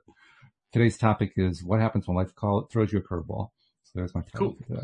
today's 0.71 0.97
topic 0.97 1.33
is 1.37 1.63
what 1.63 1.79
happens 1.79 2.07
when 2.07 2.17
life 2.17 2.35
call, 2.35 2.67
throws 2.71 2.91
you 2.91 2.99
a 2.99 3.01
curveball. 3.01 3.49
So 3.83 3.91
there's 3.95 4.13
my 4.13 4.21
title 4.21 4.57
cool. 4.67 4.83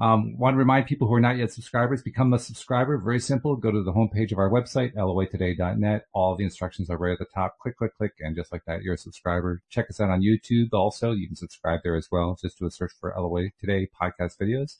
um, 0.00 0.36
want 0.36 0.54
to 0.54 0.58
remind 0.58 0.86
people 0.86 1.06
who 1.06 1.14
are 1.14 1.20
not 1.20 1.36
yet 1.36 1.52
subscribers, 1.52 2.02
become 2.02 2.32
a 2.32 2.40
subscriber. 2.40 2.98
Very 2.98 3.20
simple. 3.20 3.54
Go 3.54 3.70
to 3.70 3.84
the 3.84 3.92
homepage 3.92 4.32
of 4.32 4.38
our 4.38 4.50
website, 4.50 4.94
loatoday.net. 4.94 6.06
All 6.12 6.34
the 6.34 6.42
instructions 6.42 6.90
are 6.90 6.96
right 6.96 7.12
at 7.12 7.20
the 7.20 7.26
top. 7.32 7.56
Click, 7.60 7.76
click, 7.76 7.96
click, 7.96 8.12
and 8.18 8.34
just 8.34 8.50
like 8.50 8.64
that, 8.66 8.82
you're 8.82 8.94
a 8.94 8.98
subscriber. 8.98 9.62
Check 9.70 9.86
us 9.90 10.00
out 10.00 10.10
on 10.10 10.22
YouTube 10.22 10.70
also. 10.72 11.12
You 11.12 11.28
can 11.28 11.36
subscribe 11.36 11.80
there 11.84 11.94
as 11.94 12.08
well. 12.10 12.36
Just 12.40 12.58
do 12.58 12.66
a 12.66 12.70
search 12.70 12.92
for 13.00 13.14
LOA 13.16 13.50
Today 13.60 13.88
podcast 14.00 14.38
videos. 14.38 14.76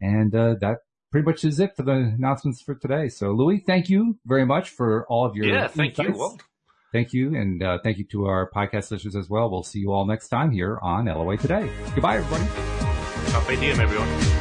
And 0.00 0.34
uh, 0.34 0.54
that 0.62 0.78
pretty 1.12 1.26
much 1.26 1.44
is 1.44 1.60
it 1.60 1.76
for 1.76 1.82
the 1.82 1.92
announcements 1.92 2.62
for 2.62 2.74
today. 2.74 3.08
So, 3.10 3.32
Louis, 3.32 3.58
thank 3.58 3.90
you 3.90 4.18
very 4.24 4.46
much 4.46 4.70
for 4.70 5.06
all 5.08 5.26
of 5.26 5.36
your 5.36 5.46
yeah, 5.46 5.68
thank 5.68 5.98
insights. 5.98 6.08
you, 6.08 6.14
Walt. 6.18 6.42
Thank 6.92 7.12
you. 7.12 7.34
And 7.34 7.62
uh, 7.62 7.78
thank 7.82 7.98
you 7.98 8.04
to 8.04 8.26
our 8.26 8.50
podcast 8.50 8.90
listeners 8.90 9.16
as 9.16 9.28
well. 9.28 9.50
We'll 9.50 9.62
see 9.62 9.80
you 9.80 9.92
all 9.92 10.06
next 10.06 10.28
time 10.28 10.50
here 10.50 10.78
on 10.80 11.06
LOA 11.06 11.36
Today. 11.36 11.70
Goodbye, 11.94 12.18
everybody. 12.18 12.46
Carpe 13.32 13.60
diem, 13.60 13.80
everyone. 13.80 14.35